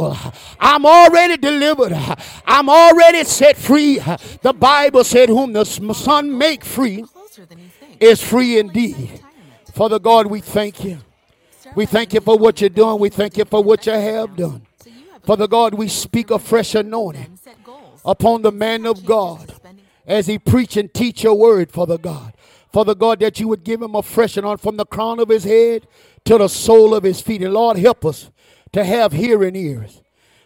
healed. 0.00 0.34
I'm 0.58 0.86
already 0.86 1.36
delivered. 1.36 1.92
I'm 2.46 2.68
already 2.68 3.24
set 3.24 3.56
free. 3.56 3.98
The 4.42 4.54
Bible 4.56 5.04
said, 5.04 5.28
Whom 5.28 5.52
the 5.52 5.64
Son 5.64 6.36
make 6.36 6.64
free 6.64 7.04
is 7.98 8.22
free 8.22 8.58
indeed. 8.58 9.20
Father 9.72 9.98
God, 9.98 10.26
we 10.26 10.40
thank 10.40 10.84
you. 10.84 10.98
We 11.74 11.86
thank 11.86 12.14
you 12.14 12.20
for 12.20 12.36
what 12.36 12.60
you're 12.60 12.70
doing. 12.70 12.98
We 12.98 13.10
thank 13.10 13.36
you 13.36 13.44
for 13.44 13.62
what 13.62 13.86
you 13.86 13.92
have 13.92 14.36
done. 14.36 14.62
Father 15.22 15.46
God, 15.46 15.74
we 15.74 15.88
speak 15.88 16.30
a 16.30 16.38
fresh 16.38 16.74
anointing 16.74 17.38
upon 18.04 18.42
the 18.42 18.50
man 18.50 18.86
of 18.86 19.04
God 19.04 19.52
as 20.06 20.26
he 20.26 20.38
preach 20.38 20.76
and 20.76 20.92
teach 20.92 21.22
your 21.22 21.34
word, 21.34 21.70
Father 21.70 21.98
God. 21.98 22.32
Father 22.72 22.94
God, 22.94 23.20
that 23.20 23.38
you 23.38 23.48
would 23.48 23.64
give 23.64 23.82
him 23.82 23.94
a 23.94 24.02
fresh 24.02 24.36
anointing 24.36 24.62
from 24.62 24.76
the 24.76 24.86
crown 24.86 25.20
of 25.20 25.28
his 25.28 25.44
head 25.44 25.86
to 26.24 26.38
the 26.38 26.48
sole 26.48 26.94
of 26.94 27.02
his 27.02 27.20
feet. 27.20 27.42
And 27.42 27.54
Lord, 27.54 27.76
help 27.76 28.04
us 28.04 28.30
to 28.72 28.84
have 28.84 29.12
hearing 29.12 29.56
ears. 29.56 30.02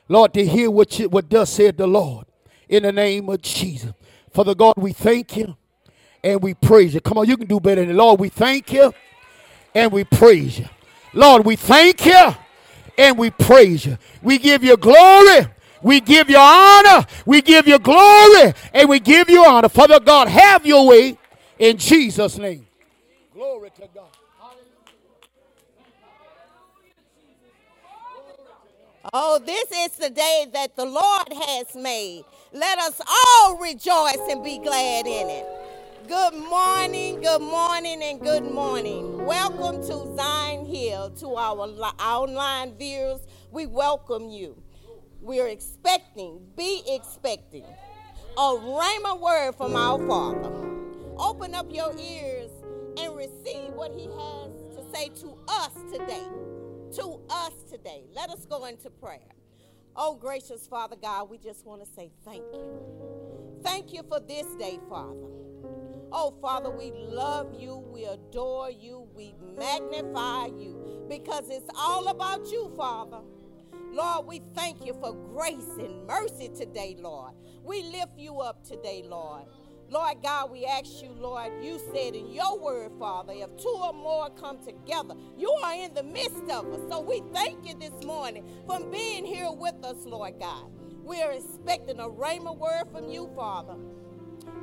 Lord, 0.09 0.34
to 0.34 0.45
hear 0.45 0.70
what, 0.70 0.98
you, 0.98 1.08
what 1.08 1.29
does 1.29 1.50
said 1.50 1.76
the 1.76 1.86
Lord 1.86 2.26
in 2.68 2.82
the 2.82 2.93
name 2.93 3.29
of 3.29 3.43
Jesus. 3.43 3.93
Father 4.30 4.54
God, 4.54 4.75
we 4.76 4.93
thank 4.93 5.36
you 5.36 5.57
and 6.22 6.43
we 6.43 6.54
praise 6.54 6.94
you. 6.94 7.00
Come 7.00 7.18
on, 7.18 7.29
you 7.29 7.36
can 7.36 7.46
do 7.46 7.61
better 7.61 7.85
than. 7.85 7.96
Lord, 7.96 8.21
we 8.21 8.29
thank 8.29 8.72
you 8.72 8.93
and 9.75 9.93
we 9.93 10.04
praise 10.04 10.58
you. 10.58 10.66
Lord, 11.13 11.44
we 11.44 11.57
thank 11.57 12.04
you 12.04 12.35
and 12.99 13.18
we 13.18 13.30
praise 13.30 13.86
you. 13.86 13.99
We 14.22 14.38
give 14.38 14.64
you 14.64 14.77
glory. 14.77 15.46
We 15.82 16.00
give 16.00 16.30
you 16.30 16.38
honor. 16.38 17.07
We 17.27 17.43
give 17.43 17.68
you 17.68 17.79
glory 17.79 18.54
and 18.72 18.88
we 18.88 19.00
give 19.00 19.29
you 19.29 19.44
honor. 19.44 19.68
Father 19.68 20.00
God, 20.00 20.29
have 20.29 20.64
your 20.66 20.86
way 20.86 21.18
in 21.58 21.77
Jesus' 21.77 22.38
name. 22.38 22.66
Glory 23.35 23.71
to 23.77 23.88
God. 23.94 24.14
Oh, 29.13 29.39
this 29.39 29.71
is 29.71 29.99
the 29.99 30.08
day 30.08 30.46
that 30.54 30.76
the 30.76 30.86
Lord 30.86 31.29
has 31.31 31.76
made. 31.76 32.25
Let 32.55 32.78
us 32.78 33.03
all 33.06 33.58
rejoice 33.58 34.19
and 34.30 34.42
be 34.42 34.58
glad 34.58 35.06
in 35.06 35.28
it. 35.28 35.47
Good 36.08 36.33
morning, 36.33 37.20
good 37.20 37.42
morning, 37.42 38.02
and 38.02 38.19
good 38.19 38.44
morning. 38.44 39.27
Welcome 39.27 39.82
to 39.82 40.16
Zion 40.16 40.64
Hill. 40.64 41.10
To 41.20 41.34
our 41.34 41.69
online 42.00 42.78
viewers, 42.78 43.20
we 43.50 43.66
welcome 43.66 44.30
you. 44.30 44.62
We're 45.20 45.48
expecting, 45.48 46.41
be 46.56 46.82
expecting 46.88 47.66
a 48.38 48.41
rhema 48.41 49.20
word 49.20 49.55
from 49.55 49.77
our 49.77 49.98
Father. 50.08 50.50
Open 51.19 51.55
up 51.55 51.66
your 51.70 51.94
ears 51.98 52.50
and 52.98 53.14
receive 53.14 53.75
what 53.75 53.92
He 53.92 54.05
has 54.05 54.77
to 54.77 54.97
say 54.97 55.10
to 55.20 55.36
us 55.47 55.72
today. 55.92 56.25
To 56.97 57.20
us 57.28 57.53
today. 57.69 58.05
Let 58.14 58.31
us 58.31 58.47
go 58.47 58.67
into 58.67 58.89
prayer. 58.89 59.19
Oh, 59.97 60.14
gracious 60.14 60.67
Father 60.69 60.95
God, 60.95 61.28
we 61.28 61.39
just 61.39 61.67
want 61.67 61.83
to 61.84 61.89
say 61.91 62.12
thank 62.25 62.45
you. 62.53 63.61
Thank 63.64 63.92
you 63.92 64.03
for 64.09 64.20
this 64.20 64.47
day, 64.56 64.78
Father. 64.89 65.27
Oh, 66.12 66.34
Father, 66.41 66.70
we 66.70 66.92
love 66.92 67.55
you, 67.59 67.77
we 67.77 68.05
adore 68.05 68.70
you, 68.70 69.09
we 69.15 69.34
magnify 69.59 70.47
you 70.47 71.05
because 71.09 71.50
it's 71.50 71.69
all 71.77 72.09
about 72.09 72.47
you, 72.53 72.72
Father. 72.77 73.22
Lord, 73.92 74.27
we 74.27 74.42
thank 74.55 74.84
you 74.87 74.95
for 74.95 75.15
grace 75.15 75.70
and 75.78 76.06
mercy 76.06 76.48
today, 76.56 76.97
Lord. 77.00 77.33
We 77.65 77.83
lift 77.83 78.19
you 78.19 78.41
up 78.41 78.65
today, 78.65 79.05
Lord. 79.05 79.45
Lord 79.90 80.22
God, 80.22 80.50
we 80.50 80.64
ask 80.64 81.02
you, 81.02 81.10
Lord, 81.18 81.52
you 81.62 81.78
said 81.92 82.14
in 82.14 82.30
your 82.30 82.58
word, 82.58 82.92
Father, 82.98 83.32
if 83.36 83.56
two 83.56 83.68
or 83.68 83.92
more 83.92 84.30
come 84.30 84.58
together, 84.64 85.14
you 85.36 85.50
are 85.50 85.74
in 85.74 85.94
the 85.94 86.02
midst 86.02 86.50
of 86.50 86.66
us. 86.72 86.80
So 86.91 87.00
we 87.00 87.22
thank 87.32 87.66
you 87.66 87.74
this 87.78 88.04
morning 88.04 88.44
for 88.66 88.80
being 88.86 89.24
here 89.24 89.50
with 89.50 89.84
us, 89.84 90.04
Lord 90.04 90.34
God. 90.41 90.70
We 91.04 91.20
are 91.22 91.32
expecting 91.32 92.00
a 92.00 92.08
rhema 92.08 92.56
word 92.56 92.84
from 92.92 93.08
you, 93.08 93.30
Father. 93.36 93.76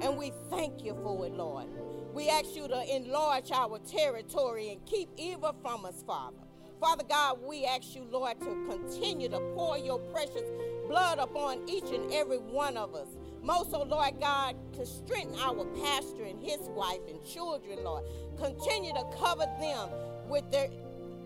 And 0.01 0.17
we 0.17 0.33
thank 0.49 0.83
you 0.83 0.97
for 1.03 1.25
it, 1.25 1.33
Lord. 1.33 1.67
We 2.13 2.29
ask 2.29 2.55
you 2.55 2.67
to 2.67 2.95
enlarge 2.95 3.51
our 3.51 3.79
territory 3.79 4.69
and 4.69 4.85
keep 4.85 5.09
evil 5.17 5.55
from 5.61 5.85
us, 5.85 6.03
Father. 6.05 6.37
Father 6.81 7.03
God, 7.07 7.39
we 7.45 7.65
ask 7.65 7.95
you, 7.95 8.05
Lord, 8.11 8.39
to 8.39 8.67
continue 8.67 9.29
to 9.29 9.39
pour 9.55 9.77
your 9.77 9.99
precious 9.99 10.43
blood 10.87 11.19
upon 11.19 11.69
each 11.69 11.91
and 11.91 12.11
every 12.11 12.39
one 12.39 12.75
of 12.75 12.95
us. 12.95 13.07
Most, 13.41 13.69
oh 13.73 13.83
Lord 13.83 14.19
God, 14.19 14.55
to 14.73 14.85
strengthen 14.85 15.39
our 15.39 15.65
pastor 15.81 16.23
and 16.23 16.41
his 16.41 16.59
wife 16.69 16.99
and 17.07 17.23
children, 17.25 17.83
Lord. 17.83 18.03
Continue 18.37 18.93
to 18.93 19.05
cover 19.17 19.45
them 19.59 19.89
with 20.29 20.49
their 20.51 20.69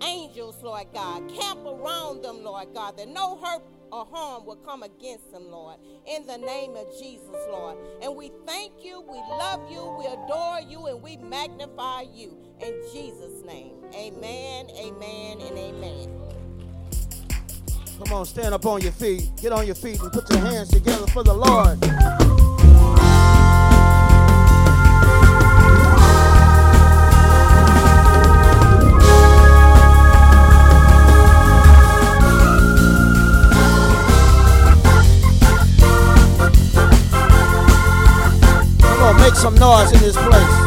angels, 0.01 0.61
Lord 0.63 0.87
God. 0.93 1.29
Camp 1.29 1.65
around 1.65 2.23
them, 2.23 2.43
Lord 2.43 2.67
God, 2.73 2.97
that 2.97 3.09
no 3.09 3.37
hurt 3.37 3.61
or 3.91 4.05
harm 4.05 4.45
will 4.45 4.57
come 4.57 4.83
against 4.83 5.31
them, 5.31 5.49
Lord. 5.49 5.77
In 6.07 6.25
the 6.25 6.37
name 6.37 6.75
of 6.75 6.87
Jesus, 6.99 7.35
Lord. 7.49 7.77
And 8.01 8.15
we 8.15 8.31
thank 8.45 8.83
you, 8.83 9.01
we 9.01 9.17
love 9.17 9.71
you, 9.71 9.83
we 9.97 10.05
adore 10.05 10.61
you, 10.61 10.87
and 10.87 11.01
we 11.01 11.17
magnify 11.17 12.05
you. 12.13 12.37
In 12.61 12.73
Jesus' 12.93 13.43
name. 13.45 13.75
Amen, 13.93 14.67
amen, 14.77 15.41
and 15.41 15.57
amen. 15.57 16.34
Come 18.03 18.11
on, 18.11 18.25
stand 18.25 18.53
up 18.53 18.65
on 18.65 18.81
your 18.81 18.91
feet. 18.91 19.29
Get 19.41 19.53
on 19.53 19.65
your 19.65 19.75
feet 19.75 20.01
and 20.01 20.11
put 20.11 20.29
your 20.29 20.39
hands 20.39 20.69
together 20.69 21.07
for 21.07 21.23
the 21.23 21.33
Lord. 21.33 21.79
Come 38.81 39.03
on, 39.03 39.17
make 39.21 39.35
some 39.35 39.55
noise 39.55 39.91
in 39.93 39.99
this 39.99 40.17
place. 40.17 40.64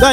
da 0.00 0.12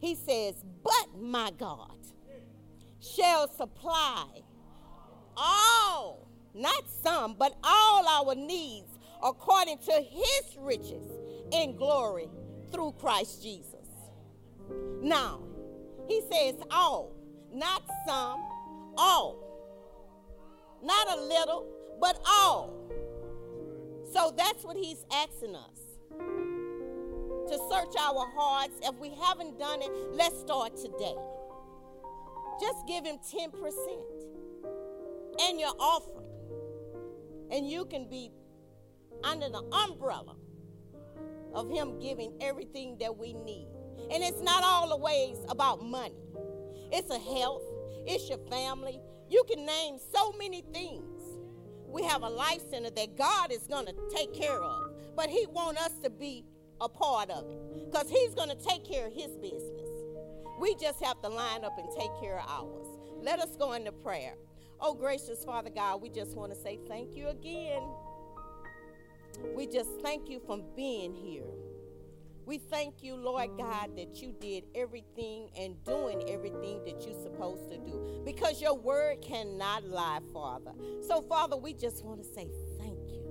He 0.00 0.14
says, 0.14 0.54
But 0.82 1.20
my 1.20 1.50
God 1.58 1.96
shall 3.00 3.48
supply 3.48 4.26
all, 5.36 6.28
not 6.54 6.84
some, 7.02 7.34
but 7.38 7.56
all 7.62 8.06
our 8.06 8.34
needs 8.34 8.98
according 9.22 9.78
to 9.78 9.92
his 9.92 10.56
riches 10.58 11.04
in 11.52 11.76
glory 11.76 12.28
through 12.72 12.92
Christ 13.00 13.42
Jesus. 13.42 13.74
Now, 15.00 15.40
he 16.06 16.22
says 16.30 16.56
all, 16.70 17.12
not 17.52 17.82
some, 18.06 18.40
all. 18.96 19.44
Not 20.82 21.18
a 21.18 21.20
little, 21.20 21.66
but 22.00 22.20
all. 22.26 22.74
So 24.12 24.32
that's 24.36 24.64
what 24.64 24.76
he's 24.76 25.04
asking 25.12 25.54
us 25.56 25.87
to 27.50 27.58
search 27.70 27.94
our 27.98 28.26
hearts. 28.36 28.78
If 28.82 28.94
we 28.96 29.10
haven't 29.22 29.58
done 29.58 29.82
it, 29.82 29.90
let's 30.12 30.38
start 30.40 30.76
today. 30.76 31.16
just 32.60 32.86
give 32.86 33.04
him 33.04 33.16
10% 33.18 33.52
and 35.40 35.60
your 35.60 35.72
offering. 35.78 36.26
And 37.50 37.68
you 37.68 37.84
can 37.86 38.08
be 38.08 38.30
under 39.24 39.48
the 39.48 39.62
umbrella 39.72 40.36
of 41.54 41.70
him 41.70 41.98
giving 42.00 42.34
everything 42.40 42.96
that 43.00 43.16
we 43.16 43.32
need. 43.32 43.68
And 44.10 44.22
it's 44.22 44.42
not 44.42 44.62
always 44.64 45.38
about 45.48 45.84
money. 45.84 46.14
It's 46.92 47.10
a 47.10 47.18
health, 47.18 47.62
it's 48.06 48.28
your 48.28 48.38
family. 48.50 49.00
You 49.28 49.44
can 49.48 49.64
name 49.66 49.98
so 50.14 50.32
many 50.32 50.62
things. 50.72 51.04
We 51.86 52.02
have 52.04 52.22
a 52.22 52.28
life 52.28 52.62
center 52.70 52.90
that 52.90 53.16
God 53.16 53.52
is 53.52 53.66
going 53.66 53.86
to 53.86 53.94
take 54.14 54.34
care 54.34 54.62
of, 54.62 54.92
but 55.16 55.28
he 55.28 55.46
want 55.50 55.78
us 55.78 55.92
to 56.02 56.10
be 56.10 56.44
a 56.80 56.88
part 56.88 57.30
of 57.30 57.44
it 57.50 57.90
because 57.90 58.08
he's 58.08 58.34
going 58.34 58.48
to 58.48 58.56
take 58.56 58.84
care 58.84 59.06
of 59.06 59.12
his 59.12 59.36
business. 59.36 59.88
We 60.60 60.74
just 60.76 61.02
have 61.02 61.20
to 61.22 61.28
line 61.28 61.64
up 61.64 61.78
and 61.78 61.88
take 61.96 62.10
care 62.20 62.38
of 62.40 62.48
ours. 62.48 62.86
Let 63.22 63.38
us 63.40 63.56
go 63.56 63.72
into 63.72 63.92
prayer. 63.92 64.34
Oh, 64.80 64.94
gracious 64.94 65.44
Father 65.44 65.70
God, 65.70 66.00
we 66.02 66.08
just 66.08 66.36
want 66.36 66.52
to 66.52 66.58
say 66.58 66.78
thank 66.88 67.16
you 67.16 67.28
again. 67.28 67.82
We 69.54 69.66
just 69.66 69.90
thank 70.02 70.28
you 70.28 70.40
for 70.46 70.58
being 70.76 71.14
here. 71.14 71.46
We 72.48 72.56
thank 72.56 73.02
you, 73.02 73.14
Lord 73.14 73.50
God, 73.58 73.94
that 73.96 74.22
you 74.22 74.32
did 74.40 74.64
everything 74.74 75.50
and 75.54 75.76
doing 75.84 76.30
everything 76.30 76.82
that 76.86 77.04
you're 77.04 77.20
supposed 77.22 77.70
to 77.70 77.76
do 77.76 78.22
because 78.24 78.62
your 78.62 78.74
word 78.74 79.20
cannot 79.20 79.84
lie, 79.84 80.20
Father. 80.32 80.72
So, 81.06 81.20
Father, 81.20 81.58
we 81.58 81.74
just 81.74 82.04
want 82.04 82.22
to 82.22 82.24
say 82.26 82.48
thank 82.78 82.98
you. 83.10 83.22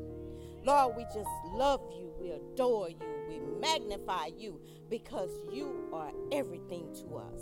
Lord, 0.63 0.95
we 0.95 1.03
just 1.05 1.29
love 1.53 1.81
you. 1.97 2.06
We 2.19 2.31
adore 2.31 2.89
you. 2.89 2.97
We 3.29 3.39
magnify 3.59 4.31
you 4.37 4.59
because 4.89 5.29
you 5.51 5.89
are 5.93 6.11
everything 6.31 6.93
to 6.95 7.17
us. 7.17 7.41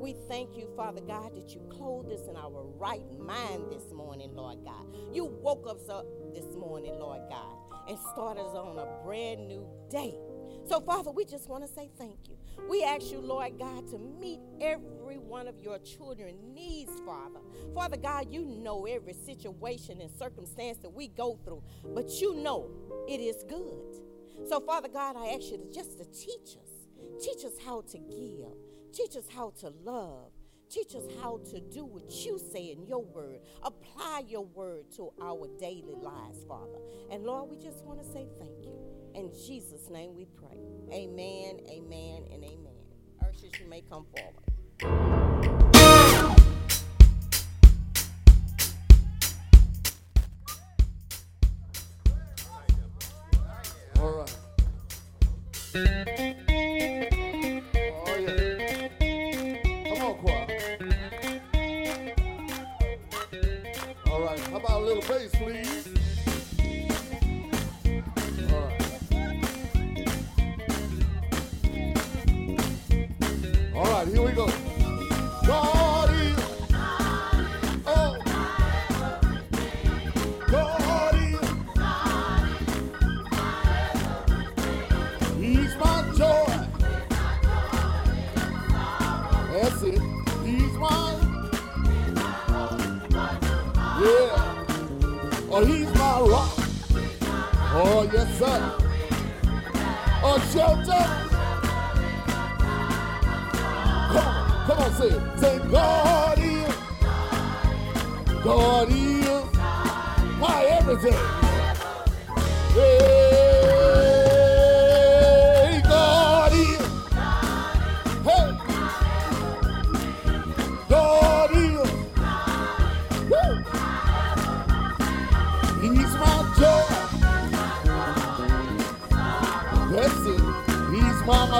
We 0.00 0.14
thank 0.28 0.56
you, 0.56 0.68
Father 0.76 1.00
God, 1.00 1.34
that 1.34 1.54
you 1.54 1.60
clothed 1.70 2.12
us 2.12 2.28
in 2.28 2.36
our 2.36 2.64
right 2.78 3.02
mind 3.18 3.64
this 3.70 3.92
morning, 3.92 4.30
Lord 4.34 4.58
God. 4.64 4.86
You 5.12 5.24
woke 5.24 5.66
us 5.68 5.88
up 5.88 6.06
this 6.32 6.54
morning, 6.54 6.94
Lord 6.98 7.22
God, 7.28 7.56
and 7.88 7.98
started 8.12 8.42
us 8.42 8.54
on 8.54 8.78
a 8.78 8.86
brand 9.04 9.48
new 9.48 9.66
day. 9.90 10.14
So, 10.68 10.80
Father, 10.80 11.10
we 11.10 11.24
just 11.24 11.48
want 11.48 11.66
to 11.66 11.72
say 11.72 11.88
thank 11.96 12.28
you. 12.28 12.36
We 12.68 12.84
ask 12.84 13.10
you, 13.10 13.20
Lord 13.20 13.58
God, 13.58 13.88
to 13.88 13.98
meet 13.98 14.40
every 14.60 15.16
one 15.16 15.48
of 15.48 15.58
your 15.60 15.78
children's 15.78 16.44
needs, 16.54 16.92
Father. 17.06 17.40
Father 17.74 17.96
God, 17.96 18.26
you 18.30 18.44
know 18.44 18.84
every 18.84 19.14
situation 19.14 20.02
and 20.02 20.10
circumstance 20.18 20.76
that 20.78 20.90
we 20.90 21.08
go 21.08 21.38
through, 21.42 21.62
but 21.94 22.10
you 22.20 22.34
know 22.34 22.68
it 23.08 23.18
is 23.18 23.44
good. 23.48 24.02
So, 24.46 24.60
Father 24.60 24.88
God, 24.88 25.16
I 25.16 25.28
ask 25.28 25.50
you 25.50 25.56
to 25.56 25.72
just 25.72 25.98
to 25.98 26.04
teach 26.04 26.56
us. 26.56 27.24
Teach 27.24 27.46
us 27.46 27.54
how 27.64 27.80
to 27.90 27.98
give. 27.98 28.52
Teach 28.92 29.16
us 29.16 29.26
how 29.34 29.54
to 29.60 29.72
love. 29.82 30.32
Teach 30.68 30.94
us 30.94 31.04
how 31.22 31.40
to 31.50 31.60
do 31.60 31.86
what 31.86 32.10
you 32.10 32.38
say 32.38 32.72
in 32.72 32.86
your 32.86 33.02
word. 33.02 33.40
Apply 33.62 34.24
your 34.28 34.44
word 34.44 34.84
to 34.96 35.10
our 35.22 35.48
daily 35.58 35.94
lives, 35.94 36.44
Father. 36.46 36.78
And 37.10 37.24
Lord, 37.24 37.48
we 37.48 37.56
just 37.56 37.82
want 37.86 38.02
to 38.02 38.06
say 38.06 38.28
thank 38.38 38.64
you. 38.64 38.97
In 39.18 39.32
Jesus' 39.32 39.90
name 39.90 40.14
we 40.14 40.26
pray. 40.26 40.56
Amen, 40.92 41.58
amen, 41.68 42.22
and 42.32 42.44
amen. 42.44 42.72
Ushers, 43.20 43.50
you 43.58 43.66
may 43.68 43.80
come 43.80 44.06
forward. 44.14 44.36
All 53.98 54.24
right. 55.74 56.44
Yes. 98.40 98.82
A 100.22 100.40
shelter. 100.52 101.04
Come 104.12 104.26
on, 104.26 104.66
come 104.66 104.78
on, 104.78 104.92
say 104.94 105.08
it. 105.08 105.40
Say, 105.40 105.58
God 105.70 106.38
is. 106.38 106.74
God 108.44 108.88
is 108.90 109.44
my 110.38 110.64
everything. 110.70 111.18
Hey, 112.74 113.37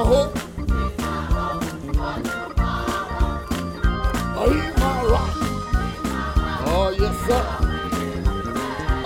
hope. 0.04 0.32
Oh, 4.36 4.50
he's 4.52 4.76
my 4.78 5.02
rock. 5.04 5.32
Oh, 6.66 6.88
yes, 6.98 7.16
sir. 7.26 7.42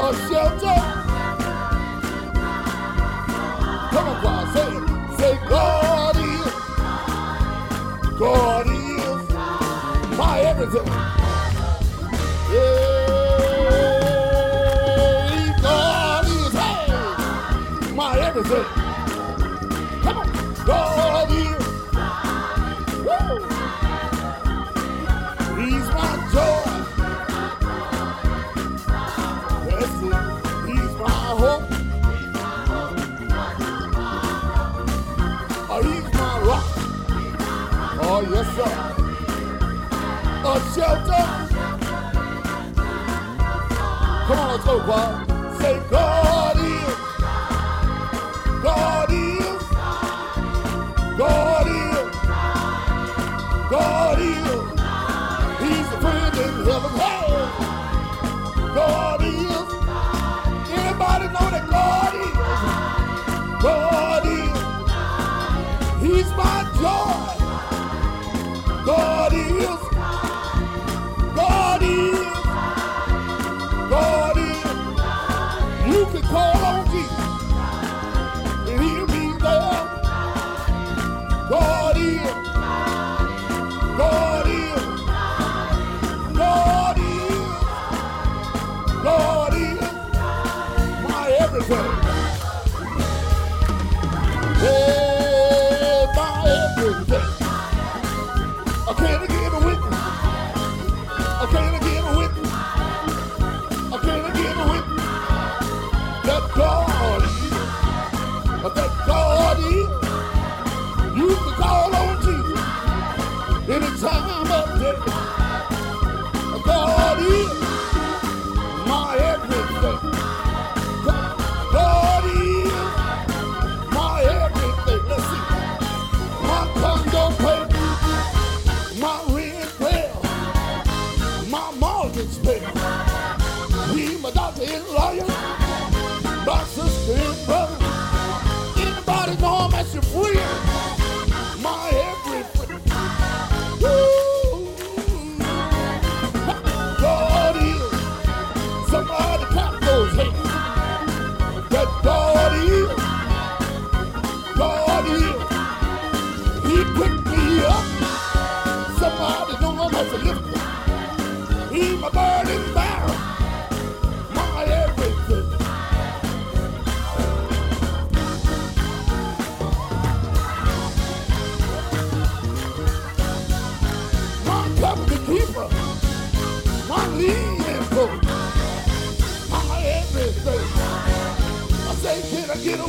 A 0.01 0.07
shelter. 0.29 0.79
Come 3.93 4.09
on, 4.09 4.17
choir, 4.21 4.47
say. 4.55 4.73
Say, 5.19 5.35
God 5.49 6.17
is, 6.17 6.53
God 8.19 8.67
is 8.67 9.23
my 10.19 10.37
everything. 10.41 10.89
Yeah, 12.53 13.09
God 15.63 16.25
is, 16.27 16.53
hey, 16.53 16.87
my 17.95 18.19
everything. 18.19 18.82
Sir. 38.62 38.95
A 40.45 40.61
shelter. 40.75 41.25
Come 44.26 44.38
on, 44.38 44.49
let's 44.50 44.64
go, 44.64 44.81
choir. 44.81 45.22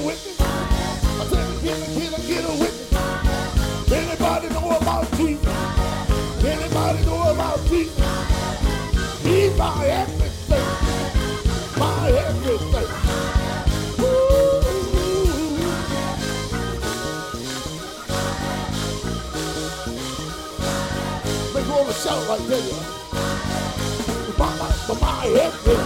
I 0.06 1.26
get 1.30 1.48
a 1.48 1.64
I, 1.64 1.78
can 1.94 2.28
get 2.28 2.44
a 2.44 2.52
witness? 2.60 2.94
Anybody 3.92 4.50
know 4.50 4.78
about 4.78 5.10
Jesus? 5.14 5.48
Anybody 6.44 7.06
know 7.06 7.32
about 7.32 7.66
Jesus? 7.68 7.98
He's 9.24 9.58
my 9.58 9.86
everything. 9.86 10.66
My 11.80 12.10
everything. 12.10 12.90
Shout 22.04 22.28
right 22.28 22.48
there. 22.50 22.60
Mama, 24.38 24.76
my 25.00 25.26
everything. 25.28 25.83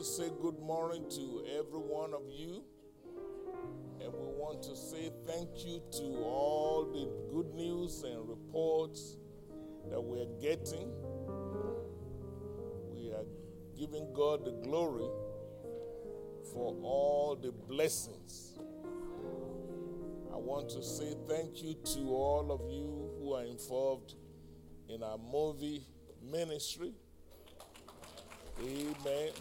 To 0.00 0.06
say 0.06 0.30
good 0.40 0.58
morning 0.60 1.04
to 1.10 1.44
every 1.58 1.78
one 1.78 2.14
of 2.14 2.22
you. 2.30 2.64
And 4.00 4.10
we 4.10 4.32
want 4.32 4.62
to 4.62 4.74
say 4.74 5.12
thank 5.26 5.50
you 5.66 5.82
to 5.98 6.04
all 6.24 6.86
the 6.90 7.34
good 7.34 7.54
news 7.54 8.02
and 8.02 8.26
reports 8.26 9.18
that 9.90 10.00
we're 10.00 10.24
getting. 10.40 10.90
We 12.94 13.10
are 13.10 13.26
giving 13.78 14.10
God 14.14 14.46
the 14.46 14.52
glory 14.52 15.10
for 16.54 16.74
all 16.82 17.36
the 17.36 17.52
blessings. 17.52 18.58
I 20.32 20.36
want 20.36 20.70
to 20.70 20.82
say 20.82 21.12
thank 21.28 21.62
you 21.62 21.74
to 21.74 22.00
all 22.08 22.50
of 22.50 22.72
you 22.72 23.10
who 23.18 23.34
are 23.34 23.44
involved 23.44 24.14
in 24.88 25.02
our 25.02 25.18
movie 25.18 25.82
ministry. 26.22 26.94
Amen. 28.64 29.32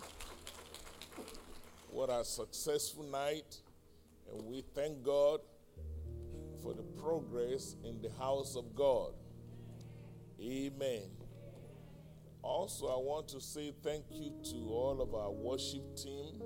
What 1.92 2.10
a 2.10 2.24
successful 2.24 3.04
night. 3.04 3.58
And 4.32 4.46
we 4.46 4.64
thank 4.76 5.04
God 5.04 5.40
for 6.62 6.74
the 6.74 6.84
progress 7.02 7.76
in 7.84 8.02
the 8.02 8.12
house 8.20 8.56
of 8.56 8.76
God. 8.76 9.14
Amen. 10.42 11.10
Also, 12.42 12.88
I 12.88 12.98
want 12.98 13.28
to 13.30 13.42
say 13.42 13.74
thank 13.84 14.06
you 14.10 14.32
to 14.52 14.56
all 14.70 15.02
of 15.02 15.14
our 15.14 15.32
worship 15.32 15.96
team. 15.96 16.42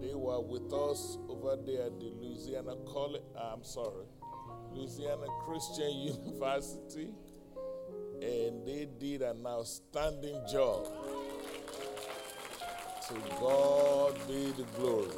They 0.00 0.14
were 0.14 0.40
with 0.40 0.72
us 0.72 1.18
over 1.28 1.56
there 1.56 1.86
at 1.86 1.98
the 1.98 2.06
Louisiana 2.06 2.76
College, 2.86 3.22
uh, 3.36 3.52
I'm 3.52 3.64
sorry, 3.64 4.06
Louisiana 4.72 5.26
Christian 5.44 5.90
University, 6.24 7.10
and 8.22 8.66
they 8.66 8.88
did 8.98 9.22
an 9.22 9.44
outstanding 9.46 10.40
job. 10.50 10.86
To 13.08 13.14
God 13.40 14.14
be 14.28 14.52
the 14.54 14.64
glory. 14.76 15.08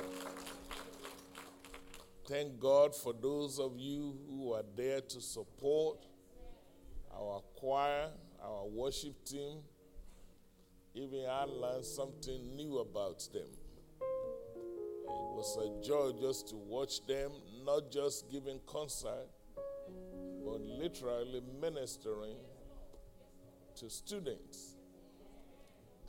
Thank 2.29 2.61
God 2.61 2.95
for 2.95 3.13
those 3.13 3.59
of 3.59 3.77
you 3.77 4.17
who 4.29 4.53
are 4.53 4.63
there 4.77 5.01
to 5.01 5.21
support 5.21 6.07
our 7.13 7.41
choir, 7.57 8.11
our 8.41 8.65
worship 8.69 9.25
team. 9.25 9.59
Even 10.95 11.27
I 11.29 11.43
learned 11.43 11.85
something 11.85 12.55
new 12.55 12.79
about 12.79 13.27
them. 13.33 13.51
It 14.01 15.35
was 15.35 15.59
a 15.59 15.85
joy 15.85 16.13
just 16.21 16.49
to 16.51 16.55
watch 16.55 17.05
them, 17.09 17.33
not 17.67 17.91
just 17.91 18.31
giving 18.31 18.61
concert, 18.67 19.27
but 20.45 20.61
literally 20.61 21.43
ministering 21.61 22.37
to 23.75 23.91
students. 23.91 24.70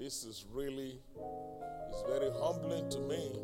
This 0.02 0.24
is 0.24 0.48
really, 0.52 1.00
it's 1.92 2.04
very 2.08 2.32
humbling 2.32 2.90
to 2.90 3.00
me. 3.02 3.40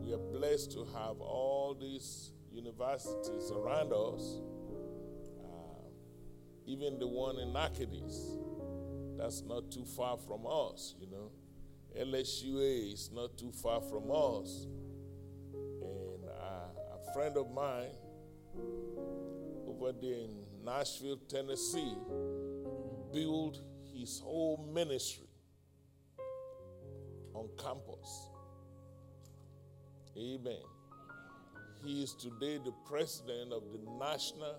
We 0.00 0.14
are 0.14 0.32
blessed 0.32 0.72
to 0.72 0.86
have 0.94 1.20
all 1.20 1.76
these 1.78 2.32
universities 2.50 3.52
around 3.54 3.92
us, 3.92 4.40
uh, 5.44 5.90
even 6.64 6.98
the 6.98 7.06
one 7.06 7.38
in 7.38 7.52
Natchitoches. 7.52 8.38
That's 9.18 9.42
not 9.42 9.70
too 9.70 9.84
far 9.84 10.16
from 10.16 10.46
us, 10.46 10.94
you 10.98 11.06
know. 11.06 11.32
LSUA 11.94 12.94
is 12.94 13.10
not 13.12 13.36
too 13.36 13.52
far 13.62 13.82
from 13.82 14.10
us. 14.10 14.68
And 15.82 16.24
uh, 16.24 16.96
a 16.96 17.12
friend 17.12 17.36
of 17.36 17.50
mine 17.50 17.92
over 19.66 19.92
there 19.92 20.14
in 20.14 20.46
Nashville, 20.64 21.18
Tennessee, 21.28 21.92
built 23.12 23.60
his 24.08 24.20
whole 24.20 24.66
ministry 24.72 25.28
on 27.34 27.46
campus. 27.58 28.30
Amen. 30.16 30.62
He 31.84 32.02
is 32.04 32.14
today 32.14 32.58
the 32.64 32.72
president 32.86 33.52
of 33.52 33.64
the 33.70 33.78
National 34.00 34.56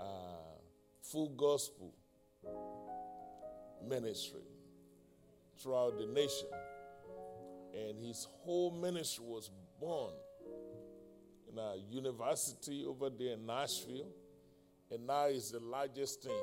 uh, 0.00 0.58
Full 1.00 1.28
Gospel 1.36 1.94
Ministry 3.88 4.40
throughout 5.62 5.96
the 5.96 6.06
nation. 6.06 6.48
And 7.72 8.04
his 8.04 8.26
whole 8.40 8.72
ministry 8.72 9.24
was 9.24 9.48
born 9.80 10.12
in 11.52 11.56
a 11.56 11.76
university 11.88 12.84
over 12.84 13.10
there 13.10 13.34
in 13.34 13.46
Nashville, 13.46 14.08
and 14.90 15.06
now 15.06 15.26
it's 15.26 15.52
the 15.52 15.60
largest 15.60 16.24
thing 16.24 16.42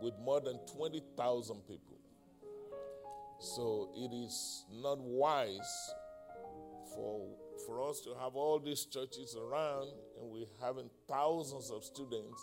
with 0.00 0.14
more 0.18 0.40
than 0.40 0.58
20,000 0.76 1.56
people. 1.66 1.98
So 3.38 3.90
it 3.96 4.14
is 4.14 4.64
not 4.70 4.98
wise 5.00 5.94
for, 6.94 7.26
for 7.66 7.88
us 7.88 8.00
to 8.02 8.10
have 8.20 8.34
all 8.34 8.58
these 8.58 8.84
churches 8.84 9.36
around 9.40 9.88
and 10.20 10.30
we're 10.30 10.44
having 10.60 10.90
thousands 11.08 11.70
of 11.70 11.84
students 11.84 12.42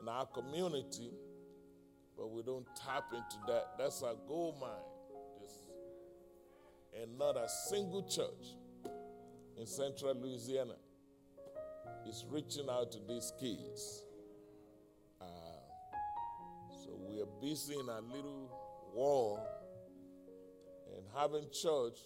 in 0.00 0.08
our 0.08 0.26
community, 0.26 1.10
but 2.16 2.30
we 2.30 2.42
don't 2.42 2.66
tap 2.74 3.04
into 3.12 3.36
that. 3.46 3.74
That's 3.78 4.02
our 4.02 4.14
gold 4.26 4.60
mine. 4.60 4.70
Just, 5.40 5.60
and 7.00 7.16
not 7.18 7.36
a 7.36 7.48
single 7.48 8.02
church 8.02 8.56
in 9.56 9.66
central 9.66 10.14
Louisiana 10.14 10.74
is 12.08 12.24
reaching 12.28 12.68
out 12.68 12.90
to 12.92 12.98
these 13.08 13.32
kids. 13.38 14.06
We 17.22 17.28
are 17.28 17.40
busy 17.40 17.74
in 17.74 17.88
a 17.88 18.00
little 18.00 18.50
war 18.94 19.40
and 20.96 21.04
having 21.16 21.48
church 21.52 21.98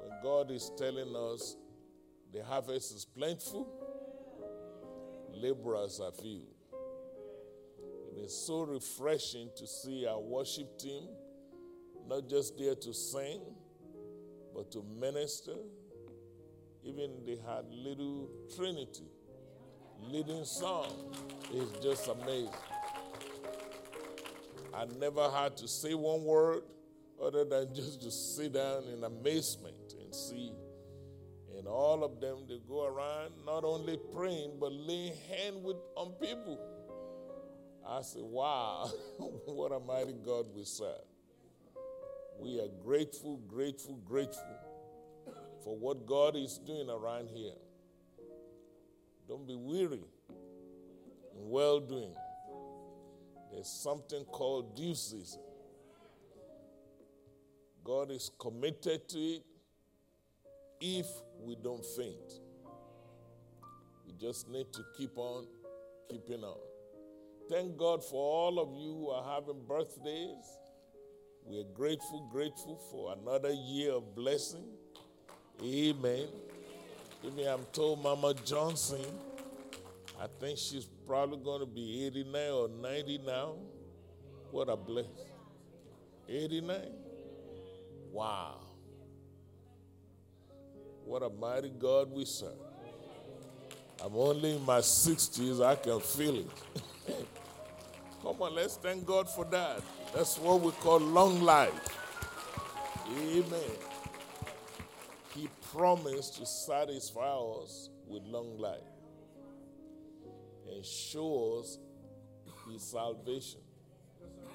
when 0.00 0.22
God 0.22 0.50
is 0.50 0.70
telling 0.76 1.14
us 1.14 1.56
the 2.32 2.42
harvest 2.44 2.94
is 2.94 3.04
plentiful, 3.04 3.68
laborers 5.34 6.00
are 6.00 6.12
few. 6.12 6.46
It 8.16 8.24
is 8.24 8.46
so 8.46 8.62
refreshing 8.62 9.50
to 9.56 9.66
see 9.66 10.06
our 10.06 10.20
worship 10.20 10.78
team 10.78 11.08
not 12.08 12.28
just 12.28 12.58
there 12.58 12.74
to 12.74 12.92
sing, 12.92 13.40
but 14.54 14.72
to 14.72 14.84
minister. 14.98 15.54
Even 16.84 17.10
they 17.24 17.36
had 17.46 17.64
little 17.70 18.28
Trinity 18.56 19.06
leading 20.00 20.44
song. 20.44 21.14
It's 21.52 21.78
just 21.84 22.08
amazing. 22.08 22.71
I 24.74 24.86
never 24.98 25.30
had 25.30 25.56
to 25.58 25.68
say 25.68 25.94
one 25.94 26.24
word 26.24 26.62
other 27.22 27.44
than 27.44 27.74
just 27.74 28.02
to 28.02 28.10
sit 28.10 28.54
down 28.54 28.84
in 28.84 29.04
amazement 29.04 29.94
and 30.00 30.14
see. 30.14 30.52
And 31.56 31.68
all 31.68 32.02
of 32.02 32.20
them, 32.20 32.44
they 32.48 32.60
go 32.66 32.86
around 32.86 33.32
not 33.44 33.64
only 33.64 33.98
praying, 34.14 34.52
but 34.58 34.72
laying 34.72 35.12
hand 35.28 35.62
with, 35.62 35.76
on 35.96 36.12
people. 36.12 36.58
I 37.86 38.02
say, 38.02 38.20
wow, 38.22 38.90
what 39.18 39.72
a 39.72 39.80
mighty 39.80 40.14
God 40.24 40.46
we 40.54 40.64
serve. 40.64 41.04
We 42.38 42.58
are 42.60 42.68
grateful, 42.82 43.36
grateful, 43.46 43.96
grateful 44.04 44.56
for 45.62 45.76
what 45.76 46.06
God 46.06 46.36
is 46.36 46.58
doing 46.58 46.88
around 46.88 47.28
here. 47.28 47.54
Don't 49.28 49.46
be 49.46 49.54
weary 49.54 50.00
in 51.36 51.48
well 51.48 51.80
doing. 51.80 52.14
There's 53.52 53.68
something 53.68 54.24
called 54.24 54.74
due 54.74 54.94
season. 54.94 55.40
God 57.84 58.10
is 58.10 58.30
committed 58.38 59.08
to 59.08 59.18
it 59.18 59.42
if 60.80 61.06
we 61.40 61.56
don't 61.56 61.84
faint. 61.84 62.40
We 64.06 64.12
just 64.18 64.48
need 64.48 64.72
to 64.72 64.84
keep 64.96 65.16
on 65.16 65.46
keeping 66.08 66.44
on. 66.44 66.58
Thank 67.50 67.76
God 67.76 68.02
for 68.02 68.16
all 68.16 68.58
of 68.58 68.68
you 68.80 68.92
who 68.92 69.10
are 69.10 69.34
having 69.34 69.60
birthdays. 69.66 70.58
We're 71.44 71.64
grateful, 71.74 72.28
grateful 72.30 72.76
for 72.90 73.14
another 73.20 73.52
year 73.52 73.92
of 73.92 74.14
blessing. 74.14 74.64
Amen. 75.62 76.28
Even 77.24 77.46
I'm 77.46 77.64
told 77.72 78.02
Mama 78.02 78.34
Johnson, 78.44 79.04
I 80.22 80.26
think 80.38 80.56
she's 80.56 80.88
probably 81.04 81.38
going 81.38 81.58
to 81.58 81.66
be 81.66 82.06
89 82.06 82.50
or 82.52 82.68
90 82.68 83.18
now. 83.26 83.54
What 84.52 84.68
a 84.68 84.76
blessing. 84.76 85.10
89? 86.28 86.80
Wow. 88.12 88.60
What 91.04 91.24
a 91.24 91.28
mighty 91.28 91.70
God 91.70 92.12
we 92.12 92.24
serve. 92.24 92.52
I'm 94.00 94.14
only 94.14 94.54
in 94.54 94.64
my 94.64 94.78
60s, 94.78 95.60
I 95.60 95.74
can 95.74 95.98
feel 95.98 96.38
it. 96.38 96.50
Come 98.22 98.42
on, 98.42 98.54
let's 98.54 98.76
thank 98.76 99.04
God 99.04 99.28
for 99.28 99.44
that. 99.46 99.82
That's 100.14 100.38
what 100.38 100.60
we 100.60 100.70
call 100.70 101.00
long 101.00 101.42
life. 101.42 101.74
Amen. 103.10 103.76
He 105.34 105.48
promised 105.72 106.36
to 106.36 106.46
satisfy 106.46 107.34
us 107.34 107.90
with 108.06 108.22
long 108.22 108.56
life 108.56 108.91
us 110.80 111.78
His 112.70 112.82
salvation. 112.82 113.60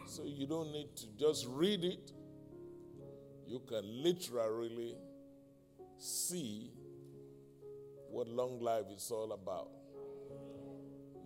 So 0.08 0.24
you 0.26 0.48
don't 0.48 0.72
need 0.72 0.96
to 0.96 1.06
just 1.20 1.46
read 1.50 1.84
it, 1.84 2.12
you 3.46 3.62
can 3.68 3.84
literally 4.04 4.96
see 5.98 6.72
what 8.10 8.28
long 8.28 8.60
life 8.62 8.86
is 8.96 9.12
all 9.12 9.32
about. 9.34 9.70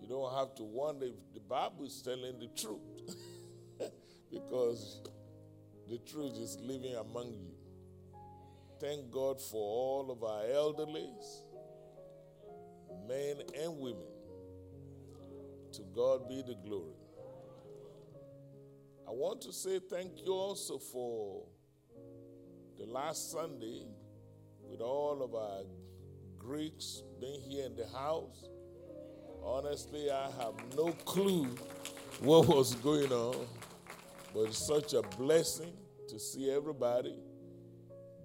You 0.00 0.08
don't 0.08 0.34
have 0.34 0.54
to 0.56 0.64
wonder 0.64 1.06
if 1.06 1.14
the 1.32 1.40
Bible 1.40 1.84
is 1.84 2.02
telling 2.02 2.38
the 2.40 2.48
truth 2.48 3.16
because 4.30 5.00
the 5.88 5.98
truth 5.98 6.36
is 6.38 6.58
living 6.60 6.96
among 6.96 7.32
you. 7.32 7.54
Thank 8.80 9.12
God 9.12 9.40
for 9.40 9.60
all 9.60 10.10
of 10.10 10.24
our 10.24 10.42
elderlies, 10.42 11.42
men 13.06 13.36
and 13.62 13.78
women. 13.78 14.11
To 15.72 15.82
God 15.94 16.28
be 16.28 16.42
the 16.42 16.54
glory. 16.54 16.92
I 19.08 19.10
want 19.10 19.40
to 19.42 19.52
say 19.54 19.78
thank 19.78 20.22
you 20.22 20.32
also 20.32 20.76
for 20.76 21.46
the 22.78 22.84
last 22.84 23.32
Sunday 23.32 23.86
with 24.62 24.82
all 24.82 25.22
of 25.22 25.34
our 25.34 25.62
Greeks 26.38 27.02
being 27.20 27.40
here 27.40 27.64
in 27.64 27.74
the 27.74 27.86
house. 27.88 28.44
Honestly, 29.42 30.10
I 30.10 30.30
have 30.42 30.54
no 30.76 30.92
clue 31.06 31.48
what 32.20 32.48
was 32.48 32.74
going 32.74 33.10
on, 33.10 33.46
but 34.34 34.42
it's 34.42 34.58
such 34.58 34.92
a 34.92 35.00
blessing 35.16 35.72
to 36.08 36.18
see 36.18 36.50
everybody 36.50 37.16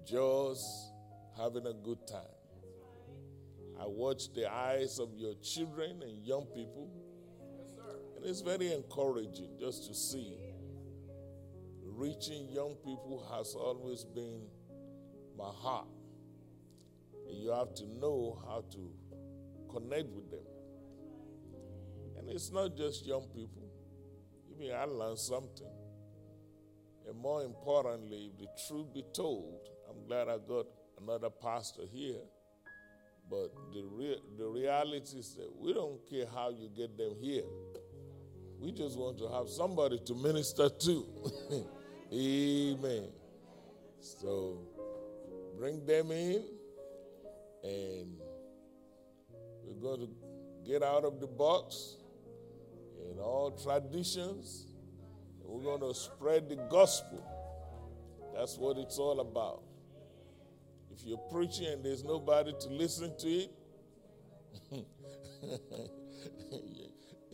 just 0.06 0.92
having 1.36 1.66
a 1.66 1.72
good 1.72 2.06
time. 2.06 2.20
I 3.80 3.86
watch 3.86 4.32
the 4.34 4.52
eyes 4.52 4.98
of 4.98 5.14
your 5.16 5.34
children 5.36 6.02
and 6.02 6.26
young 6.26 6.46
people, 6.46 6.90
and 8.18 8.26
it's 8.26 8.40
very 8.40 8.72
encouraging 8.72 9.50
just 9.60 9.86
to 9.86 9.94
see. 9.94 10.34
Reaching 11.84 12.48
young 12.48 12.74
people 12.84 13.24
has 13.36 13.54
always 13.54 14.04
been 14.04 14.42
my 15.36 15.50
heart. 15.50 15.86
And 17.28 17.36
you 17.38 17.50
have 17.50 17.74
to 17.74 17.86
know 17.86 18.42
how 18.44 18.64
to 18.72 18.90
connect 19.72 20.08
with 20.08 20.30
them. 20.30 20.46
And 22.18 22.28
it's 22.28 22.50
not 22.50 22.76
just 22.76 23.06
young 23.06 23.28
people. 23.28 23.70
Even 24.50 24.74
I 24.74 24.84
learned 24.84 25.18
something. 25.18 25.70
And 27.06 27.16
more 27.16 27.42
importantly, 27.42 28.32
if 28.32 28.38
the 28.38 28.48
truth 28.66 28.92
be 28.92 29.04
told, 29.14 29.60
I'm 29.88 30.06
glad 30.08 30.28
I 30.28 30.38
got 30.38 30.66
another 31.00 31.30
pastor 31.30 31.82
here. 31.88 32.22
But 33.30 33.52
the, 33.72 33.84
rea- 33.84 34.22
the 34.36 34.46
reality 34.46 35.18
is 35.18 35.34
that 35.36 35.50
we 35.56 35.72
don't 35.72 36.00
care 36.08 36.26
how 36.34 36.50
you 36.50 36.68
get 36.74 36.96
them 36.96 37.14
here. 37.20 37.44
We 38.58 38.72
just 38.72 38.98
want 38.98 39.18
to 39.18 39.28
have 39.28 39.48
somebody 39.48 40.00
to 40.06 40.14
minister 40.14 40.68
to. 40.68 41.06
Amen. 42.12 43.08
So 44.00 44.58
bring 45.56 45.84
them 45.86 46.10
in, 46.10 46.42
and 47.62 48.18
we're 49.64 49.80
going 49.80 50.00
to 50.00 50.08
get 50.68 50.82
out 50.82 51.04
of 51.04 51.20
the 51.20 51.26
box 51.26 51.96
in 53.10 53.18
all 53.18 53.50
traditions. 53.50 54.66
We're 55.40 55.62
going 55.62 55.80
to 55.80 55.94
spread 55.98 56.48
the 56.48 56.56
gospel. 56.70 57.24
That's 58.34 58.56
what 58.58 58.76
it's 58.76 58.98
all 58.98 59.20
about. 59.20 59.62
If 60.92 61.04
you're 61.04 61.18
preaching 61.30 61.66
and 61.66 61.84
there's 61.84 62.04
nobody 62.04 62.52
to 62.60 62.68
listen 62.68 63.16
to 63.18 63.28
it, 63.28 63.50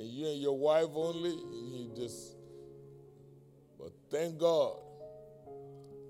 and 0.04 0.12
you 0.12 0.26
and 0.26 0.40
your 0.40 0.58
wife 0.58 0.90
only, 0.94 1.30
you 1.30 1.90
just. 1.96 2.36
But 3.78 3.90
thank 4.10 4.38
God. 4.38 4.76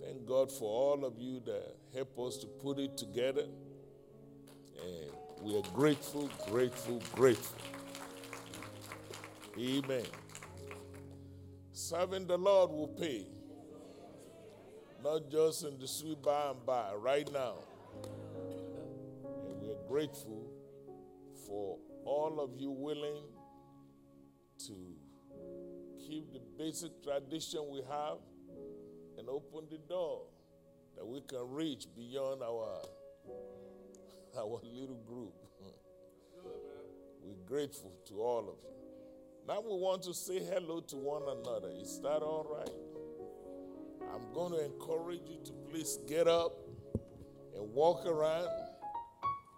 Thank 0.02 0.26
God 0.26 0.50
for 0.50 0.64
all 0.64 1.04
of 1.04 1.20
you 1.20 1.40
that 1.46 1.76
help 1.94 2.18
us 2.18 2.36
to 2.38 2.46
put 2.46 2.78
it 2.78 2.96
together. 2.96 3.44
And 4.82 5.10
we 5.42 5.56
are 5.56 5.62
grateful, 5.72 6.28
grateful, 6.50 7.00
grateful. 7.14 7.56
Amen. 9.58 10.06
Serving 11.72 12.26
the 12.26 12.36
Lord 12.36 12.72
will 12.72 12.88
pay. 12.88 13.26
Not 15.04 15.30
just 15.30 15.64
in 15.64 15.78
the 15.78 15.86
sweet 15.86 16.20
by 16.20 16.50
and 16.50 16.66
by, 16.66 16.94
right 16.94 17.32
now. 17.32 17.58
And 18.02 19.62
we're 19.62 19.88
grateful 19.88 20.50
for 21.46 21.78
all 22.04 22.40
of 22.40 22.60
you 22.60 22.72
willing 22.72 23.22
keep 26.14 26.32
the 26.32 26.40
basic 26.56 27.02
tradition 27.02 27.60
we 27.72 27.80
have 27.90 28.18
and 29.18 29.28
open 29.28 29.64
the 29.68 29.78
door 29.88 30.20
that 30.94 31.04
we 31.04 31.20
can 31.22 31.40
reach 31.50 31.86
beyond 31.96 32.40
our 32.40 32.82
our 34.38 34.60
little 34.62 35.00
group. 35.08 35.34
We're 37.20 37.44
grateful 37.48 37.92
to 38.06 38.14
all 38.20 38.48
of 38.48 38.56
you. 38.62 38.70
Now 39.48 39.60
we 39.60 39.76
want 39.76 40.04
to 40.04 40.14
say 40.14 40.38
hello 40.38 40.80
to 40.82 40.96
one 40.96 41.22
another. 41.22 41.70
Is 41.80 42.00
that 42.02 42.22
all 42.22 42.46
right? 42.48 44.06
I'm 44.14 44.32
going 44.32 44.52
to 44.52 44.64
encourage 44.64 45.22
you 45.28 45.40
to 45.46 45.52
please 45.68 45.98
get 46.06 46.28
up 46.28 46.52
and 47.56 47.72
walk 47.72 48.06
around 48.06 48.48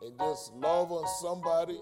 and 0.00 0.18
just 0.18 0.54
love 0.54 0.90
on 0.90 1.06
somebody. 1.20 1.78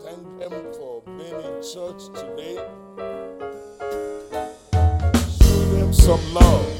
Thank 0.00 0.38
them 0.40 0.72
for 0.72 1.02
being 1.16 1.40
in 1.40 1.62
church 1.62 2.06
today. 2.12 3.37
Some 5.90 6.34
love. 6.34 6.77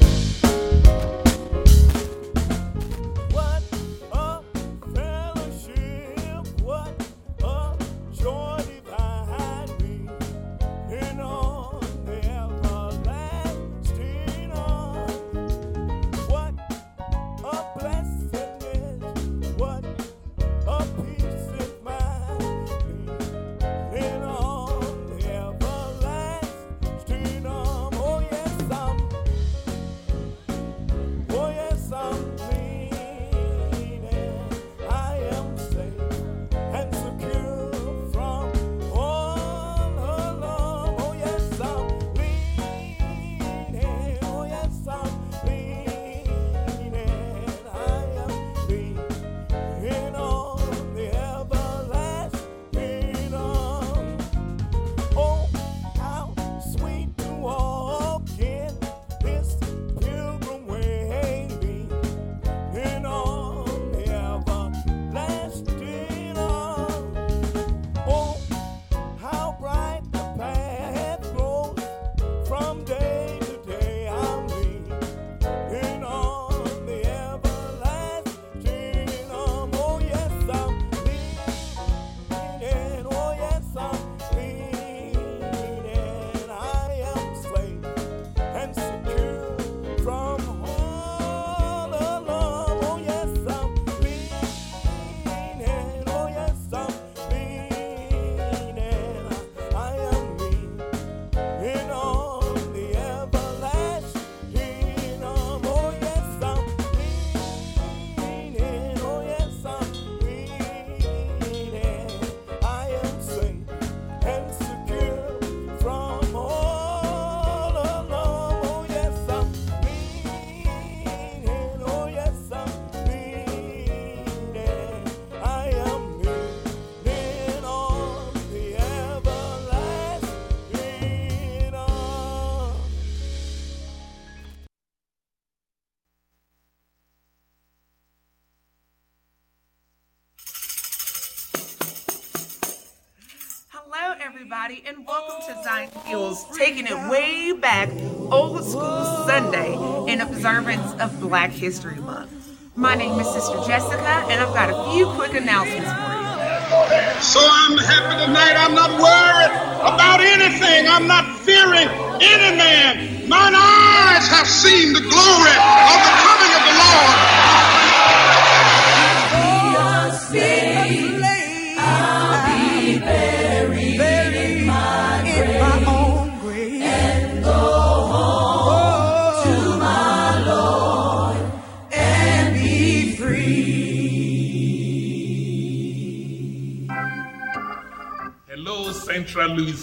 Everybody, 144.69 144.87
and 144.87 145.07
welcome 145.07 145.41
to 145.47 145.63
Zion 145.63 145.89
Hills, 146.05 146.45
taking 146.57 146.85
it 146.85 147.09
way 147.09 147.53
back, 147.53 147.89
old 148.31 148.63
school 148.63 149.25
Sunday 149.25 149.73
in 150.11 150.21
observance 150.21 150.93
of 151.01 151.19
Black 151.19 151.51
History 151.51 151.95
Month. 151.95 152.31
My 152.75 152.93
name 152.95 153.19
is 153.19 153.27
Sister 153.31 153.57
Jessica, 153.65 154.25
and 154.29 154.39
I've 154.39 154.53
got 154.53 154.69
a 154.69 154.91
few 154.91 155.07
quick 155.13 155.33
announcements 155.33 155.89
for 155.89 156.13
you. 156.13 157.21
So 157.21 157.39
I'm 157.41 157.77
happy 157.77 158.25
tonight. 158.25 158.55
I'm 158.57 158.75
not 158.75 158.91
worried 158.91 159.53
about 159.81 160.21
anything. 160.21 160.87
I'm 160.87 161.07
not 161.07 161.25
fearing 161.39 161.87
any 162.21 162.55
man. 162.55 163.27
Mine 163.27 163.55
eyes 163.55 164.27
have 164.29 164.47
seen 164.47 164.93
the 164.93 165.01
glory 165.01 165.57
of 165.57 165.99
the 166.05 166.13
coming 166.21 166.51
of 166.53 166.63
the 166.69 166.75
Lord. 166.77 167.28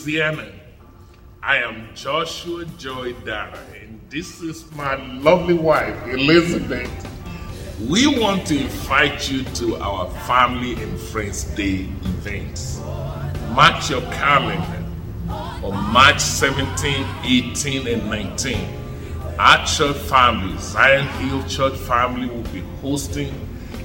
Louisiana. 0.07 0.53
I 1.43 1.57
am 1.57 1.89
Joshua 1.97 2.65
Joy 2.79 3.15
Dara, 3.25 3.59
and 3.83 4.01
this 4.09 4.41
is 4.41 4.71
my 4.77 4.95
lovely 5.19 5.55
wife, 5.55 5.97
Elizabeth. 6.07 6.89
We 7.89 8.07
want 8.07 8.47
to 8.47 8.57
invite 8.57 9.29
you 9.29 9.43
to 9.43 9.75
our 9.79 10.09
Family 10.29 10.81
and 10.81 10.97
Friends 10.97 11.43
Day 11.57 11.89
events. 12.05 12.79
Mark 13.51 13.91
your 13.91 14.03
calendar 14.03 14.85
on 15.29 15.93
March 15.93 16.21
17, 16.21 17.05
18, 17.25 17.89
and 17.89 18.09
19. 18.09 18.59
Our 19.41 19.67
church 19.67 19.97
family, 19.97 20.57
Zion 20.59 21.09
Hill 21.19 21.43
Church 21.49 21.77
family, 21.81 22.29
will 22.29 22.49
be 22.53 22.61
hosting 22.81 23.35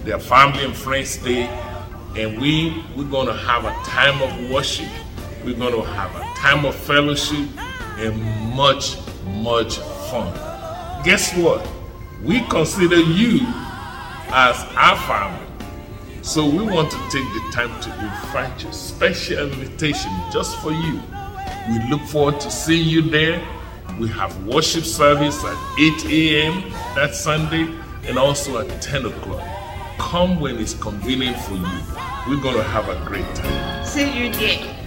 their 0.04 0.20
Family 0.20 0.66
and 0.66 0.76
Friends 0.76 1.18
Day 1.18 1.48
and 2.16 2.42
we 2.42 2.84
we're 2.96 3.10
going 3.10 3.28
to 3.28 3.34
have 3.34 3.64
a 3.64 3.74
time 3.86 4.22
of 4.22 4.52
worship 4.52 4.90
we're 5.44 5.58
going 5.58 5.74
to 5.74 5.82
have 5.82 6.16
a 6.16 6.24
time 6.36 6.66
of 6.66 6.76
fellowship 6.76 7.48
and 7.98 8.22
much 8.56 8.98
much 9.26 9.78
fun. 10.10 10.34
Guess 11.04 11.36
what? 11.38 11.68
We 12.24 12.42
consider 12.48 13.00
you 13.00 13.40
as 14.34 14.58
our 14.76 14.98
family. 15.08 15.48
So 16.22 16.46
we 16.46 16.64
want 16.64 16.92
to 16.92 16.98
take 17.10 17.26
the 17.34 17.50
time 17.52 17.82
to 17.82 17.90
invite 17.90 18.64
you. 18.64 18.72
Special 18.72 19.52
invitation 19.52 20.12
just 20.32 20.58
for 20.60 20.72
you. 20.72 21.02
We 21.70 21.90
look 21.90 22.02
forward 22.02 22.40
to 22.42 22.52
seeing 22.52 22.88
you 22.88 23.02
there. 23.02 23.44
We 24.00 24.08
have 24.10 24.46
worship 24.46 24.84
service 24.84 25.44
at 25.44 25.80
8 25.80 26.06
a.m 26.06 26.72
that 26.96 27.16
sunday 27.16 27.68
and 28.04 28.18
also 28.18 28.60
at 28.60 28.82
10 28.82 29.06
o'clock. 29.06 29.48
Come 29.98 30.40
when 30.40 30.58
it's 30.58 30.74
convenient 30.74 31.38
for 31.38 31.54
you. 31.54 31.82
We're 32.28 32.42
going 32.42 32.56
to 32.56 32.64
have 32.64 32.90
a 32.90 33.04
great 33.06 33.36
time. 33.36 33.86
See 33.86 34.12
you 34.12 34.34
there. 34.34 34.81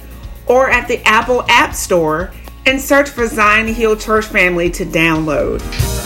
or 0.47 0.69
at 0.69 0.87
the 0.87 1.05
Apple 1.05 1.43
App 1.49 1.75
Store 1.75 2.31
and 2.65 2.79
search 2.79 3.09
for 3.09 3.27
Zion 3.27 3.67
Hill 3.67 3.97
Church 3.97 4.23
Family 4.25 4.69
to 4.71 4.85
download. 4.85 5.96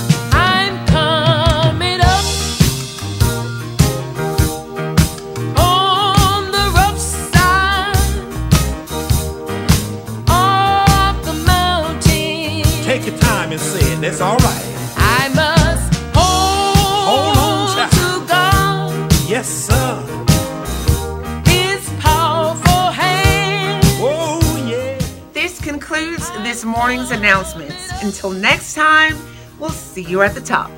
Morning's 26.82 27.12
announcements. 27.12 27.91
Until 28.02 28.32
next 28.32 28.74
time, 28.74 29.15
we'll 29.60 29.70
see 29.70 30.02
you 30.02 30.24
at 30.24 30.34
the 30.34 30.41
top. 30.41 30.72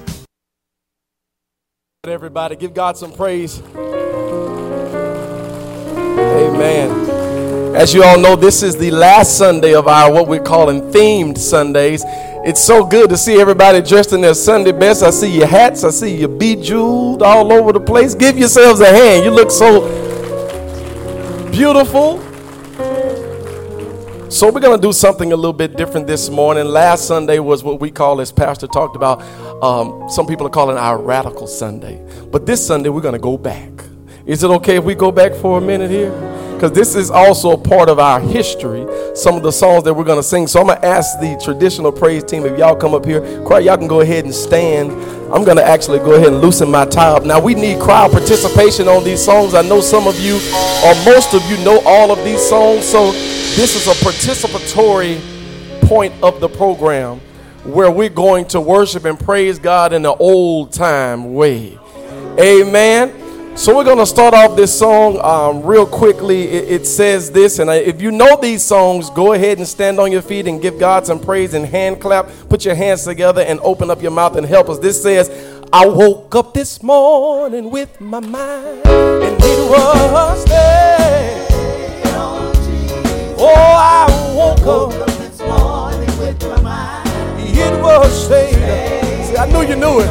Everybody, 2.03 2.57
give 2.57 2.73
God 2.73 2.97
some 2.97 3.13
praise. 3.13 3.61
Amen. 6.19 6.89
As 7.73 7.93
you 7.93 8.03
all 8.03 8.19
know, 8.19 8.35
this 8.35 8.63
is 8.63 8.75
the 8.75 8.91
last 8.91 9.37
Sunday 9.37 9.73
of 9.75 9.87
our 9.87 10.11
what 10.11 10.27
we're 10.27 10.43
calling 10.43 10.81
themed 10.91 11.37
Sundays. 11.37 12.03
It's 12.45 12.61
so 12.61 12.85
good 12.85 13.09
to 13.09 13.15
see 13.15 13.39
everybody 13.39 13.81
dressed 13.81 14.11
in 14.11 14.19
their 14.19 14.33
Sunday 14.33 14.73
best. 14.73 15.03
I 15.03 15.09
see 15.09 15.33
your 15.33 15.47
hats, 15.47 15.85
I 15.85 15.89
see 15.91 16.17
you 16.17 16.27
bejeweled 16.27 17.23
all 17.23 17.53
over 17.53 17.71
the 17.71 17.79
place. 17.79 18.13
Give 18.13 18.37
yourselves 18.37 18.81
a 18.81 18.87
hand. 18.87 19.23
You 19.23 19.31
look 19.31 19.51
so 19.51 19.87
beautiful. 21.49 22.32
So 24.33 24.51
we're 24.51 24.61
going 24.61 24.75
to 24.75 24.81
do 24.81 24.91
something 24.91 25.31
a 25.31 25.35
little 25.35 25.53
bit 25.53 25.77
different 25.77 26.07
this 26.07 26.27
morning. 26.27 26.65
Last 26.65 27.05
Sunday 27.05 27.37
was 27.37 27.63
what 27.63 27.79
we 27.79 27.91
call, 27.91 28.19
as 28.19 28.31
Pastor 28.31 28.65
talked 28.65 28.95
about, 28.95 29.21
um, 29.61 30.09
some 30.09 30.25
people 30.25 30.47
are 30.47 30.49
calling 30.49 30.75
our 30.75 30.97
radical 30.97 31.45
Sunday. 31.45 32.03
But 32.31 32.47
this 32.47 32.65
Sunday 32.65 32.89
we're 32.89 33.01
going 33.01 33.13
to 33.13 33.19
go 33.19 33.37
back. 33.37 33.69
Is 34.25 34.43
it 34.43 34.49
okay 34.49 34.77
if 34.77 34.83
we 34.83 34.95
go 34.95 35.11
back 35.11 35.35
for 35.35 35.59
a 35.59 35.61
minute 35.61 35.91
here? 35.91 36.32
Because 36.63 36.77
this 36.77 36.95
is 36.95 37.11
also 37.11 37.51
a 37.51 37.57
part 37.57 37.89
of 37.89 37.99
our 37.99 38.21
history. 38.21 38.87
Some 39.15 39.35
of 39.35 39.43
the 39.43 39.51
songs 39.51 39.83
that 39.83 39.93
we're 39.93 40.05
going 40.05 40.19
to 40.19 40.23
sing. 40.23 40.47
So 40.47 40.61
I'm 40.61 40.67
going 40.67 40.79
to 40.79 40.85
ask 40.85 41.19
the 41.19 41.37
traditional 41.43 41.91
praise 41.91 42.23
team 42.23 42.45
if 42.45 42.57
y'all 42.57 42.73
come 42.73 42.93
up 42.93 43.03
here. 43.03 43.19
Crowd, 43.43 43.65
y'all 43.65 43.75
can 43.75 43.89
go 43.89 43.99
ahead 43.99 44.23
and 44.23 44.33
stand. 44.33 44.89
I'm 45.29 45.43
going 45.43 45.57
to 45.57 45.63
actually 45.65 45.99
go 45.99 46.13
ahead 46.13 46.27
and 46.27 46.39
loosen 46.39 46.71
my 46.71 46.85
tie 46.85 47.09
up. 47.09 47.25
Now 47.25 47.41
we 47.41 47.53
need 47.53 47.81
crowd 47.81 48.13
participation 48.13 48.87
on 48.87 49.03
these 49.03 49.21
songs. 49.21 49.55
I 49.55 49.61
know 49.61 49.81
some 49.81 50.07
of 50.07 50.17
you, 50.21 50.35
or 50.35 50.95
most 51.03 51.33
of 51.33 51.43
you, 51.51 51.57
know 51.65 51.81
all 51.85 52.11
of 52.11 52.23
these 52.23 52.41
songs. 52.47 52.85
So 52.85 53.11
this 53.11 53.75
is 53.75 53.87
a 53.87 54.05
participatory 54.05 55.19
point 55.81 56.13
of 56.23 56.39
the 56.39 56.47
program 56.47 57.19
where 57.65 57.91
we're 57.91 58.07
going 58.07 58.45
to 58.45 58.61
worship 58.61 59.03
and 59.03 59.19
praise 59.19 59.59
God 59.59 59.91
in 59.91 60.01
the 60.01 60.15
old 60.15 60.71
time 60.71 61.33
way. 61.33 61.77
Amen. 62.39 63.22
So 63.55 63.75
we're 63.75 63.83
going 63.83 63.99
to 63.99 64.05
start 64.05 64.33
off 64.33 64.57
this 64.57 64.77
song 64.77 65.19
um, 65.21 65.63
real 65.63 65.85
quickly. 65.85 66.43
It, 66.47 66.81
it 66.81 66.87
says 66.87 67.31
this, 67.31 67.59
and 67.59 67.69
I, 67.69 67.75
if 67.75 68.01
you 68.01 68.11
know 68.11 68.35
these 68.41 68.63
songs, 68.63 69.11
go 69.11 69.33
ahead 69.33 69.59
and 69.59 69.67
stand 69.67 69.99
on 69.99 70.11
your 70.11 70.23
feet 70.23 70.47
and 70.47 70.59
give 70.59 70.79
God 70.79 71.05
some 71.05 71.19
praise 71.19 71.53
and 71.53 71.63
hand 71.63 72.01
clap. 72.01 72.29
Put 72.49 72.65
your 72.65 72.73
hands 72.73 73.03
together 73.03 73.41
and 73.41 73.59
open 73.61 73.91
up 73.91 74.01
your 74.01 74.11
mouth 74.11 74.35
and 74.37 74.45
help 74.45 74.69
us. 74.69 74.79
This 74.79 75.01
says, 75.01 75.29
I 75.71 75.85
woke 75.85 76.33
up 76.33 76.53
this 76.53 76.81
morning 76.81 77.69
with 77.69 78.01
my 78.01 78.19
mind, 78.19 78.85
and 78.87 79.37
it 79.39 79.69
was 79.69 80.45
there. 80.45 81.47
Oh, 83.37 83.53
I 83.55 84.07
woke 84.35 84.65
up 84.65 85.07
this 85.19 85.39
morning 85.39 86.17
with 86.17 86.41
my 86.41 86.59
mind. 86.61 87.09
It 87.39 87.81
was 87.81 88.27
there. 88.27 89.25
See, 89.25 89.37
I 89.37 89.45
knew 89.45 89.61
you 89.61 89.75
knew 89.75 89.99
it. 89.99 90.09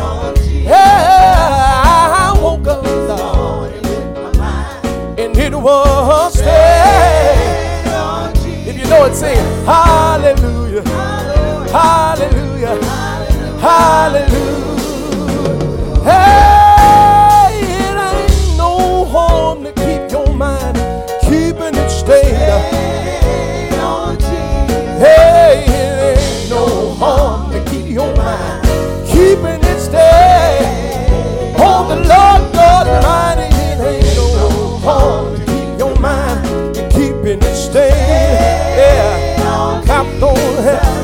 Yeah, 0.64 1.82
I 1.84 2.38
woke 2.40 2.66
up 2.68 2.84
it 5.42 5.54
was 5.54 6.34
there. 6.34 7.82
If 8.66 8.78
you 8.78 8.84
know 8.88 9.04
it, 9.04 9.14
sing 9.14 9.36
Hallelujah, 9.64 10.82
Hallelujah, 11.70 12.82
Hallelujah. 13.60 14.62
Hey, 14.62 14.71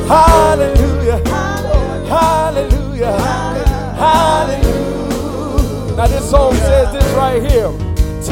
Hallelujah, 0.09 1.21
Hallelujah, 2.09 3.13
Hallelujah. 3.99 4.77
Now 5.97 6.07
this 6.07 6.31
song 6.31 6.55
says 6.55 6.93
this 6.95 7.05
right 7.13 7.43
here. 7.43 7.71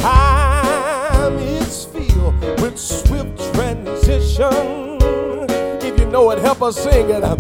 Time 0.01 1.39
is 1.39 1.85
filled 1.85 2.41
with 2.63 2.79
swift 2.79 3.53
transition. 3.55 4.99
If 5.83 5.99
you 5.99 6.07
know 6.07 6.31
it, 6.31 6.39
help 6.39 6.63
us 6.63 6.83
sing 6.83 7.11
it. 7.11 7.21
None 7.21 7.37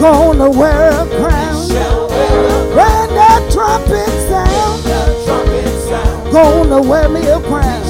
gonna 0.00 0.48
wear 0.50 0.90
a 0.92 1.06
crown. 1.20 1.68
When 1.68 3.08
that 3.14 3.48
trumpet 3.52 4.08
sound, 4.28 4.82
gonna 6.32 6.80
wear 6.80 7.08
me 7.08 7.26
a 7.26 7.38
crown. 7.40 7.82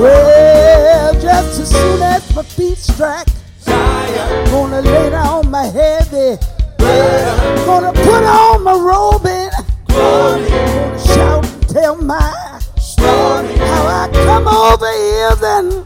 Well, 0.00 1.12
just 1.20 1.60
as 1.60 1.70
soon 1.70 2.02
as 2.02 2.34
my 2.34 2.42
feet 2.42 2.78
strike, 2.78 3.26
gonna 3.66 4.80
lay 4.80 5.10
down 5.10 5.50
my 5.50 5.66
heavy 5.66 6.38
burden. 6.78 7.66
Gonna 7.66 7.92
put 7.92 8.24
on 8.24 8.62
my 8.62 8.72
robe 8.72 9.26
and 9.26 9.52
gonna 9.88 10.98
shout 10.98 11.44
and 11.46 11.68
tell 11.68 11.96
my 11.96 12.60
story. 12.78 13.54
How 13.56 13.86
I 13.86 14.08
come 14.12 14.48
over 14.48 14.92
hills 14.92 15.42
and 15.42 15.84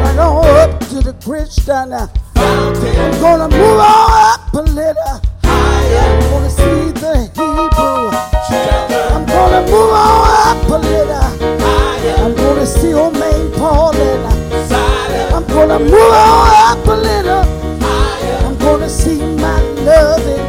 run 0.00 0.18
on 0.18 0.70
up 0.70 0.80
to 0.88 1.00
the 1.02 1.14
Christian. 1.22 1.92
Uh, 1.92 2.08
I'm 2.38 3.20
gonna 3.20 3.48
move 3.48 3.80
on 3.80 4.32
up 4.32 4.54
a 4.54 4.62
little. 4.62 5.20
Higher. 5.42 6.04
I'm 6.06 6.20
gonna 6.30 6.50
see 6.50 6.92
the 7.02 7.12
Hebrew. 7.36 8.10
Shelter. 8.48 9.04
I'm 9.14 9.24
gonna 9.26 9.62
move 9.70 9.92
on 9.92 10.24
up 10.48 10.68
a 10.68 10.78
little. 10.78 11.26
Higher. 11.64 12.16
I'm 12.24 12.34
gonna 12.34 12.66
see 12.66 12.94
old 12.94 13.14
man 13.14 13.52
Paulina. 13.52 14.30
Silent. 14.68 15.32
I'm 15.34 15.46
gonna 15.46 15.78
move 15.78 15.92
on 15.92 16.48
up 16.70 16.86
a 16.86 16.96
little. 17.08 17.44
Higher. 17.80 18.46
I'm 18.46 18.56
gonna 18.58 18.88
see 18.88 19.20
my 19.20 19.60
loving 19.88 20.44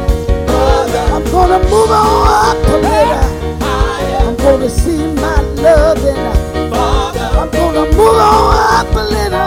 mother. 0.46 1.04
I'm 1.14 1.24
gonna 1.32 1.58
move 1.70 1.90
on 1.90 2.28
up 2.48 2.66
a 2.66 2.76
little. 2.86 3.24
Higher. 3.64 4.28
I'm 4.28 4.36
gonna 4.36 4.70
see 4.70 4.98
my 5.14 5.40
loving 5.64 6.20
father. 6.70 7.28
I'm 7.38 7.50
gonna 7.50 7.84
move 7.92 8.16
on 8.16 8.86
up 8.86 8.94
a 8.94 9.04
little. 9.04 9.37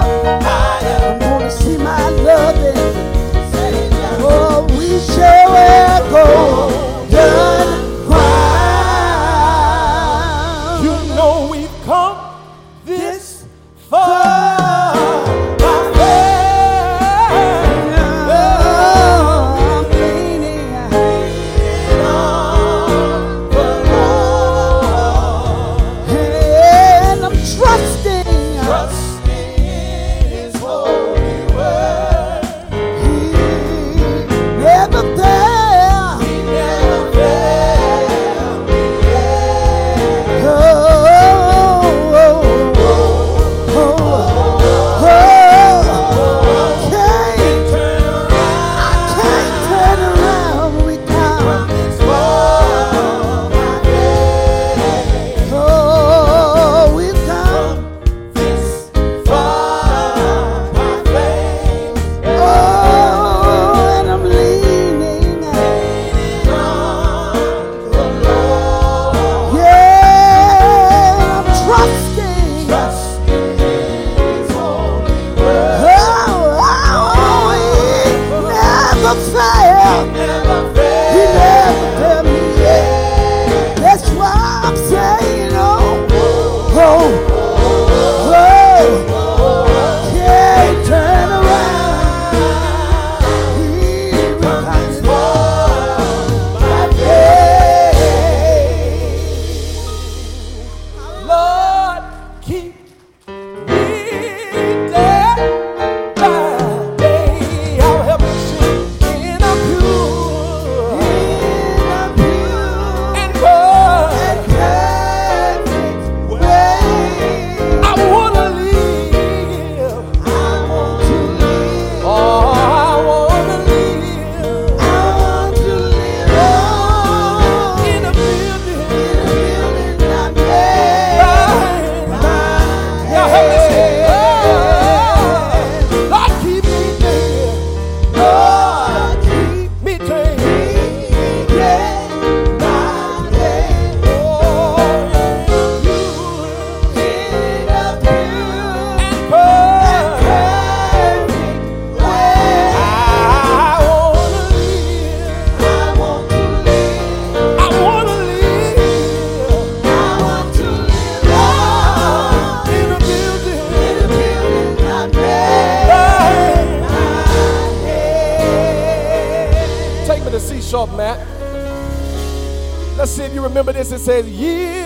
Remember 173.52 173.74
this. 173.74 173.92
It 173.92 174.00
says, 174.00 174.30
Yield 174.30 174.81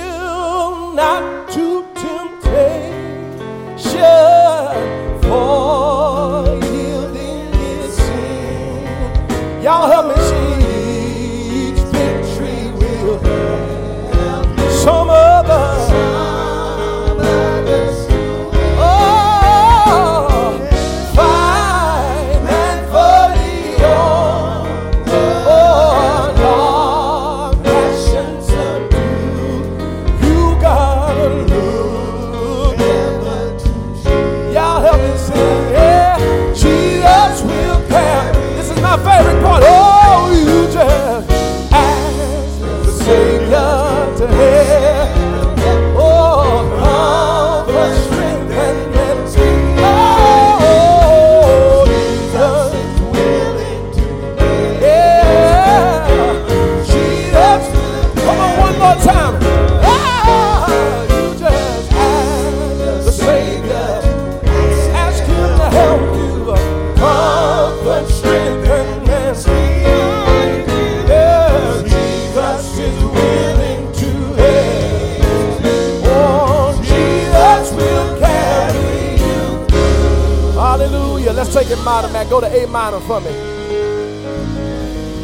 take 82.16 82.28
it 82.28 82.30
minor, 82.30 82.30
man. 82.30 82.30
Go 82.30 82.40
to 82.42 82.48
A 82.48 82.68
minor 82.68 83.00
for 83.02 83.22
me. 83.22 83.32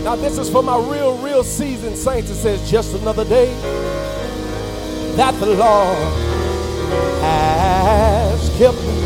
Now, 0.03 0.15
this 0.15 0.37
is 0.37 0.49
for 0.49 0.63
my 0.63 0.77
real, 0.77 1.17
real 1.17 1.43
seasoned 1.43 1.97
saints. 1.97 2.29
It 2.29 2.35
says, 2.35 2.69
just 2.69 2.93
another 2.95 3.25
day 3.25 3.53
that 5.15 5.33
the 5.39 5.45
Lord 5.45 5.97
has 7.21 8.49
kept 8.57 8.77
me. 8.77 9.01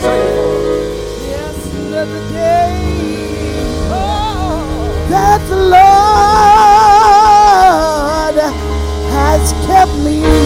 Sing 0.00 0.20
it 0.20 0.34
for 0.36 0.54
us. 0.68 0.88
Yes, 1.28 1.74
another 1.74 2.22
day 2.30 2.74
that 5.10 5.40
the 5.48 5.56
Lord 5.56 5.78
has 9.10 9.52
kept 9.66 9.94
me. 10.04 10.37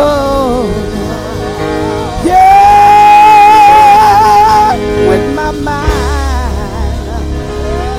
Evil. 0.00 0.64
Yeah, 2.24 3.60
with 5.08 5.26
my 5.34 5.50
mind 5.50 7.08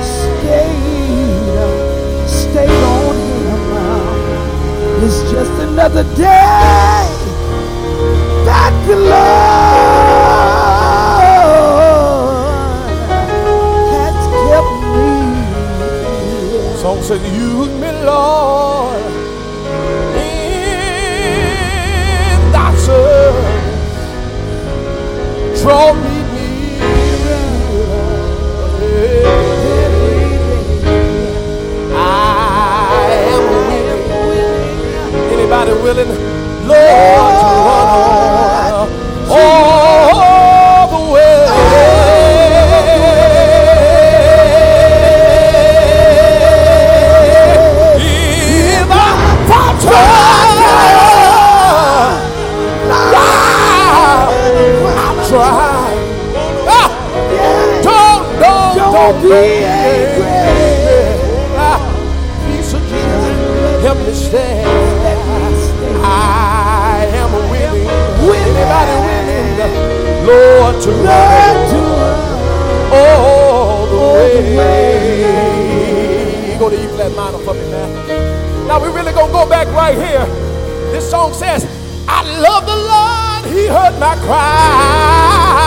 stayed, 0.04 1.58
stayed 2.28 2.70
on 2.70 3.16
Him. 3.46 3.62
It's 5.04 5.20
just 5.30 5.52
another 5.60 6.04
day 6.14 7.08
that 8.46 8.72
the 8.86 8.96
Lord 8.96 9.12
has 13.92 14.18
kept 14.48 14.74
me. 14.94 15.12
Song 16.80 17.00
says, 17.02 17.22
Use 17.32 17.51
Draw 25.62 25.92
me 25.94 26.16
near. 26.34 26.82
I 31.94 33.08
am 33.32 33.42
willing. 33.68 34.02
Anybody 35.32 35.72
willing, 35.84 36.08
Lord, 36.66 36.78
to 37.38 37.58
run 37.68 37.88
on 38.74 38.88
all 39.30 40.01
Peace 62.46 62.72
of 62.74 62.82
Jesus, 62.82 63.82
help 63.82 63.98
me 63.98 64.12
stand. 64.14 64.68
I 66.04 67.06
am 67.12 67.32
willing. 67.50 67.88
Anybody 68.22 68.94
willing, 69.06 70.26
Lord, 70.26 70.74
to 70.82 70.90
run 70.90 71.56
all 72.92 73.86
the 73.86 73.98
way. 74.56 74.98
Go 76.58 76.66
to 76.70 76.76
E 76.76 76.86
flat 76.88 77.12
minor 77.16 77.38
for 77.38 77.54
me, 77.54 77.64
man. 77.70 77.88
Now 78.68 78.78
we 78.80 78.88
really 78.88 79.12
gonna 79.12 79.32
go 79.32 79.46
back 79.48 79.66
right 79.68 79.96
here. 79.96 80.26
This 80.92 81.08
song 81.10 81.32
says, 81.34 81.64
I 82.06 82.22
love 82.38 82.64
the 82.66 82.76
Lord, 82.76 83.44
He 83.56 83.66
heard 83.66 83.98
my 83.98 84.16
cry. 84.26 85.62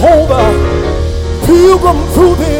Jehovah, 0.00 0.54
pilgrim 1.44 2.06
through 2.12 2.36
this 2.36 2.57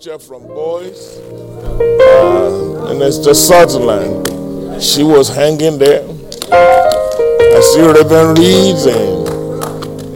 teacher 0.00 0.18
from 0.18 0.46
boys, 0.46 1.18
uh, 1.18 2.86
and 2.88 3.02
it's 3.02 3.18
the 3.18 3.34
Sutherland. 3.34 4.82
She 4.82 5.02
was 5.02 5.28
hanging 5.28 5.76
there. 5.78 6.02
I 6.50 7.60
see 7.60 7.82
Reverend 7.82 8.38
Reeds 8.38 8.86
and, 8.86 9.28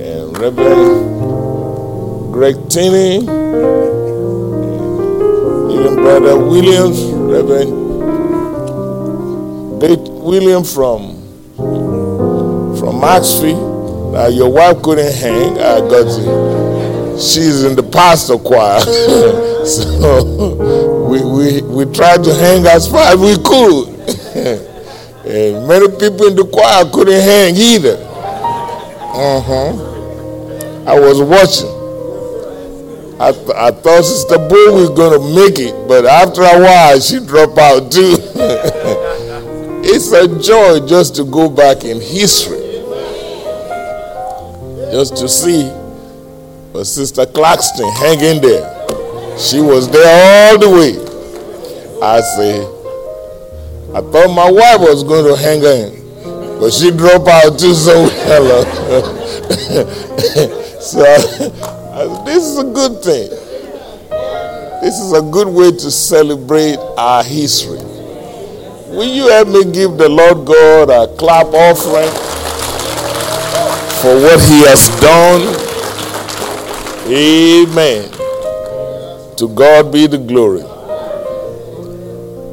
and 0.01 0.39
Reverend 0.39 2.32
Greg 2.32 2.55
Tinney, 2.70 3.16
even 5.70 5.97
Brother 5.97 6.39
Williams, 6.39 7.03
Reverend 7.03 7.72
William 10.22 10.64
from 10.64 11.20
from 12.78 13.01
Maxfield. 13.01 14.14
Now 14.14 14.28
your 14.28 14.51
wife 14.51 14.80
couldn't 14.82 15.12
hang. 15.14 15.59
I 15.59 15.80
got 15.80 16.07
you. 16.18 17.18
She's 17.18 17.64
in 17.64 17.76
the 17.76 17.82
pastor 17.82 18.39
choir. 18.39 18.80
so 19.66 21.06
we, 21.08 21.20
we, 21.22 21.62
we 21.62 21.92
tried 21.92 22.22
to 22.24 22.34
hang 22.34 22.66
as 22.66 22.90
far 22.90 23.12
as 23.12 23.16
we 23.18 23.36
could. 23.42 23.88
and 25.26 25.68
many 25.68 25.88
people 25.88 26.26
in 26.26 26.36
the 26.36 26.48
choir 26.52 26.90
couldn't 26.92 27.20
hang 27.20 27.56
either. 27.56 27.96
Uh-huh. 29.16 29.92
I 30.86 30.98
was 30.98 31.20
watching. 31.20 31.70
I, 33.20 33.32
th- 33.32 33.56
I 33.56 33.70
thought 33.70 34.02
Sister 34.02 34.38
Boo 34.38 34.74
was 34.74 34.90
going 34.90 35.18
to 35.18 35.34
make 35.34 35.58
it, 35.58 35.88
but 35.88 36.04
after 36.04 36.42
a 36.42 36.60
while 36.60 37.00
she 37.00 37.20
dropped 37.24 37.56
out 37.58 37.92
too. 37.92 38.16
it's 39.86 40.12
a 40.12 40.26
joy 40.40 40.86
just 40.86 41.14
to 41.16 41.24
go 41.24 41.48
back 41.48 41.84
in 41.84 42.00
history 42.00 42.60
just 44.90 45.16
to 45.16 45.28
see 45.28 45.70
but 46.74 46.84
Sister 46.86 47.24
Claxton 47.24 47.88
hang 47.92 48.20
in 48.20 48.42
there. 48.42 48.74
She 49.39 49.61
was 49.61 49.89
there 49.91 50.53
all 50.53 50.59
the 50.59 50.70
way. 50.70 50.97
I 52.03 52.20
say, 52.20 52.61
I 53.95 54.01
thought 54.01 54.35
my 54.35 54.51
wife 54.51 54.80
was 54.80 55.05
going 55.05 55.24
to 55.26 55.37
hang 55.41 55.62
in, 55.62 56.59
but 56.61 56.72
she 56.72 56.91
dropped 56.91 57.28
out 57.28 57.59
too. 57.59 57.74
So 57.74 58.05
hello. 58.26 58.64
so 60.80 61.05
I, 61.95 62.24
this 62.24 62.43
is 62.45 62.59
a 62.59 62.64
good 62.64 63.03
thing. 63.03 63.30
This 64.80 65.01
is 65.01 65.12
a 65.12 65.22
good 65.22 65.49
way 65.49 65.70
to 65.70 65.91
celebrate 65.91 66.78
our 66.99 67.22
history. 67.24 67.78
Will 68.89 69.12
you 69.12 69.28
help 69.28 69.49
me 69.49 69.64
give 69.72 69.97
the 69.97 70.09
Lord 70.09 70.47
God 70.47 70.91
a 70.91 71.07
clap 71.16 71.47
offering? 71.47 72.11
for 74.05 74.20
what 74.20 74.39
he 74.39 74.61
has 74.68 74.85
done. 75.01 75.41
Amen. 77.09 78.13
To 79.39 79.49
God 79.49 79.93
be 79.93 80.07
the 80.07 80.16
glory. 80.16 80.61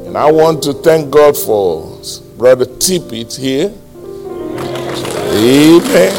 And 0.06 0.18
I 0.18 0.30
want 0.32 0.64
to 0.64 0.72
thank 0.72 1.12
God 1.12 1.36
for 1.36 2.00
Brother 2.36 2.64
Tippett 2.64 3.38
here. 3.38 3.72
Amen. 5.30 6.12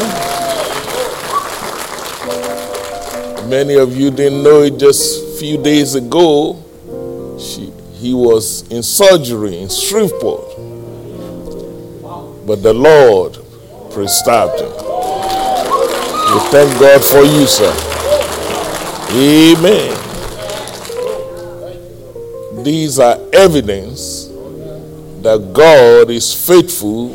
Many 3.50 3.74
of 3.74 3.94
you 3.94 4.10
didn't 4.10 4.42
know 4.42 4.62
it 4.62 4.78
just 4.78 5.22
a 5.22 5.38
few 5.38 5.62
days 5.62 5.96
ago. 5.96 6.62
She, 7.38 7.70
he 7.92 8.14
was 8.14 8.66
in 8.70 8.82
surgery 8.82 9.58
in 9.58 9.68
Shreveport. 9.68 10.56
But 12.46 12.62
the 12.62 12.72
Lord 12.72 13.34
preserved 13.92 14.60
him. 14.60 14.70
We 16.32 16.40
thank 16.50 16.80
God 16.80 17.04
for 17.04 17.22
you, 17.22 17.46
sir. 17.46 17.72
Amen. 19.12 20.03
These 22.64 22.98
are 22.98 23.18
evidence 23.34 24.28
that 25.20 25.50
God 25.52 26.08
is 26.08 26.32
faithful 26.32 27.10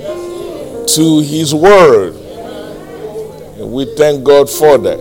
to 0.86 1.20
his 1.22 1.56
word. 1.56 2.14
And 3.58 3.72
we 3.72 3.86
thank 3.96 4.24
God 4.24 4.48
for 4.48 4.78
that. 4.78 5.00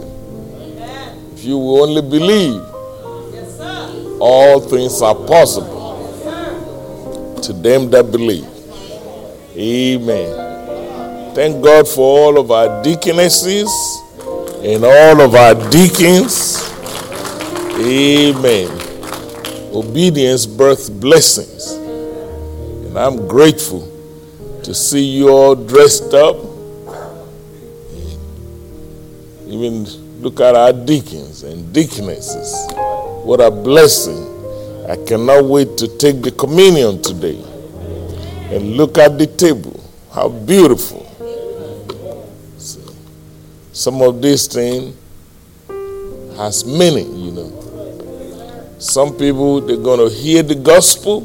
If 1.34 1.44
you 1.44 1.59
will 1.59 1.82
only 1.82 2.01
believe, 2.01 2.62
all 4.20 4.61
things 4.61 5.03
are 5.03 5.14
possible 5.14 5.76
to 7.42 7.53
them 7.53 7.90
that 7.90 8.11
believe. 8.11 8.49
Amen. 9.55 11.34
Thank 11.34 11.62
God 11.62 11.86
for 11.86 12.01
all 12.01 12.38
of 12.38 12.51
our 12.51 12.82
deaconesses 12.82 13.70
and 14.62 14.82
all 14.82 15.20
of 15.20 15.34
our 15.34 15.55
deacons. 15.70 16.68
Amen. 17.78 18.77
Obedience 19.72 20.46
births 20.46 20.88
blessings. 20.88 21.72
And 21.72 22.98
I'm 22.98 23.28
grateful 23.28 23.86
to 24.64 24.74
see 24.74 25.04
you 25.04 25.28
all 25.28 25.54
dressed 25.54 26.14
up. 26.14 26.36
Even 29.46 29.84
look 30.20 30.40
at 30.40 30.54
our 30.54 30.72
deacons 30.72 31.42
and 31.42 31.72
deaconesses. 31.72 32.66
What 33.24 33.40
a 33.40 33.50
blessing. 33.50 34.24
I 34.88 34.96
cannot 35.04 35.44
wait 35.44 35.76
to 35.78 35.88
take 35.98 36.22
the 36.22 36.30
communion 36.32 37.02
today. 37.02 37.42
And 38.50 38.76
look 38.76 38.96
at 38.98 39.18
the 39.18 39.26
table. 39.26 39.78
How 40.12 40.28
beautiful. 40.28 41.04
Some 43.72 44.02
of 44.02 44.20
this 44.22 44.46
thing 44.46 44.96
has 46.36 46.64
meaning, 46.64 47.14
you 47.16 47.32
know. 47.32 47.57
Some 48.78 49.16
people 49.16 49.60
they're 49.60 49.76
gonna 49.76 50.08
hear 50.08 50.44
the 50.44 50.54
gospel, 50.54 51.22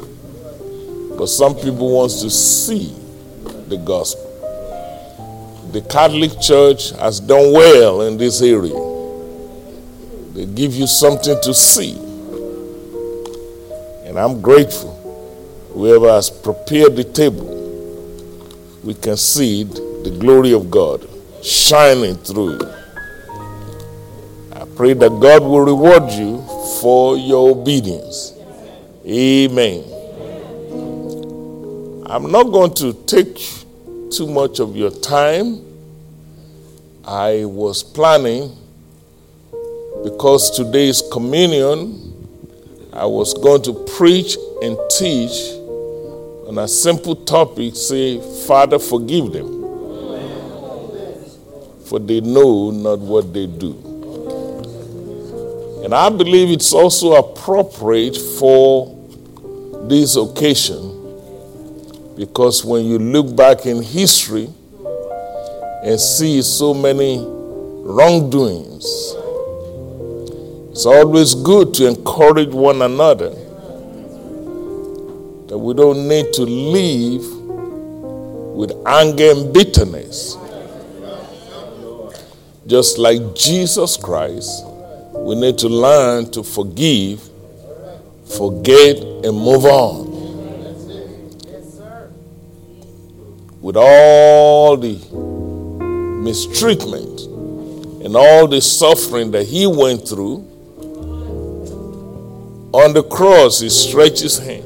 but 1.16 1.28
some 1.28 1.54
people 1.54 1.90
wants 1.94 2.20
to 2.22 2.30
see 2.30 2.92
the 3.68 3.76
gospel. 3.76 4.30
The 5.70 5.80
Catholic 5.82 6.40
Church 6.40 6.90
has 6.90 7.20
done 7.20 7.52
well 7.52 8.02
in 8.02 8.16
this 8.16 8.42
area. 8.42 8.74
They 10.32 10.46
give 10.46 10.74
you 10.74 10.88
something 10.88 11.40
to 11.42 11.54
see. 11.54 11.92
And 14.04 14.18
I'm 14.18 14.40
grateful. 14.40 14.92
Whoever 15.74 16.08
has 16.08 16.30
prepared 16.30 16.96
the 16.96 17.04
table, 17.04 17.46
we 18.82 18.94
can 18.94 19.16
see 19.16 19.62
the 19.62 20.16
glory 20.18 20.52
of 20.52 20.72
God 20.72 21.08
shining 21.42 22.16
through 22.16 22.58
pray 24.76 24.92
that 24.94 25.08
God 25.20 25.42
will 25.42 25.60
reward 25.60 26.10
you 26.12 26.42
for 26.80 27.16
your 27.16 27.50
obedience. 27.50 28.32
Amen. 29.06 29.84
I'm 32.06 32.30
not 32.30 32.44
going 32.44 32.74
to 32.74 32.92
take 33.06 33.36
too 34.10 34.26
much 34.26 34.60
of 34.60 34.76
your 34.76 34.90
time. 34.90 35.64
I 37.04 37.44
was 37.44 37.82
planning, 37.82 38.56
because 40.02 40.50
today 40.56 40.88
is 40.88 41.02
communion, 41.12 42.12
I 42.92 43.06
was 43.06 43.34
going 43.34 43.62
to 43.62 43.72
preach 43.96 44.36
and 44.62 44.78
teach 44.96 45.52
on 46.46 46.58
a 46.58 46.68
simple 46.68 47.16
topic 47.16 47.74
say, 47.74 48.20
Father, 48.46 48.78
forgive 48.78 49.32
them 49.32 49.64
for 51.84 51.98
they 51.98 52.20
know 52.20 52.70
not 52.70 52.98
what 52.98 53.32
they 53.32 53.46
do. 53.46 53.83
And 55.84 55.94
I 55.94 56.08
believe 56.08 56.50
it's 56.50 56.72
also 56.72 57.12
appropriate 57.12 58.16
for 58.16 58.90
this 59.86 60.16
occasion 60.16 60.92
because 62.16 62.64
when 62.64 62.86
you 62.86 62.98
look 62.98 63.36
back 63.36 63.66
in 63.66 63.82
history 63.82 64.48
and 65.84 66.00
see 66.00 66.40
so 66.40 66.72
many 66.72 67.22
wrongdoings, 67.22 68.86
it's 70.70 70.86
always 70.86 71.34
good 71.34 71.74
to 71.74 71.86
encourage 71.86 72.54
one 72.54 72.80
another 72.80 73.28
that 75.48 75.58
we 75.58 75.74
don't 75.74 76.08
need 76.08 76.32
to 76.32 76.44
live 76.44 77.30
with 78.56 78.72
anger 78.86 79.32
and 79.32 79.52
bitterness. 79.52 80.38
Just 82.66 82.96
like 82.96 83.34
Jesus 83.34 83.98
Christ, 83.98 84.64
we 85.24 85.34
need 85.34 85.56
to 85.56 85.68
learn 85.70 86.30
to 86.30 86.42
forgive, 86.42 87.18
forget, 88.36 88.98
and 88.98 89.34
move 89.34 89.64
on. 89.64 90.12
With 93.62 93.76
all 93.78 94.76
the 94.76 94.96
mistreatment 96.22 97.22
and 98.04 98.14
all 98.14 98.46
the 98.46 98.60
suffering 98.60 99.30
that 99.30 99.44
he 99.46 99.66
went 99.66 100.06
through, 100.06 100.46
on 102.74 102.92
the 102.92 103.02
cross, 103.02 103.60
he 103.60 103.70
stretched 103.70 104.20
his 104.20 104.38
hand. 104.38 104.64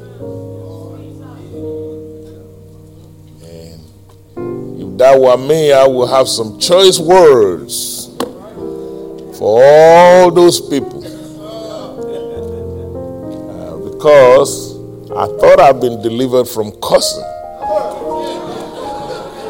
If 4.80 4.98
that 4.98 5.20
were 5.20 5.36
me, 5.36 5.72
I 5.72 5.86
would 5.86 6.10
have 6.10 6.26
some 6.26 6.58
choice 6.58 6.98
words 6.98 7.97
for 9.38 9.62
all 9.62 10.30
those 10.32 10.60
people. 10.60 11.04
Uh, 13.48 13.76
because 13.88 14.74
I 15.12 15.26
thought 15.38 15.60
I'd 15.60 15.80
been 15.80 16.02
delivered 16.02 16.46
from 16.46 16.72
cussing. 16.82 17.22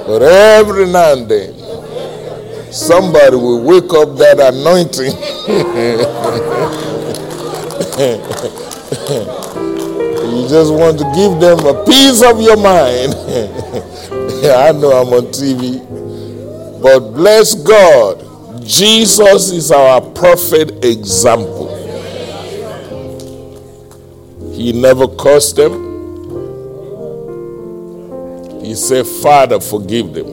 But 0.07 0.23
every 0.23 0.87
now 0.87 1.13
and 1.15 1.29
then, 1.29 1.55
somebody 2.73 3.37
will 3.37 3.63
wake 3.63 3.93
up 3.95 4.17
that 4.19 4.39
anointing. 4.41 5.13
you 10.29 10.49
just 10.49 10.73
want 10.73 10.99
to 10.99 11.05
give 11.15 11.41
them 11.41 11.59
a 11.67 11.85
piece 11.85 12.23
of 12.23 12.41
your 12.41 12.57
mind. 12.57 13.15
I 14.45 14.73
know 14.73 14.93
I'm 14.93 15.13
on 15.13 15.27
TV. 15.33 15.81
But 16.81 17.01
bless 17.11 17.55
God, 17.55 18.23
Jesus 18.69 19.51
is 19.51 19.73
our 19.73 20.03
perfect 20.03 20.85
example. 20.85 21.75
He 24.53 24.73
never 24.73 25.09
cursed 25.09 25.57
them. 25.57 25.89
He 28.63 28.75
said, 28.75 29.07
Father, 29.07 29.59
forgive 29.59 30.13
them, 30.13 30.27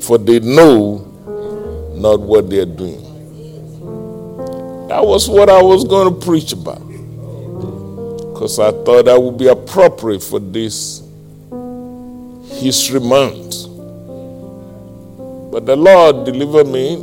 for 0.00 0.16
they 0.16 0.40
know 0.40 1.04
not 1.96 2.18
what 2.18 2.48
they're 2.48 2.64
doing. 2.64 3.02
That 4.88 5.04
was 5.04 5.28
what 5.28 5.50
I 5.50 5.60
was 5.60 5.84
going 5.84 6.14
to 6.14 6.26
preach 6.26 6.54
about. 6.54 6.80
Because 8.32 8.58
I 8.58 8.70
thought 8.70 9.04
that 9.04 9.20
would 9.20 9.36
be 9.36 9.48
appropriate 9.48 10.22
for 10.22 10.40
this 10.40 11.02
History 12.58 13.00
Month. 13.00 13.69
But 15.50 15.66
the 15.66 15.74
Lord 15.74 16.24
delivered 16.24 16.68
me 16.68 16.96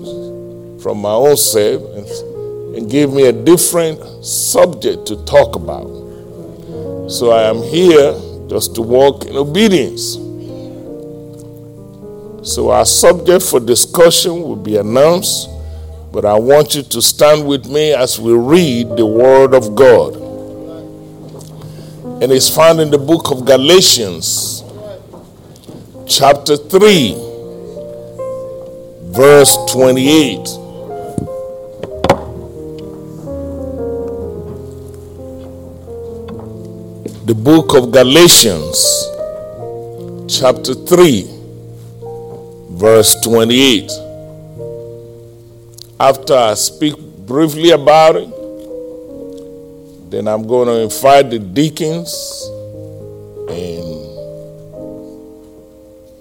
from 0.81 1.01
my 1.01 1.11
own 1.11 1.35
self 1.35 1.81
and, 1.95 2.77
and 2.77 2.89
gave 2.89 3.11
me 3.11 3.25
a 3.27 3.33
different 3.33 3.99
subject 4.23 5.05
to 5.07 5.17
talk 5.25 5.57
about. 5.57 5.87
So 7.11 7.31
I 7.31 7.43
am 7.43 7.61
here 7.61 8.13
just 8.47 8.73
to 8.75 8.81
walk 8.81 9.25
in 9.25 9.35
obedience. 9.35 10.13
So 12.49 12.69
our 12.69 12.85
subject 12.85 13.43
for 13.43 13.59
discussion 13.59 14.41
will 14.41 14.55
be 14.55 14.77
announced, 14.77 15.49
but 16.13 16.23
I 16.23 16.35
want 16.35 16.75
you 16.75 16.83
to 16.83 17.01
stand 17.01 17.45
with 17.45 17.65
me 17.67 17.93
as 17.93 18.17
we 18.17 18.31
read 18.31 18.95
the 18.95 19.05
Word 19.05 19.53
of 19.53 19.75
God. 19.75 20.15
And 22.23 22.31
it's 22.31 22.49
found 22.53 22.79
in 22.79 22.91
the 22.91 22.97
book 22.97 23.29
of 23.29 23.45
Galatians, 23.45 24.63
chapter 26.07 26.55
3, 26.55 27.26
verse 29.17 29.57
28. 29.71 30.45
the 37.25 37.33
book 37.33 37.73
of 37.75 37.91
Galatians, 37.91 38.77
chapter 40.29 40.73
3, 40.73 41.27
verse 42.77 43.15
28. 43.21 43.91
After 45.99 46.35
I 46.35 46.53
speak 46.53 46.95
briefly 47.25 47.71
about 47.71 48.15
it, 48.17 48.29
then 50.09 50.29
I'm 50.29 50.47
going 50.47 50.67
to 50.67 50.79
invite 50.83 51.31
the 51.31 51.39
deacons 51.39 52.13
and 53.49 53.87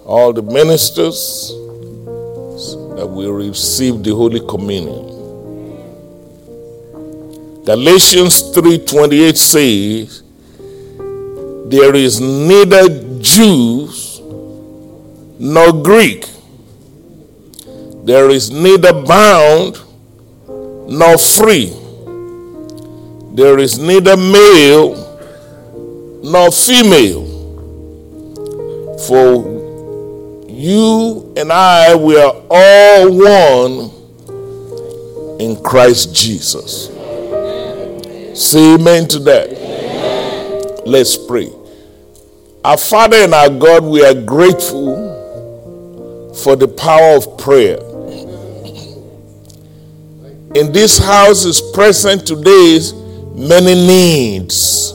all 0.05 0.32
the 0.32 0.42
ministers 0.42 1.53
that 2.97 3.07
we 3.07 3.26
receive 3.26 4.03
the 4.03 4.14
Holy 4.14 4.40
Communion. 4.40 5.12
Galatians 7.64 8.42
3:28 8.55 9.36
says, 9.36 10.22
there 11.68 11.97
is 11.97 12.20
neither 12.20 12.88
Jews 13.20 14.20
nor 15.40 15.72
Greek. 15.82 16.24
There 18.05 18.30
is 18.30 18.53
neither 18.53 18.92
bound 18.92 19.80
nor 20.88 21.18
free. 21.18 21.74
There 23.34 23.59
is 23.59 23.80
neither 23.80 24.16
male 24.16 24.94
nor 26.22 26.53
female. 26.53 27.26
For 29.09 29.55
you 30.57 31.34
and 31.36 31.52
I, 31.52 31.94
we 31.94 32.18
are 32.18 32.34
all 32.50 33.12
one 33.12 33.90
in 35.38 35.62
Christ 35.62 36.14
Jesus. 36.14 36.86
Say 38.34 38.74
amen 38.74 39.07
to 39.09 39.18
that. 39.20 40.82
Let's 40.86 41.18
pray. 41.18 41.52
Our 42.64 42.78
Father 42.78 43.18
and 43.18 43.34
our 43.34 43.50
God, 43.50 43.84
we 43.84 44.02
are 44.02 44.14
grateful 44.14 45.12
for 46.42 46.57
the 46.57 46.68
power 46.68 47.16
of 47.16 47.36
prayer. 47.36 47.76
In 50.54 50.72
this 50.72 50.96
house 50.96 51.44
is 51.44 51.61
present 51.74 52.26
today's 52.26 52.94
many 53.34 53.74
needs. 53.74 54.94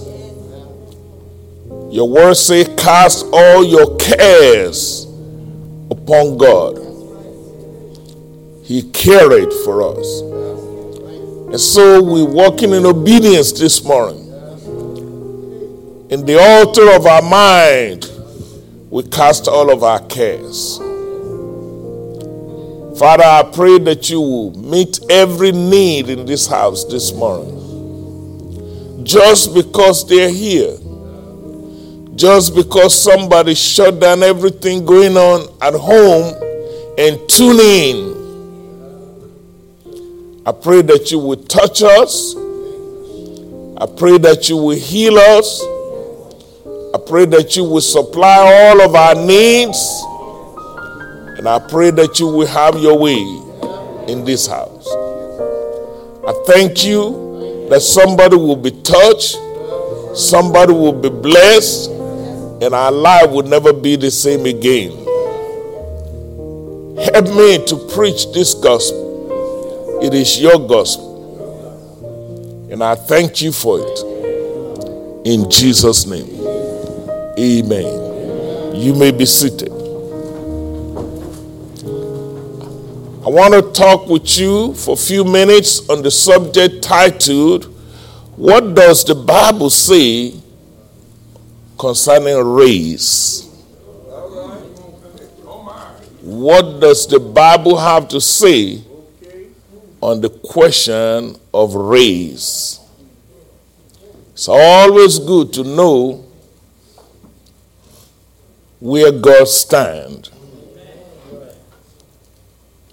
Your 1.92 2.10
word 2.10 2.34
say, 2.34 2.66
cast 2.76 3.28
all 3.32 3.64
your 3.64 3.96
cares 3.98 5.11
upon 6.12 6.38
God. 6.38 6.78
He 8.66 8.84
carried 8.92 9.52
for 9.64 9.82
us. 9.82 10.22
And 11.52 11.60
so 11.60 12.04
we're 12.04 12.26
walking 12.26 12.72
in 12.72 12.86
obedience 12.86 13.52
this 13.52 13.84
morning 13.84 14.22
in 16.12 16.26
the 16.26 16.38
altar 16.38 16.92
of 16.92 17.06
our 17.06 17.22
mind, 17.22 18.12
we 18.90 19.04
cast 19.04 19.48
all 19.48 19.72
of 19.72 19.82
our 19.82 20.06
cares. 20.08 20.78
Father, 23.00 23.24
I 23.24 23.50
pray 23.54 23.80
that 23.80 24.10
you 24.10 24.20
will 24.20 24.52
meet 24.58 25.00
every 25.10 25.54
need 25.54 26.10
in 26.10 26.26
this 26.26 26.48
house 26.48 26.84
this 26.84 27.14
morning. 27.14 29.06
Just 29.06 29.54
because 29.54 30.06
they're 30.06 30.30
here, 30.30 30.76
just 32.22 32.54
because 32.54 32.94
somebody 33.02 33.56
shut 33.56 34.00
down 34.00 34.22
everything 34.22 34.86
going 34.86 35.18
on 35.18 35.42
at 35.60 35.74
home 35.74 36.32
and 36.96 37.28
tune 37.28 37.60
in, 37.60 38.14
I 40.46 40.52
pray 40.52 40.84
that 40.84 41.10
you 41.10 41.18
will 41.18 41.42
touch 41.46 41.82
us. 41.82 42.36
I 43.76 43.88
pray 43.98 44.20
that 44.20 44.50
you 44.50 44.58
will 44.58 44.78
heal 44.78 45.18
us. 45.18 45.64
I 46.94 47.00
pray 47.08 47.26
that 47.26 47.56
you 47.56 47.64
will 47.64 47.82
supply 47.82 48.38
all 48.38 48.82
of 48.82 48.94
our 48.94 49.16
needs. 49.16 49.80
And 51.40 51.50
I 51.50 51.58
pray 51.58 51.90
that 51.90 52.20
you 52.20 52.28
will 52.28 52.46
have 52.46 52.76
your 52.78 53.00
way 53.00 53.18
in 54.08 54.26
this 54.26 54.46
house. 54.46 54.88
I 56.28 56.34
thank 56.46 56.86
you 56.86 57.66
that 57.72 57.82
somebody 57.82 58.36
will 58.36 58.58
be 58.58 58.70
touched, 58.82 59.40
somebody 60.16 60.72
will 60.72 60.94
be 60.94 61.10
blessed, 61.10 62.01
and 62.62 62.76
our 62.76 62.92
life 62.92 63.32
will 63.32 63.42
never 63.42 63.74
be 63.74 63.96
the 63.96 64.12
same 64.12 64.46
again. 64.46 64.92
Help 66.96 67.26
me 67.36 67.66
to 67.66 67.76
preach 67.92 68.32
this 68.34 68.54
gospel. 68.54 70.00
It 70.04 70.14
is 70.14 70.40
your 70.40 70.60
gospel. 70.68 71.10
And 72.72 72.84
I 72.84 72.94
thank 72.94 73.42
you 73.42 73.52
for 73.52 73.80
it. 73.80 75.26
In 75.26 75.50
Jesus' 75.50 76.06
name. 76.06 76.30
Amen. 77.40 78.76
You 78.76 78.94
may 78.94 79.10
be 79.12 79.26
seated. 79.26 79.72
I 83.24 83.30
want 83.30 83.56
to 83.56 83.72
talk 83.74 84.08
with 84.08 84.38
you 84.38 84.76
for 84.76 84.94
a 84.94 84.98
few 84.98 85.24
minutes 85.24 85.90
on 85.90 86.04
the 86.04 86.12
subject 86.12 86.84
titled, 86.84 87.66
What 88.36 88.76
Does 88.76 89.04
the 89.04 89.16
Bible 89.16 89.72
Say 89.72 90.41
Concerning 91.82 92.38
Race? 92.38 93.50
What 96.22 96.80
does 96.80 97.08
the 97.08 97.20
Bible 97.20 97.76
have 97.76 98.08
to 98.10 98.22
say 98.22 98.84
on 100.00 100.22
the 100.22 100.30
question 100.30 101.38
of 101.52 101.74
race? 101.74 102.80
It's 104.34 104.48
always 104.48 105.18
good 105.18 105.54
to 105.54 105.64
know 105.64 106.24
where 108.80 109.12
God 109.12 109.48
stands. 109.48 110.30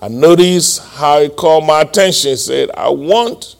I 0.01 0.09
noticed 0.09 0.83
how 0.95 1.21
he 1.21 1.29
called 1.29 1.67
my 1.67 1.83
attention. 1.83 2.31
He 2.31 2.37
said, 2.37 2.71
I 2.71 2.89
want 2.89 3.58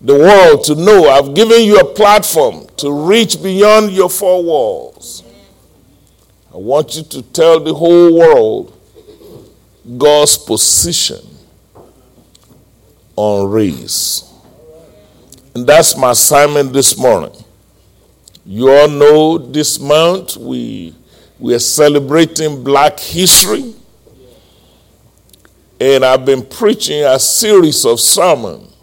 the 0.00 0.14
world 0.14 0.64
to 0.64 0.74
know 0.74 1.08
I've 1.08 1.34
given 1.34 1.62
you 1.62 1.78
a 1.78 1.84
platform 1.84 2.66
to 2.78 2.92
reach 2.92 3.42
beyond 3.42 3.92
your 3.92 4.10
four 4.10 4.42
walls. 4.44 5.24
I 6.52 6.58
want 6.58 6.96
you 6.96 7.02
to 7.02 7.22
tell 7.22 7.60
the 7.60 7.74
whole 7.74 8.18
world 8.18 8.78
God's 9.96 10.36
position 10.36 11.24
on 13.14 13.50
race. 13.50 14.32
And 15.54 15.66
that's 15.66 15.96
my 15.96 16.10
assignment 16.10 16.72
this 16.72 16.98
morning. 16.98 17.32
You 18.44 18.70
all 18.70 18.88
know 18.88 19.38
this 19.38 19.80
month 19.80 20.36
we, 20.36 20.94
we 21.38 21.54
are 21.54 21.58
celebrating 21.58 22.62
Black 22.62 23.00
History. 23.00 23.74
And 25.80 26.04
I've 26.04 26.24
been 26.24 26.44
preaching 26.44 27.02
a 27.02 27.18
series 27.18 27.84
of 27.84 28.00
sermons 28.00 28.75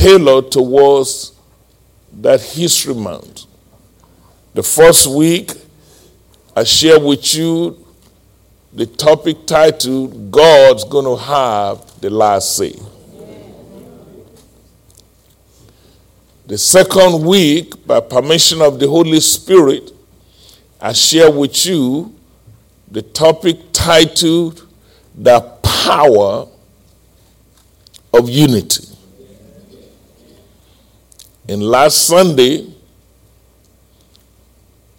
tailored 0.00 0.50
towards 0.50 1.32
that 2.10 2.40
History 2.40 2.94
Month. 2.94 3.44
The 4.54 4.62
first 4.62 5.06
week, 5.06 5.52
I 6.56 6.64
share 6.64 6.98
with 6.98 7.34
you 7.34 7.76
the 8.72 8.86
topic 8.86 9.44
titled 9.46 10.30
God's 10.30 10.84
to 10.84 11.16
have 11.16 12.00
the 12.00 12.08
last 12.08 12.56
say. 12.56 12.74
The 16.46 16.56
second 16.56 17.22
week, 17.26 17.86
by 17.86 18.00
permission 18.00 18.62
of 18.62 18.80
the 18.80 18.88
Holy 18.88 19.20
Spirit, 19.20 19.92
I 20.80 20.94
share 20.94 21.30
with 21.30 21.66
you 21.66 22.14
the 22.90 23.02
topic 23.02 23.58
titled 23.74 24.66
The 25.14 25.40
Power 25.62 26.48
of 28.14 28.30
Unity. 28.30 28.89
And 31.50 31.64
last 31.64 32.06
Sunday, 32.06 32.64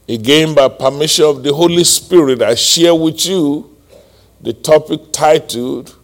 again 0.06 0.54
by 0.54 0.68
permission 0.68 1.24
of 1.24 1.44
the 1.44 1.54
Holy 1.54 1.86
Spirit, 1.86 2.42
I 2.42 2.56
share 2.56 2.94
with 2.94 3.26
you 3.26 3.74
the 4.42 4.52
topic 4.52 5.14
titled 5.14 5.96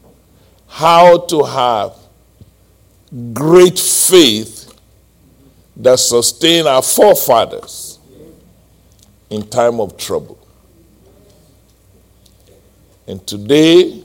How 0.69 1.17
to 1.17 1.43
Have 1.43 1.95
Great 3.33 3.77
Faith 3.77 4.73
that 5.75 5.99
sustain 5.99 6.65
our 6.65 6.81
forefathers 6.81 7.99
in 9.29 9.45
time 9.49 9.81
of 9.81 9.97
trouble. 9.97 10.39
And 13.05 13.27
today, 13.27 14.01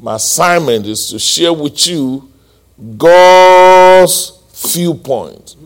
my 0.00 0.16
assignment 0.16 0.84
is 0.86 1.08
to 1.10 1.20
share 1.20 1.52
with 1.52 1.86
you 1.86 2.28
God's 2.96 4.37
viewpoint. 4.66 5.56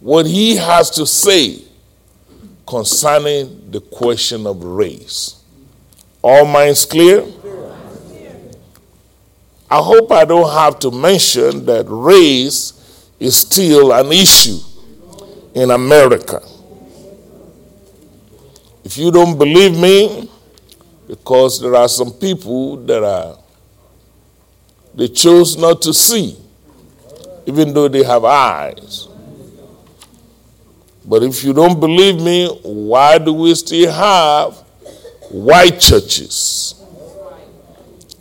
What 0.00 0.26
he 0.26 0.56
has 0.56 0.90
to 0.92 1.06
say 1.06 1.62
concerning 2.66 3.70
the 3.70 3.80
question 3.80 4.46
of 4.46 4.62
race. 4.64 5.42
All 6.22 6.44
minds 6.44 6.84
clear? 6.84 7.24
I 9.70 9.80
hope 9.80 10.12
I 10.12 10.24
don't 10.24 10.52
have 10.52 10.78
to 10.80 10.90
mention 10.90 11.64
that 11.66 11.86
race 11.88 13.08
is 13.18 13.36
still 13.36 13.92
an 13.92 14.12
issue 14.12 14.58
in 15.54 15.70
America. 15.70 16.40
If 18.84 18.98
you 18.98 19.10
don't 19.10 19.38
believe 19.38 19.78
me, 19.78 20.28
because 21.06 21.60
there 21.60 21.74
are 21.74 21.88
some 21.88 22.12
people 22.12 22.76
that 22.84 23.02
are 23.02 23.38
they 24.94 25.08
chose 25.08 25.56
not 25.56 25.80
to 25.82 25.94
see, 25.94 26.36
even 27.46 27.72
though 27.72 27.88
they 27.88 28.02
have 28.04 28.24
eyes. 28.24 29.08
But 31.04 31.22
if 31.22 31.42
you 31.42 31.52
don't 31.52 31.80
believe 31.80 32.20
me, 32.20 32.48
why 32.62 33.18
do 33.18 33.32
we 33.32 33.54
still 33.54 33.90
have 33.90 34.54
white 35.30 35.80
churches 35.80 36.74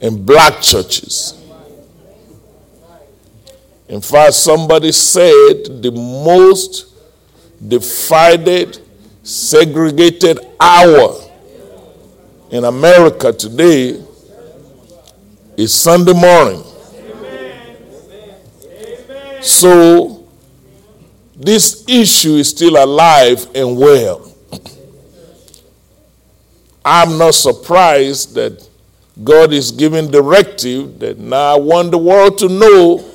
and 0.02 0.26
black 0.26 0.62
churches? 0.62 1.38
In 3.88 4.00
fact, 4.00 4.34
somebody 4.34 4.92
said 4.94 5.82
the 5.84 5.92
most 5.92 6.94
divided, 7.68 8.80
segregated 9.22 10.40
hour 10.60 11.20
in 12.50 12.64
America 12.64 13.34
today 13.34 14.02
is 15.62 15.74
Sunday 15.74 16.14
morning. 16.14 16.64
So, 19.42 20.28
this 21.36 21.86
issue 21.88 22.36
is 22.36 22.50
still 22.50 22.84
alive 22.84 23.48
and 23.54 23.78
well. 23.78 24.28
I'm 26.84 27.18
not 27.18 27.36
surprised 27.36 28.34
that 28.36 28.68
God 29.24 29.54
is 29.54 29.72
giving 29.72 30.10
directive 30.10 30.98
that 31.00 31.20
now 31.20 31.56
I 31.56 31.60
want 31.60 31.92
the 31.92 31.98
world 31.98 32.40
to 32.40 32.50
know 32.50 33.06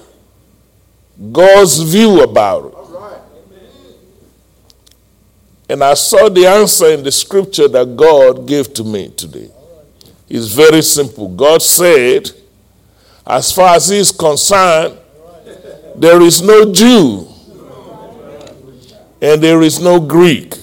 God's 1.32 1.80
view 1.80 2.22
about 2.22 2.66
it. 2.66 2.72
And 5.68 5.82
I 5.82 5.94
saw 5.94 6.28
the 6.28 6.46
answer 6.46 6.92
in 6.92 7.02
the 7.02 7.10
scripture 7.10 7.66
that 7.66 7.96
God 7.96 8.46
gave 8.46 8.72
to 8.74 8.84
me 8.84 9.08
today. 9.08 9.50
It's 10.28 10.46
very 10.46 10.82
simple. 10.82 11.28
God 11.28 11.62
said, 11.62 12.30
as 13.26 13.52
far 13.52 13.74
as 13.76 13.88
He's 13.88 14.12
concerned, 14.12 14.98
there 15.96 16.20
is 16.22 16.42
no 16.42 16.72
Jew 16.72 17.26
and 19.20 19.42
there 19.42 19.62
is 19.62 19.80
no 19.80 19.98
Greek, 19.98 20.54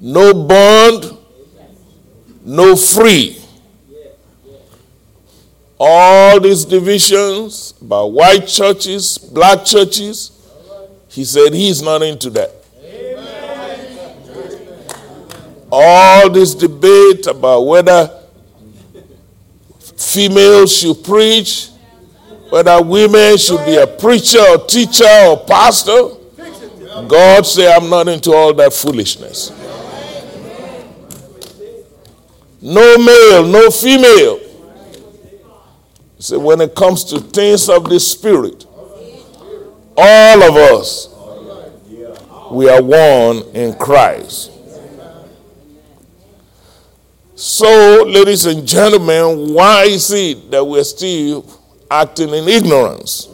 no 0.00 0.34
bond, 0.34 1.16
no 2.44 2.76
free 2.76 3.38
all 5.78 6.40
these 6.40 6.64
divisions 6.64 7.74
about 7.80 8.06
white 8.06 8.46
churches, 8.48 9.16
black 9.18 9.64
churches, 9.64 10.32
he 11.08 11.24
said 11.24 11.54
he's 11.54 11.80
not 11.80 12.02
into 12.02 12.30
that. 12.30 12.54
All 15.70 16.30
this 16.30 16.54
debate 16.54 17.26
about 17.26 17.62
whether 17.62 18.17
females 19.98 20.74
should 20.76 21.02
preach, 21.02 21.70
whether 22.50 22.80
women 22.82 23.36
should 23.36 23.64
be 23.66 23.76
a 23.76 23.86
preacher 23.86 24.40
or 24.40 24.58
teacher 24.66 25.04
or 25.26 25.44
pastor, 25.44 26.14
God 27.06 27.44
say, 27.44 27.70
I'm 27.72 27.90
not 27.90 28.08
into 28.08 28.32
all 28.32 28.54
that 28.54 28.72
foolishness. 28.72 29.52
No 32.60 32.98
male, 32.98 33.46
no 33.46 33.70
female. 33.70 34.40
So 36.18 36.38
when 36.38 36.60
it 36.60 36.74
comes 36.74 37.04
to 37.04 37.20
things 37.20 37.68
of 37.68 37.84
the 37.88 38.00
Spirit, 38.00 38.66
all 39.96 40.42
of 40.42 40.56
us, 40.56 41.08
we 42.50 42.68
are 42.68 42.82
one 42.82 43.42
in 43.54 43.74
Christ. 43.74 44.50
So, 47.40 48.02
ladies 48.04 48.46
and 48.46 48.66
gentlemen, 48.66 49.54
why 49.54 49.84
is 49.84 50.10
it 50.10 50.50
that 50.50 50.64
we're 50.64 50.82
still 50.82 51.46
acting 51.88 52.30
in 52.30 52.48
ignorance? 52.48 53.28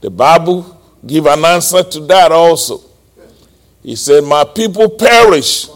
The 0.00 0.08
Bible 0.08 0.80
give 1.06 1.26
an 1.26 1.44
answer 1.44 1.82
to 1.82 2.00
that 2.06 2.32
also. 2.32 2.80
He 3.82 3.94
said, 3.94 4.24
My 4.24 4.42
people 4.42 4.88
perish 4.88 5.66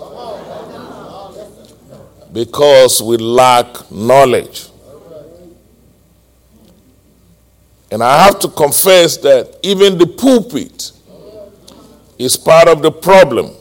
because 2.33 3.03
we 3.03 3.19
lack 3.19 3.91
knowledge. 3.93 4.71
And 7.91 8.03
I 8.03 8.25
have 8.25 8.39
to 8.39 8.49
confess 8.49 9.19
that 9.19 9.59
even 9.62 9.99
the 9.99 10.07
pulpit 10.07 10.93
is 12.19 12.39
part 12.39 12.69
of 12.69 12.81
the 12.81 12.91
problem. 12.91 13.55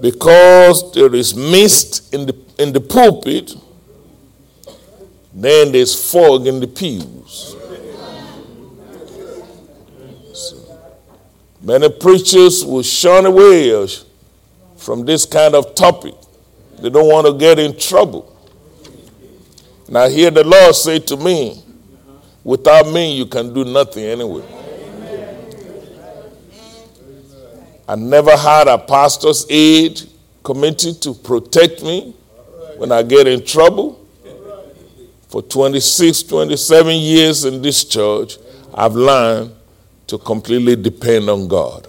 Because 0.00 0.92
there 0.92 1.14
is 1.14 1.34
mist 1.34 2.12
in 2.12 2.26
the, 2.26 2.36
in 2.58 2.72
the 2.72 2.80
pulpit, 2.80 3.54
then 5.32 5.72
there's 5.72 5.94
fog 6.10 6.46
in 6.46 6.60
the 6.60 6.66
pews. 6.66 7.56
So 10.32 10.56
many 11.62 11.88
preachers 11.88 12.64
will 12.64 12.82
shun 12.82 13.26
away 13.26 13.86
from 14.76 15.04
this 15.04 15.24
kind 15.24 15.54
of 15.54 15.74
topic. 15.74 16.14
They 16.80 16.90
don't 16.90 17.08
want 17.08 17.26
to 17.26 17.34
get 17.34 17.58
in 17.58 17.78
trouble. 17.78 18.32
Now, 19.88 20.08
hear 20.08 20.30
the 20.30 20.44
Lord 20.44 20.74
say 20.74 20.98
to 20.98 21.16
me, 21.16 21.62
without 22.44 22.88
me, 22.88 23.16
you 23.16 23.26
can 23.26 23.54
do 23.54 23.64
nothing 23.64 24.04
anyway. 24.04 24.44
I 27.88 27.94
never 27.94 28.36
had 28.36 28.66
a 28.66 28.78
pastor's 28.78 29.46
aid 29.48 30.02
committee 30.42 30.94
to 30.94 31.14
protect 31.14 31.82
me 31.82 32.14
when 32.78 32.90
I 32.90 33.02
get 33.02 33.28
in 33.28 33.44
trouble. 33.44 34.04
For 35.28 35.42
26, 35.42 36.24
27 36.24 36.96
years 36.96 37.44
in 37.44 37.62
this 37.62 37.84
church, 37.84 38.38
I've 38.74 38.94
learned 38.94 39.54
to 40.08 40.18
completely 40.18 40.76
depend 40.76 41.28
on 41.28 41.46
God. 41.48 41.86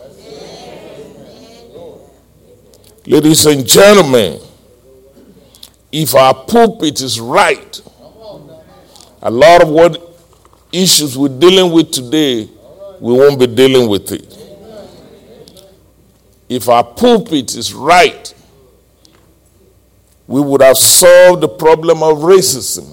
Ladies 3.05 3.45
and 3.45 3.65
gentlemen, 3.65 4.39
if 5.91 6.13
our 6.13 6.33
pulpit 6.33 7.01
is 7.01 7.19
right, 7.19 7.81
a 9.21 9.31
lot 9.31 9.63
of 9.63 9.69
what 9.69 10.01
issues 10.71 11.17
we're 11.17 11.39
dealing 11.39 11.71
with 11.71 11.91
today, 11.91 12.49
we 12.99 13.13
won't 13.13 13.39
be 13.39 13.47
dealing 13.47 13.89
with 13.89 14.11
it. 14.11 14.36
If 16.49 16.69
our 16.69 16.83
pulpit 16.83 17.55
is 17.55 17.73
right, 17.73 18.33
we 20.27 20.41
would 20.41 20.61
have 20.61 20.77
solved 20.77 21.41
the 21.41 21.47
problem 21.47 22.03
of 22.03 22.19
racism 22.19 22.85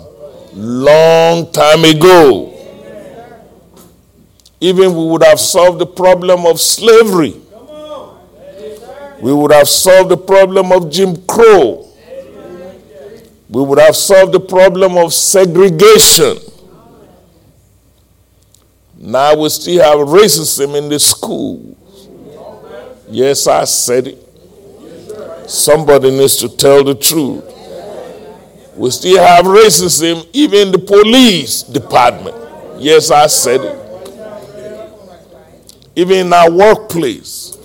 long 0.54 1.50
time 1.52 1.84
ago. 1.84 2.50
even 4.60 4.94
we 4.94 5.04
would 5.10 5.22
have 5.22 5.38
solved 5.38 5.78
the 5.78 5.86
problem 5.86 6.46
of 6.46 6.58
slavery. 6.58 7.34
We 9.20 9.32
would 9.32 9.52
have 9.52 9.68
solved 9.68 10.10
the 10.10 10.16
problem 10.16 10.72
of 10.72 10.90
Jim 10.90 11.16
Crow. 11.26 11.86
We 13.50 13.62
would 13.62 13.78
have 13.78 13.94
solved 13.94 14.32
the 14.32 14.40
problem 14.40 14.96
of 14.96 15.12
segregation. 15.12 16.38
Now 18.96 19.36
we 19.36 19.48
still 19.50 19.82
have 19.82 20.08
racism 20.08 20.76
in 20.78 20.88
the 20.88 20.98
schools. 20.98 21.76
Yes, 23.14 23.46
I 23.46 23.62
said 23.62 24.08
it. 24.08 25.48
Somebody 25.48 26.10
needs 26.10 26.36
to 26.38 26.48
tell 26.48 26.82
the 26.82 26.96
truth. 26.96 27.44
We 28.76 28.90
still 28.90 29.22
have 29.22 29.44
racism 29.44 30.26
even 30.32 30.66
in 30.66 30.72
the 30.72 30.80
police 30.80 31.62
department. 31.62 32.34
Yes, 32.80 33.12
I 33.12 33.28
said 33.28 33.60
it. 33.60 33.76
Even 35.94 36.26
in 36.26 36.32
our 36.32 36.50
workplace. 36.50 37.56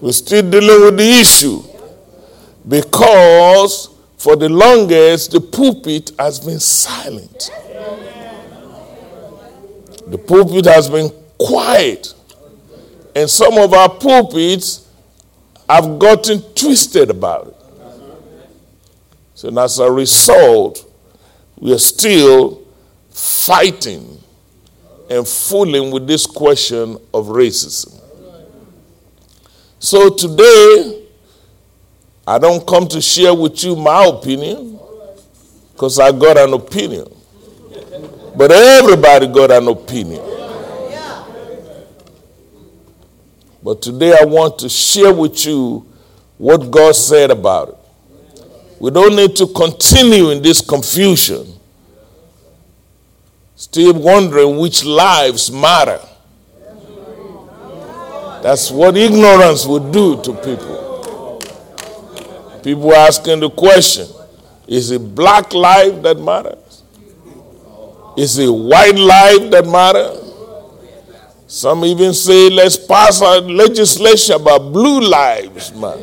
We're 0.00 0.12
still 0.12 0.50
dealing 0.50 0.84
with 0.86 0.96
the 0.96 1.20
issue 1.20 1.62
because 2.66 3.90
for 4.16 4.34
the 4.34 4.48
longest 4.48 5.32
the 5.32 5.42
pulpit 5.42 6.12
has 6.18 6.40
been 6.40 6.58
silent. 6.58 7.50
The 10.06 10.16
pulpit 10.16 10.64
has 10.64 10.88
been 10.88 11.10
quiet. 11.36 12.14
And 13.18 13.28
some 13.28 13.58
of 13.58 13.72
our 13.72 13.88
pulpits 13.88 14.86
have 15.68 15.98
gotten 15.98 16.40
twisted 16.54 17.10
about 17.10 17.48
it. 17.48 17.56
So, 19.34 19.48
as 19.58 19.80
a 19.80 19.90
result, 19.90 20.88
we 21.58 21.74
are 21.74 21.78
still 21.80 22.62
fighting 23.10 24.22
and 25.10 25.26
fooling 25.26 25.90
with 25.90 26.06
this 26.06 26.26
question 26.26 26.96
of 27.12 27.26
racism. 27.26 28.00
So, 29.80 30.10
today, 30.10 31.02
I 32.24 32.38
don't 32.38 32.64
come 32.64 32.86
to 32.86 33.00
share 33.00 33.34
with 33.34 33.64
you 33.64 33.74
my 33.74 34.04
opinion 34.04 34.78
because 35.72 35.98
I 35.98 36.12
got 36.12 36.38
an 36.38 36.52
opinion. 36.52 37.08
But 38.36 38.52
everybody 38.52 39.26
got 39.26 39.50
an 39.50 39.66
opinion. 39.66 40.22
But 43.68 43.82
today 43.82 44.16
I 44.18 44.24
want 44.24 44.60
to 44.60 44.68
share 44.70 45.12
with 45.12 45.44
you 45.44 45.84
what 46.38 46.70
God 46.70 46.96
said 46.96 47.30
about 47.30 47.68
it. 47.68 47.76
We 48.80 48.90
don't 48.90 49.14
need 49.14 49.36
to 49.36 49.46
continue 49.46 50.30
in 50.30 50.40
this 50.40 50.62
confusion, 50.62 51.46
still 53.56 53.92
wondering 53.92 54.56
which 54.56 54.86
lives 54.86 55.52
matter. 55.52 56.00
That's 58.42 58.70
what 58.70 58.96
ignorance 58.96 59.66
would 59.66 59.92
do 59.92 60.22
to 60.22 60.32
people. 60.32 61.38
People 62.64 62.94
asking 62.94 63.40
the 63.40 63.50
question 63.50 64.06
is 64.66 64.92
it 64.92 65.14
black 65.14 65.52
life 65.52 66.00
that 66.04 66.18
matters? 66.18 66.84
Is 68.16 68.38
it 68.38 68.48
white 68.48 68.96
life 68.96 69.50
that 69.50 69.66
matters? 69.66 70.27
Some 71.48 71.84
even 71.86 72.12
say, 72.12 72.50
let's 72.50 72.76
pass 72.76 73.22
a 73.22 73.40
legislation 73.40 74.36
about 74.36 74.70
blue 74.70 75.00
lives, 75.00 75.74
man. 75.74 75.98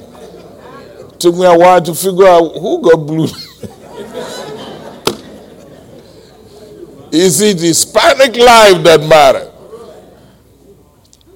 Took 1.19 1.35
me 1.35 1.45
a 1.45 1.55
while 1.55 1.79
to 1.83 1.93
figure 1.93 2.25
out 2.25 2.49
who 2.53 2.81
got 2.81 2.97
blue. 2.97 3.25
Is 7.11 7.39
it 7.41 7.59
Hispanic 7.59 8.35
life 8.35 8.81
that 8.85 9.05
matter? 9.07 9.51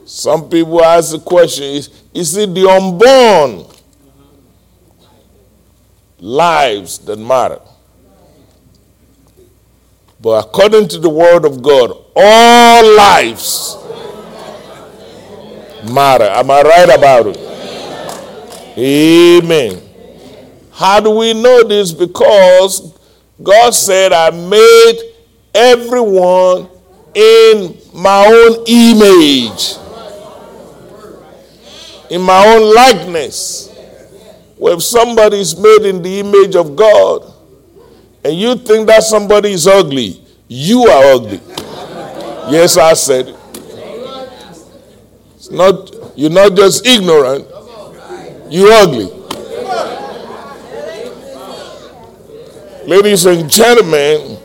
Some 0.06 0.50
people 0.50 0.84
ask 0.84 1.12
the 1.12 1.20
question, 1.20 1.66
is, 1.66 1.92
is 2.12 2.36
it 2.36 2.56
the 2.56 2.68
unborn 2.68 3.68
lives 6.18 6.98
that 6.98 7.20
matter? 7.20 7.62
But 10.20 10.46
according 10.46 10.88
to 10.90 10.98
the 10.98 11.10
word 11.10 11.46
of 11.46 11.62
God, 11.62 11.92
all 12.16 12.96
lives 12.98 13.78
matter. 15.86 16.26
Am 16.26 16.50
I 16.52 16.62
right 16.62 16.90
about 16.98 17.28
it? 17.28 17.38
Amen. 18.78 19.82
How 20.72 21.00
do 21.00 21.12
we 21.12 21.34
know 21.34 21.64
this? 21.64 21.92
Because 21.92 22.98
God 23.42 23.74
said, 23.74 24.14
I 24.14 24.30
made 24.30 25.14
everyone 25.54 26.70
in 27.14 27.78
my 27.94 28.26
own 28.26 28.64
image, 28.68 29.76
in 32.10 32.22
my 32.22 32.46
own 32.48 32.74
likeness. 32.74 33.68
Well, 34.58 34.78
if 34.78 34.84
somebody 34.84 35.40
is 35.40 35.58
made 35.58 35.86
in 35.86 36.02
the 36.02 36.20
image 36.20 36.56
of 36.56 36.76
God 36.76 37.34
and 38.24 38.34
you 38.38 38.56
think 38.56 38.88
that 38.88 39.04
somebody 39.04 39.52
is 39.52 39.68
ugly, 39.68 40.22
you 40.48 40.84
are 40.84 41.14
ugly. 41.14 41.42
Yes, 42.52 42.78
I 42.78 42.94
said 42.94 43.30
it. 43.30 43.39
Not, 45.52 45.96
you're 46.16 46.30
not 46.30 46.56
just 46.56 46.86
ignorant, 46.86 47.48
you're 48.50 48.72
ugly. 48.72 49.06
Ladies 52.86 53.26
and 53.26 53.50
gentlemen, 53.50 54.38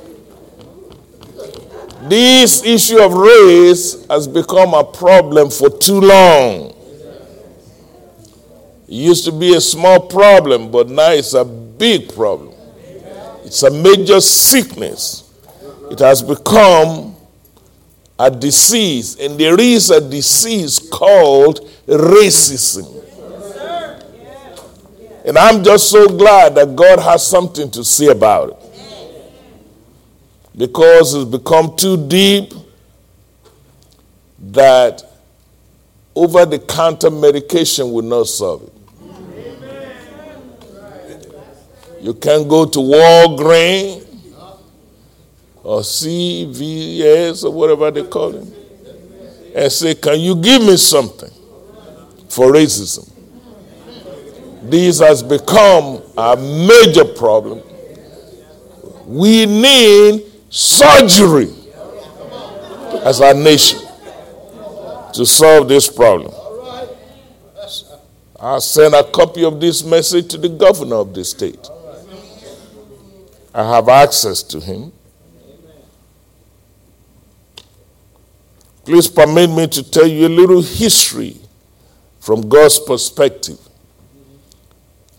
this 2.08 2.62
issue 2.64 3.00
of 3.00 3.14
race 3.14 4.06
has 4.08 4.28
become 4.28 4.74
a 4.74 4.84
problem 4.84 5.50
for 5.50 5.70
too 5.70 6.00
long. 6.00 6.74
It 8.86 8.94
used 8.94 9.24
to 9.24 9.32
be 9.32 9.54
a 9.54 9.60
small 9.60 10.00
problem, 10.00 10.70
but 10.70 10.88
now 10.88 11.12
it's 11.12 11.32
a 11.32 11.44
big 11.44 12.14
problem. 12.14 12.54
It's 13.44 13.62
a 13.62 13.70
major 13.70 14.20
sickness. 14.20 15.32
It 15.90 15.98
has 16.00 16.22
become 16.22 17.13
a 18.18 18.30
disease, 18.30 19.18
and 19.18 19.38
there 19.38 19.60
is 19.60 19.90
a 19.90 20.00
disease 20.00 20.78
called 20.78 21.60
racism. 21.86 23.02
And 25.24 25.38
I'm 25.38 25.64
just 25.64 25.90
so 25.90 26.06
glad 26.06 26.54
that 26.54 26.76
God 26.76 27.00
has 27.00 27.26
something 27.26 27.70
to 27.70 27.82
say 27.82 28.08
about 28.08 28.50
it. 28.50 28.58
Because 30.56 31.14
it's 31.14 31.24
become 31.24 31.74
too 31.76 31.96
deep 32.06 32.52
that 34.38 35.02
over 36.14 36.44
the 36.44 36.58
counter 36.58 37.10
medication 37.10 37.90
will 37.90 38.02
not 38.02 38.28
solve 38.28 38.62
it. 38.62 38.72
You 42.02 42.12
can 42.14 42.46
go 42.46 42.66
to 42.66 42.78
Walgreens 42.78 44.03
or 45.64 45.80
CVS 45.80 47.42
or 47.44 47.50
whatever 47.50 47.90
they 47.90 48.04
call 48.04 48.34
it 48.34 48.46
and 49.56 49.72
say, 49.72 49.94
Can 49.94 50.20
you 50.20 50.36
give 50.36 50.62
me 50.62 50.76
something 50.76 51.30
for 52.28 52.52
racism? 52.52 53.10
This 54.64 55.00
has 55.00 55.22
become 55.22 56.02
a 56.16 56.36
major 56.36 57.04
problem. 57.04 57.62
We 59.06 59.46
need 59.46 60.24
surgery 60.50 61.50
as 63.04 63.20
a 63.20 63.34
nation 63.34 63.80
to 65.12 65.26
solve 65.26 65.68
this 65.68 65.88
problem. 65.88 66.32
I 68.40 68.58
sent 68.58 68.94
a 68.94 69.04
copy 69.04 69.44
of 69.44 69.60
this 69.60 69.84
message 69.84 70.28
to 70.28 70.38
the 70.38 70.48
governor 70.48 70.96
of 70.96 71.14
the 71.14 71.24
state. 71.24 71.68
I 73.54 73.62
have 73.74 73.88
access 73.88 74.42
to 74.44 74.60
him. 74.60 74.92
Please 78.84 79.08
permit 79.08 79.50
me 79.50 79.66
to 79.66 79.90
tell 79.90 80.06
you 80.06 80.26
a 80.26 80.28
little 80.28 80.60
history 80.62 81.36
from 82.20 82.48
God's 82.48 82.78
perspective. 82.78 83.58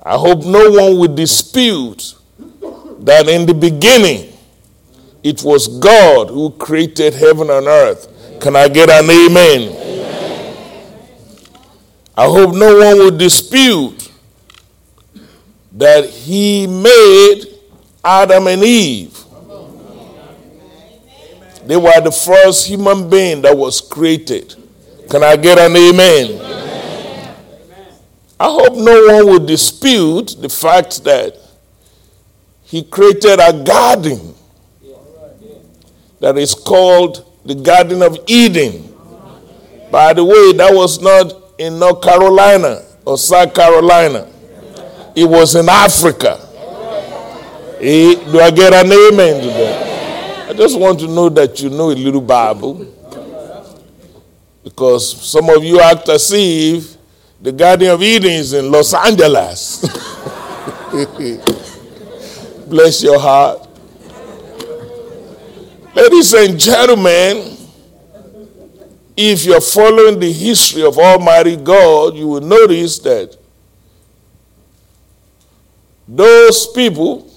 I 0.03 0.17
hope 0.17 0.45
no 0.45 0.69
one 0.69 0.99
will 0.99 1.13
dispute 1.15 2.13
that 2.99 3.27
in 3.27 3.45
the 3.47 3.53
beginning 3.53 4.31
it 5.23 5.41
was 5.43 5.67
God 5.79 6.29
who 6.29 6.51
created 6.51 7.15
heaven 7.15 7.49
and 7.49 7.65
earth. 7.65 8.39
Can 8.39 8.55
I 8.55 8.67
get 8.67 8.89
an 8.91 9.09
amen? 9.09 9.61
amen? 9.71 9.85
I 12.15 12.25
hope 12.25 12.55
no 12.55 12.77
one 12.77 12.97
will 12.99 13.17
dispute 13.17 14.11
that 15.71 16.07
He 16.07 16.67
made 16.67 17.45
Adam 18.03 18.45
and 18.47 18.63
Eve. 18.63 19.24
They 21.65 21.77
were 21.77 21.99
the 22.01 22.11
first 22.11 22.67
human 22.67 23.09
being 23.09 23.41
that 23.41 23.57
was 23.57 23.81
created. 23.81 24.55
Can 25.09 25.23
I 25.23 25.35
get 25.35 25.57
an 25.57 25.75
amen? 25.75 26.39
amen? 26.39 27.35
I 28.39 28.45
hope 28.45 28.73
no 28.75 29.05
one 29.15 29.25
will 29.27 29.45
dispute 29.45 30.35
the 30.39 30.49
fact 30.49 31.03
that 31.05 31.37
he 32.63 32.83
created 32.83 33.39
a 33.39 33.63
garden. 33.63 34.33
that 36.19 36.37
is 36.37 36.53
called 36.55 37.23
the 37.45 37.53
Garden 37.55 38.01
of 38.01 38.17
Eden. 38.25 38.91
By 39.91 40.13
the 40.13 40.23
way, 40.25 40.53
that 40.53 40.73
was 40.73 40.99
not 41.01 41.31
in 41.59 41.77
North 41.79 42.01
Carolina 42.01 42.81
or 43.05 43.17
South 43.17 43.53
Carolina, 43.53 44.27
it 45.15 45.25
was 45.25 45.55
in 45.55 45.69
Africa. 45.69 46.39
Eh, 47.79 48.15
do 48.31 48.39
I 48.39 48.49
get 48.51 48.73
an 48.73 48.91
amen? 48.91 49.94
I 50.47 50.53
just 50.53 50.79
want 50.79 50.99
to 50.99 51.07
know 51.07 51.27
that 51.29 51.59
you 51.59 51.69
know 51.71 51.89
a 51.89 51.97
little 51.97 52.21
Bible. 52.21 52.85
Because 54.63 55.21
some 55.21 55.49
of 55.49 55.63
you 55.63 55.79
act 55.79 56.07
as 56.09 56.31
if 56.31 56.97
the 57.41 57.51
Garden 57.51 57.89
of 57.89 58.01
Eden 58.03 58.31
is 58.31 58.53
in 58.53 58.71
Los 58.71 58.93
Angeles. 58.93 59.81
Bless 62.67 63.01
your 63.03 63.19
heart. 63.19 63.67
Ladies 65.95 66.33
and 66.33 66.59
gentlemen, 66.59 67.57
if 69.17 69.45
you're 69.45 69.61
following 69.61 70.19
the 70.19 70.31
history 70.31 70.83
of 70.83 70.97
Almighty 70.97 71.55
God, 71.55 72.15
you 72.15 72.27
will 72.27 72.41
notice 72.41 72.99
that 72.99 73.35
those 76.07 76.67
people, 76.67 77.31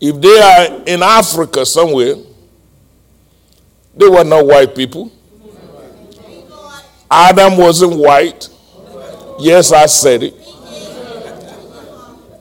if 0.00 0.20
they 0.20 0.38
are 0.40 0.82
in 0.86 1.02
Africa 1.02 1.66
somewhere, 1.66 2.14
they 3.96 4.08
were 4.08 4.24
not 4.24 4.46
white 4.46 4.74
people. 4.74 5.10
Adam 7.10 7.56
wasn't 7.56 7.96
white. 7.96 8.48
Yes, 9.40 9.72
I 9.72 9.86
said 9.86 10.22
it. 10.22 10.34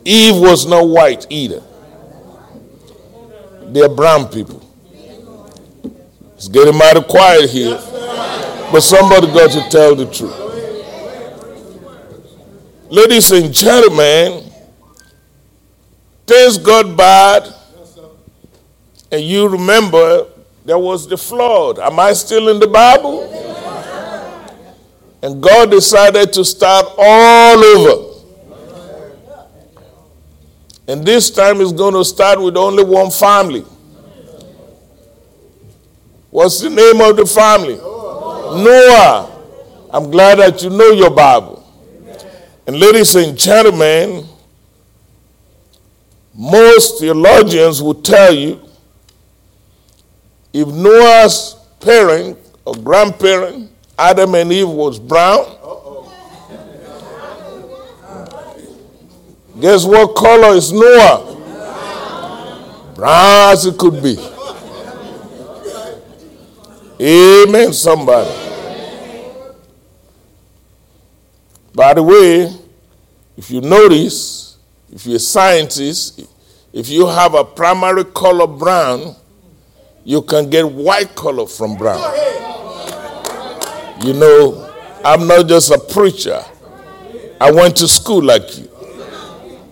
Eve 0.06 0.36
was 0.38 0.66
not 0.66 0.88
white 0.88 1.26
either. 1.30 1.62
They're 3.64 3.90
brown 3.90 4.28
people. 4.30 4.64
It's 6.36 6.48
getting 6.48 6.78
mighty 6.78 7.02
quiet 7.04 7.50
here. 7.50 7.78
But 8.72 8.82
somebody 8.82 9.28
got 9.28 9.52
to 9.52 9.68
tell 9.70 9.96
the 9.96 10.06
truth. 10.06 10.48
Ladies 12.90 13.32
and 13.32 13.54
gentlemen, 13.54 14.47
things 16.28 16.58
got 16.58 16.96
bad. 16.96 17.54
And 19.12 19.22
you 19.24 19.48
remember 19.48 20.28
there 20.66 20.78
was 20.78 21.08
the 21.08 21.18
flood. 21.18 21.80
Am 21.80 22.00
I 22.00 22.14
still 22.14 22.50
in 22.50 22.60
the 22.60 22.68
Bible? 22.68 23.24
And 25.22 25.42
God 25.42 25.72
decided 25.72 26.34
to 26.34 26.46
start 26.46 26.86
all 26.98 27.64
over. 27.64 28.04
And 30.90 31.06
this 31.06 31.30
time 31.30 31.60
it's 31.62 31.72
going 31.72 31.94
to 31.94 32.06
start 32.06 32.42
with 32.42 32.56
only 32.56 32.84
one 32.84 33.10
family. 33.12 33.66
What's 36.30 36.62
the 36.62 36.70
name 36.70 37.02
of 37.02 37.16
the 37.18 37.26
family? 37.26 37.78
Noah. 37.78 39.34
I'm 39.90 40.12
glad 40.12 40.40
that 40.40 40.62
you 40.62 40.70
know 40.70 40.92
your 40.92 41.10
Bible. 41.10 41.64
And 42.68 42.78
ladies 42.78 43.16
and 43.16 43.38
gentlemen, 43.38 44.27
most 46.38 47.00
theologians 47.00 47.82
will 47.82 47.96
tell 47.96 48.32
you 48.32 48.62
if 50.54 50.68
Noah's 50.68 51.56
parent 51.80 52.38
or 52.64 52.76
grandparent, 52.76 53.72
Adam 53.98 54.36
and 54.36 54.52
Eve, 54.52 54.70
was 54.70 55.00
brown, 55.00 55.46
guess 59.60 59.84
what 59.84 60.16
color 60.16 60.56
is 60.56 60.72
Noah? 60.72 61.34
Brown 62.96 63.54
as 63.54 63.66
it 63.66 63.78
could 63.78 64.04
be. 64.04 64.18
Amen, 67.00 67.74
somebody. 67.74 68.30
By 71.74 71.94
the 71.94 72.04
way, 72.04 72.52
if 73.36 73.52
you 73.52 73.62
notice, 73.62 74.57
if 74.92 75.06
you're 75.06 75.18
a 75.18 75.20
scientist, 75.20 76.22
if 76.74 76.90
you 76.90 77.08
have 77.08 77.34
a 77.34 77.44
primary 77.44 78.06
color 78.06 78.48
brown, 78.48 79.16
you 80.04 80.22
can 80.22 80.50
get 80.50 80.70
white 80.70 81.14
color 81.16 81.46
from 81.46 81.76
brown. 81.76 82.02
You 84.04 84.14
know, 84.14 84.74
I'm 85.04 85.28
not 85.28 85.48
just 85.48 85.72
a 85.72 85.80
preacher. 85.80 86.44
I 87.42 87.52
went 87.52 87.76
to 87.78 87.88
school 87.88 88.24
like 88.24 88.58
you. 88.58 88.70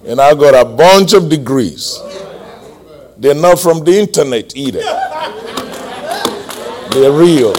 And 0.06 0.20
I 0.20 0.34
got 0.36 0.54
a 0.54 0.66
bunch 0.66 1.14
of 1.14 1.30
degrees. 1.30 2.00
They're 3.18 3.34
not 3.34 3.60
from 3.60 3.84
the 3.84 3.98
internet 3.98 4.56
either. 4.56 4.82
They're 6.92 7.12
real. 7.12 7.54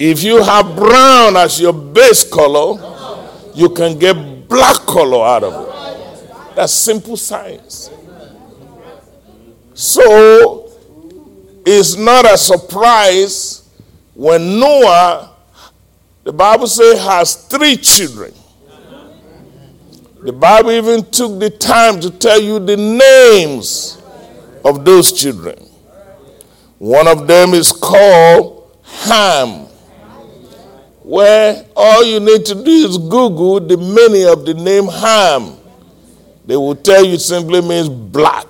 If 0.00 0.22
you 0.22 0.42
have 0.42 0.76
brown 0.76 1.36
as 1.36 1.60
your 1.60 1.72
base 1.72 2.24
color, 2.24 2.78
you 3.54 3.68
can 3.70 3.98
get 3.98 4.48
black 4.48 4.76
color 4.86 5.24
out 5.24 5.44
of 5.44 5.54
it. 5.54 6.56
That's 6.56 6.72
simple 6.72 7.16
science. 7.16 7.90
So 9.74 10.72
it's 11.64 11.96
not 11.96 12.24
a 12.24 12.36
surprise 12.36 13.68
when 14.14 14.58
Noah, 14.58 15.36
the 16.24 16.32
Bible 16.32 16.66
says, 16.66 17.00
has 17.00 17.34
three 17.46 17.76
children. 17.76 18.34
The 20.22 20.32
Bible 20.32 20.72
even 20.72 21.04
took 21.04 21.38
the 21.38 21.50
time 21.50 22.00
to 22.00 22.10
tell 22.10 22.40
you 22.40 22.58
the 22.58 22.76
names 22.76 24.02
of 24.64 24.84
those 24.84 25.12
children. 25.12 25.56
One 26.78 27.06
of 27.06 27.28
them 27.28 27.54
is 27.54 27.70
called 27.70 28.76
Ham, 28.82 29.67
where 31.08 31.64
all 31.74 32.04
you 32.04 32.20
need 32.20 32.44
to 32.44 32.54
do 32.54 32.70
is 32.70 32.98
Google 32.98 33.60
the 33.60 33.78
meaning 33.78 34.28
of 34.28 34.44
the 34.44 34.52
name 34.52 34.88
Ham. 34.88 35.56
They 36.44 36.54
will 36.54 36.76
tell 36.76 37.02
you 37.02 37.16
simply 37.16 37.62
means 37.62 37.88
black. 37.88 38.46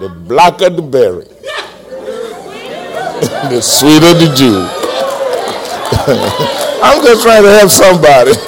The 0.00 0.08
blacker 0.08 0.70
the 0.70 0.80
berry, 0.80 1.24
the 3.50 3.60
sweeter 3.60 4.14
the 4.14 4.32
juice. 4.34 4.70
I'm 6.82 7.04
just 7.04 7.22
trying 7.22 7.42
to 7.42 7.50
help 7.50 7.70
somebody. 7.70 8.32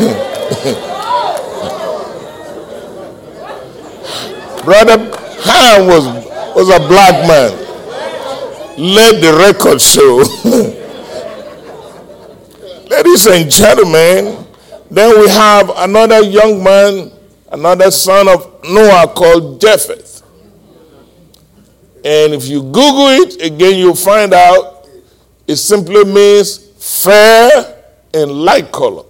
Brother 4.64 4.96
Ham 5.44 5.86
was, 5.86 6.06
was 6.56 6.70
a 6.70 6.78
black 6.88 7.26
man. 7.28 7.52
Let 8.78 9.20
the 9.20 9.34
record 9.38 9.82
show. 9.82 10.24
Ladies 12.96 13.26
and 13.26 13.50
gentlemen, 13.50 14.46
then 14.90 15.20
we 15.20 15.28
have 15.28 15.70
another 15.76 16.22
young 16.22 16.64
man, 16.64 17.12
another 17.52 17.90
son 17.90 18.26
of 18.26 18.64
Noah 18.64 19.12
called 19.14 19.60
Japheth. 19.60 20.22
And 22.02 22.32
if 22.32 22.48
you 22.48 22.62
Google 22.62 23.08
it, 23.08 23.42
again, 23.42 23.78
you'll 23.78 23.94
find 23.94 24.32
out 24.32 24.88
it 25.46 25.56
simply 25.56 26.06
means 26.06 26.56
fair 26.78 27.82
and 28.14 28.32
light 28.32 28.72
color. 28.72 29.04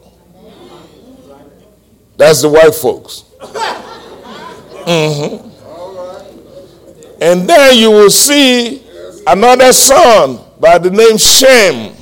That's 2.17 2.43
the 2.43 2.49
white 2.49 2.75
folks. 2.75 3.23
Mm-hmm. 4.83 5.49
And 7.23 7.49
then 7.49 7.77
you 7.77 7.93
will 7.93 8.11
see 8.11 8.83
another 9.29 9.73
son 9.73 10.41
by 10.59 10.79
the 10.79 10.91
name 10.91 11.19
Shem. 11.19 11.96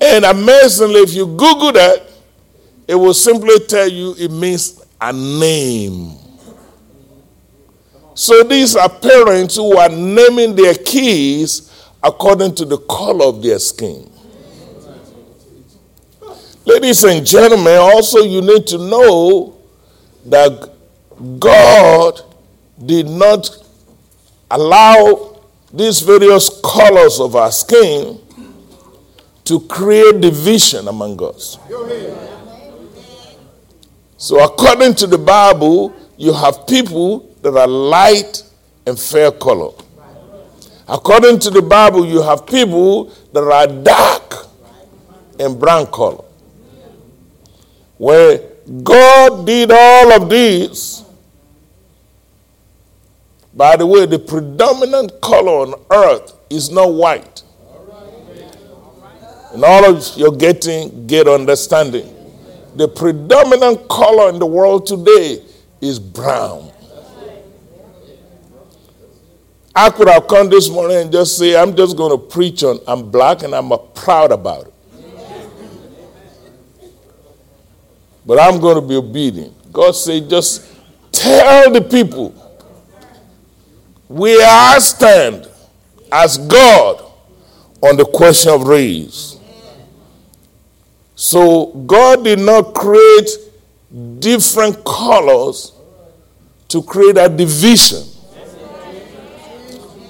And 0.00 0.24
amazingly, 0.24 1.00
if 1.00 1.12
you 1.12 1.26
Google 1.26 1.72
that, 1.72 2.08
it 2.86 2.94
will 2.94 3.14
simply 3.14 3.58
tell 3.66 3.88
you 3.88 4.14
it 4.18 4.30
means 4.30 4.82
a 5.00 5.12
name. 5.12 6.16
So 8.14 8.42
these 8.42 8.74
are 8.74 8.88
parents 8.88 9.56
who 9.56 9.76
are 9.76 9.88
naming 9.88 10.56
their 10.56 10.74
kids 10.74 11.72
according 12.02 12.54
to 12.56 12.64
the 12.64 12.78
color 12.78 13.26
of 13.26 13.42
their 13.42 13.58
skin. 13.58 14.10
Ladies 16.64 17.02
and 17.04 17.24
gentlemen, 17.26 17.76
also 17.76 18.20
you 18.20 18.40
need 18.40 18.66
to 18.68 18.78
know 18.78 19.58
that 20.26 20.70
God 21.38 22.20
did 22.84 23.06
not 23.08 23.48
allow 24.50 25.40
these 25.72 26.00
various 26.00 26.48
colors 26.62 27.20
of 27.20 27.36
our 27.36 27.52
skin 27.52 28.20
to 29.48 29.60
create 29.60 30.20
division 30.20 30.88
among 30.88 31.22
us. 31.22 31.58
So, 34.18 34.44
according 34.44 34.94
to 34.96 35.06
the 35.06 35.16
Bible, 35.16 35.94
you 36.18 36.34
have 36.34 36.66
people 36.66 37.34
that 37.40 37.56
are 37.56 37.66
light 37.66 38.42
and 38.86 38.98
fair 38.98 39.30
color. 39.32 39.72
According 40.86 41.38
to 41.40 41.50
the 41.50 41.62
Bible, 41.62 42.04
you 42.06 42.20
have 42.22 42.46
people 42.46 43.12
that 43.32 43.42
are 43.42 43.66
dark 43.66 44.34
and 45.40 45.58
brown 45.58 45.86
color. 45.86 46.24
Where 47.96 48.38
God 48.82 49.46
did 49.46 49.70
all 49.72 50.12
of 50.12 50.28
these. 50.28 51.04
By 53.54 53.76
the 53.76 53.86
way, 53.86 54.04
the 54.04 54.18
predominant 54.18 55.20
color 55.22 55.52
on 55.52 55.74
earth 55.90 56.34
is 56.50 56.70
not 56.70 56.92
white. 56.92 57.42
Of 59.64 60.16
you're 60.16 60.36
getting, 60.36 61.06
get 61.06 61.26
understanding. 61.26 62.14
The 62.76 62.86
predominant 62.86 63.88
color 63.88 64.30
in 64.30 64.38
the 64.38 64.46
world 64.46 64.86
today 64.86 65.44
is 65.80 65.98
brown. 65.98 66.70
I 69.74 69.90
could 69.90 70.08
have 70.08 70.26
come 70.26 70.48
this 70.48 70.68
morning 70.68 70.96
and 70.96 71.12
just 71.12 71.38
say, 71.38 71.56
I'm 71.56 71.76
just 71.76 71.96
going 71.96 72.10
to 72.10 72.18
preach 72.18 72.64
on 72.64 72.80
I'm 72.86 73.10
black 73.10 73.42
and 73.42 73.54
I'm 73.54 73.70
proud 73.94 74.32
about 74.32 74.66
it. 74.66 74.74
But 78.26 78.40
I'm 78.40 78.60
going 78.60 78.74
to 78.80 78.86
be 78.86 78.96
obedient. 78.96 79.72
God 79.72 79.92
said, 79.92 80.28
just 80.28 80.66
tell 81.12 81.70
the 81.70 81.80
people 81.80 82.30
where 84.08 84.46
I 84.46 84.78
stand 84.78 85.48
as 86.10 86.38
God 86.38 87.04
on 87.82 87.96
the 87.96 88.04
question 88.04 88.52
of 88.52 88.64
race. 88.66 89.37
So 91.20 91.66
God 91.84 92.22
did 92.22 92.38
not 92.38 92.74
create 92.74 93.28
different 94.20 94.84
colors 94.84 95.72
to 96.68 96.80
create 96.80 97.18
a 97.18 97.28
division. 97.28 98.04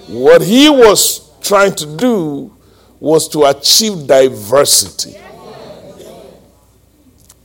What 0.08 0.42
he 0.42 0.68
was 0.68 1.30
trying 1.40 1.74
to 1.76 1.96
do 1.96 2.54
was 3.00 3.26
to 3.28 3.44
achieve 3.46 4.06
diversity. 4.06 5.16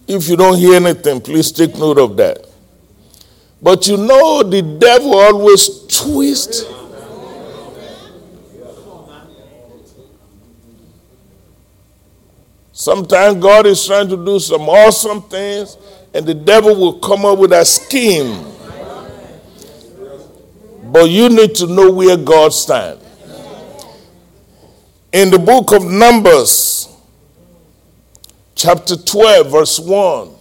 If 0.10 0.28
you 0.28 0.36
don't 0.36 0.58
hear 0.58 0.74
anything, 0.76 1.22
please 1.22 1.50
take 1.50 1.74
note 1.78 2.00
of 2.00 2.18
that. 2.18 2.46
But 3.62 3.88
you 3.88 3.96
know, 3.96 4.44
the 4.44 4.62
devil 4.62 5.16
always 5.16 5.86
twists. 5.88 6.66
Sometimes 12.84 13.42
God 13.42 13.66
is 13.66 13.86
trying 13.86 14.10
to 14.10 14.18
do 14.18 14.38
some 14.40 14.64
awesome 14.64 15.22
things, 15.22 15.78
and 16.14 16.26
the 16.26 16.34
devil 16.34 16.76
will 16.76 17.00
come 17.00 17.24
up 17.24 17.40
with 17.40 17.54
a 17.54 17.64
scheme. 17.64 18.46
But 20.92 21.10
you 21.10 21.30
need 21.30 21.56
to 21.56 21.68
know 21.68 21.90
where 21.94 22.18
God 22.18 22.52
stands. 22.52 23.02
In 25.14 25.32
the 25.32 25.40
book 25.40 25.72
of 25.72 25.86
Numbers, 25.86 26.94
chapter 28.54 28.98
12, 28.98 29.50
verse 29.50 29.80
1, 29.80 30.32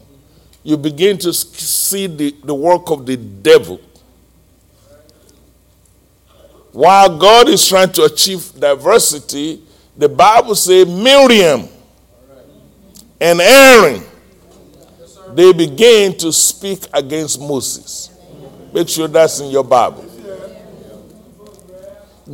you 0.64 0.77
begin 0.77 1.19
to 1.19 1.32
see 1.32 2.09
the, 2.09 2.35
the 2.43 2.55
work 2.56 2.90
of 2.90 3.06
the 3.06 3.19
devil. 3.19 3.81
While 6.73 7.19
God 7.19 7.48
is 7.48 7.69
trying 7.69 7.93
to 7.93 8.02
achieve 8.02 8.52
diversity, 8.59 9.62
the 9.97 10.09
Bible 10.09 10.56
says 10.56 10.89
Miriam 10.89 11.69
and 13.23 13.40
Aaron, 13.40 14.03
they 15.35 15.53
began 15.53 16.16
to 16.19 16.32
speak 16.32 16.81
against 16.93 17.40
Moses. 17.40 18.11
Make 18.74 18.89
sure 18.89 19.07
that's 19.07 19.39
in 19.39 19.51
your 19.51 19.62
Bible. 19.62 20.05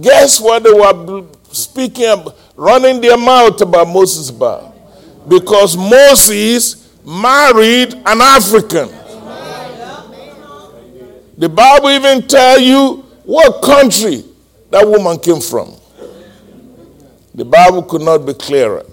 Guess 0.01 0.41
what 0.41 0.63
they 0.63 0.73
were 0.73 1.27
speaking, 1.53 2.25
running 2.57 3.03
their 3.03 3.19
mouth 3.19 3.61
about 3.61 3.87
Moses 3.89 4.31
about? 4.31 4.75
Because 5.29 5.77
Moses 5.77 6.91
married 7.05 7.93
an 7.93 8.21
African. 8.23 8.89
The 11.37 11.51
Bible 11.51 11.91
even 11.91 12.27
tell 12.27 12.59
you 12.59 13.05
what 13.25 13.63
country 13.63 14.25
that 14.71 14.89
woman 14.89 15.19
came 15.19 15.41
from. 15.43 15.75
The 17.35 17.45
Bible 17.45 17.83
could 17.83 18.01
not 18.01 18.25
be 18.25 18.33
clearer. 18.33 18.87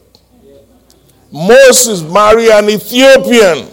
Moses 1.35 2.01
married 2.01 2.47
an 2.47 2.69
Ethiopian. 2.69 3.67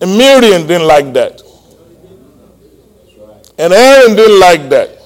And 0.00 0.16
Miriam 0.16 0.66
didn't 0.66 0.86
like 0.86 1.12
that. 1.12 1.42
And 3.58 3.74
Aaron 3.74 4.16
didn't 4.16 4.40
like 4.40 4.70
that. 4.70 4.98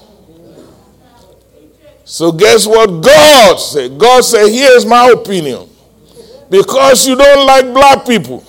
So 2.05 2.31
guess 2.31 2.65
what 2.65 3.01
God 3.01 3.57
said? 3.57 3.97
God 3.99 4.23
said, 4.23 4.47
here's 4.47 4.85
my 4.85 5.09
opinion. 5.09 5.67
Because 6.49 7.05
you 7.05 7.17
don't 7.17 7.45
like 7.45 7.65
black 7.73 8.07
people, 8.07 8.41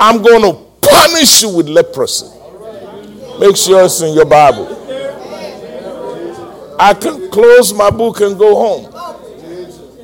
I'm 0.00 0.20
going 0.20 0.42
to 0.42 0.60
punish 0.82 1.42
you 1.42 1.56
with 1.56 1.68
leprosy. 1.68 2.26
Make 3.38 3.56
sure 3.56 3.84
it's 3.84 4.00
in 4.00 4.14
your 4.14 4.26
Bible. 4.26 4.66
I 6.76 6.92
can 6.92 7.30
close 7.30 7.72
my 7.72 7.90
book 7.90 8.20
and 8.20 8.36
go 8.36 8.56
home. 8.56 8.90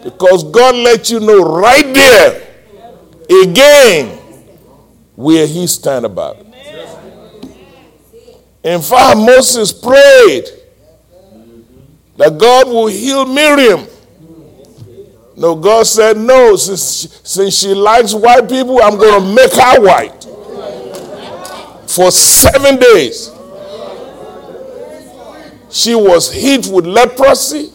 Because 0.02 0.44
God 0.44 0.74
let 0.77 1.10
you 1.10 1.20
know 1.20 1.59
right 1.59 1.94
there 1.94 2.48
again 3.43 4.18
where 5.14 5.47
he 5.47 5.66
stand 5.66 6.06
about. 6.06 6.39
In 8.62 8.81
fact, 8.82 9.18
Moses 9.18 9.72
prayed 9.72 10.44
that 12.16 12.36
God 12.39 12.68
will 12.68 12.86
heal 12.86 13.24
Miriam. 13.27 13.86
No, 15.36 15.55
God 15.55 15.86
said, 15.86 16.18
no, 16.18 16.56
since, 16.56 17.20
since 17.24 17.59
she 17.59 17.72
likes 17.72 18.12
white 18.12 18.48
people, 18.48 18.82
I'm 18.82 18.98
going 18.98 19.22
to 19.22 19.35
make 19.35 19.52
her 19.52 19.81
white. 19.81 20.24
For 21.89 22.10
seven 22.10 22.78
days, 22.78 23.31
she 25.70 25.94
was 25.94 26.31
hit 26.32 26.66
with 26.66 26.86
leprosy 26.86 27.72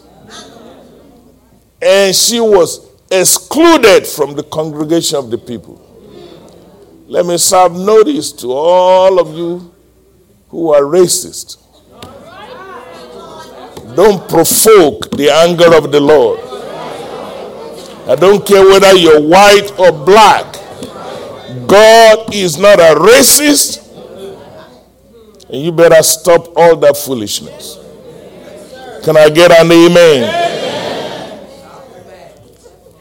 and 1.86 2.16
she 2.16 2.40
was 2.40 2.90
excluded 3.12 4.08
from 4.08 4.34
the 4.36 4.42
congregation 4.42 5.20
of 5.20 5.30
the 5.30 5.38
people. 5.38 5.80
Let 7.08 7.28
me 7.28 7.38
serve 7.38 7.74
notice 7.74 8.32
to 8.42 8.52
all 8.52 9.20
of 9.20 9.38
you 9.38 9.72
who 10.50 10.74
are 10.74 10.82
racist. 10.82 11.62
Don't 13.96 14.28
provoke 14.28 15.12
the 15.12 15.30
anger 15.32 15.76
of 15.78 15.92
the 15.92 16.00
Lord. 16.00 16.40
I 18.10 18.16
don't 18.16 18.44
care 18.46 18.66
whether 18.66 18.96
you're 18.96 19.22
white 19.22 19.72
or 19.78 19.92
black. 19.92 20.54
God 21.68 22.34
is 22.34 22.58
not 22.58 22.80
a 22.80 22.96
racist. 22.96 23.84
And 25.50 25.62
you 25.62 25.72
better 25.72 26.02
stop 26.02 26.52
all 26.58 26.76
that 26.78 26.98
foolishness. 26.98 27.78
Can 29.04 29.16
I 29.18 29.30
get 29.30 29.52
an 29.52 29.72
amen? 29.72 30.55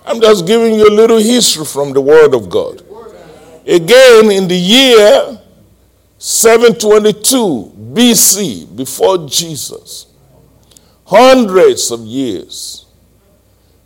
I'm 0.05 0.21
just 0.21 0.47
giving 0.47 0.75
you 0.75 0.89
a 0.89 0.95
little 0.95 1.19
history 1.19 1.65
from 1.65 1.93
the 1.93 2.01
Word 2.01 2.35
of 2.35 2.51
God. 2.51 2.83
Again, 3.67 4.31
in 4.31 4.47
the 4.47 4.57
year 4.57 5.41
722 6.19 7.73
BC, 7.93 8.77
before 8.77 9.27
Jesus, 9.27 10.07
hundreds 11.07 11.91
of 11.91 12.01
years, 12.01 12.85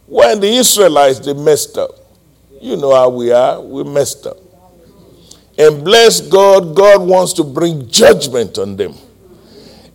when 0.07 0.41
the 0.41 0.49
Israelites 0.49 1.21
they 1.21 1.35
messed 1.35 1.77
up. 1.77 1.91
You 2.61 2.77
know 2.77 2.95
how 2.95 3.11
we 3.11 3.31
are, 3.31 3.61
we 3.61 3.85
messed 3.85 4.27
up. 4.27 4.39
And 5.57 5.85
bless 5.85 6.21
God, 6.21 6.75
God 6.75 7.03
wants 7.03 7.33
to 7.35 7.45
bring 7.45 7.89
judgment 7.89 8.59
on 8.59 8.77
them. 8.77 8.95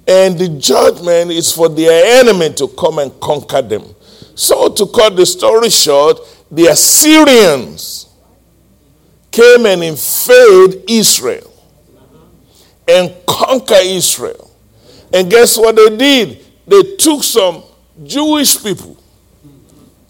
And 0.07 0.37
the 0.37 0.49
judgment 0.59 1.31
is 1.31 1.51
for 1.51 1.69
their 1.69 2.19
enemy 2.19 2.53
to 2.55 2.67
come 2.67 2.99
and 2.99 3.17
conquer 3.19 3.61
them. 3.61 3.83
So, 4.35 4.69
to 4.69 4.87
cut 4.87 5.15
the 5.15 5.25
story 5.25 5.69
short, 5.69 6.19
the 6.49 6.67
Assyrians 6.67 8.09
came 9.31 9.65
and 9.65 9.83
invade 9.83 10.83
Israel 10.87 11.51
and 12.87 13.13
conquer 13.27 13.79
Israel. 13.81 14.51
And 15.11 15.29
guess 15.29 15.57
what 15.57 15.75
they 15.75 15.95
did? 15.95 16.45
They 16.67 16.95
took 16.95 17.23
some 17.23 17.63
Jewish 18.03 18.61
people, 18.63 18.97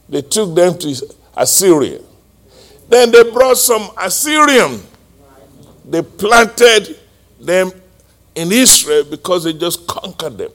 they 0.08 0.22
took 0.22 0.56
them 0.56 0.78
to 0.80 1.16
Assyria. 1.36 2.00
Then 2.90 3.12
they 3.12 3.24
brought 3.32 3.58
some 3.58 3.90
Assyrian, 3.98 4.82
they 5.86 6.02
planted 6.02 7.00
them 7.40 7.72
in 8.36 8.52
Israel 8.52 9.04
because 9.10 9.44
they 9.44 9.54
just 9.54 9.88
conquered 9.88 10.38
them. 10.38 10.52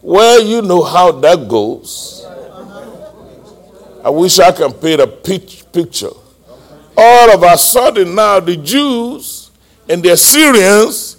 Well, 0.00 0.42
you 0.42 0.62
know 0.62 0.82
how 0.82 1.12
that 1.12 1.48
goes. 1.48 2.26
I 4.04 4.10
wish 4.10 4.38
I 4.40 4.50
can 4.52 4.72
paint 4.72 5.00
a 5.00 5.06
picture. 5.06 6.10
All 6.96 7.30
of 7.34 7.42
a 7.42 7.56
sudden, 7.56 8.14
now 8.14 8.40
the 8.40 8.56
Jews 8.56 9.50
and 9.88 10.02
the 10.02 10.10
Assyrians. 10.12 11.16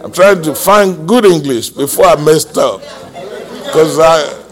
I'm 0.00 0.12
trying 0.12 0.42
to 0.42 0.54
find 0.54 1.08
good 1.08 1.24
English 1.24 1.70
before 1.70 2.04
I 2.04 2.16
messed 2.16 2.58
up. 2.58 2.80
Because 3.64 3.98
I. 3.98 4.42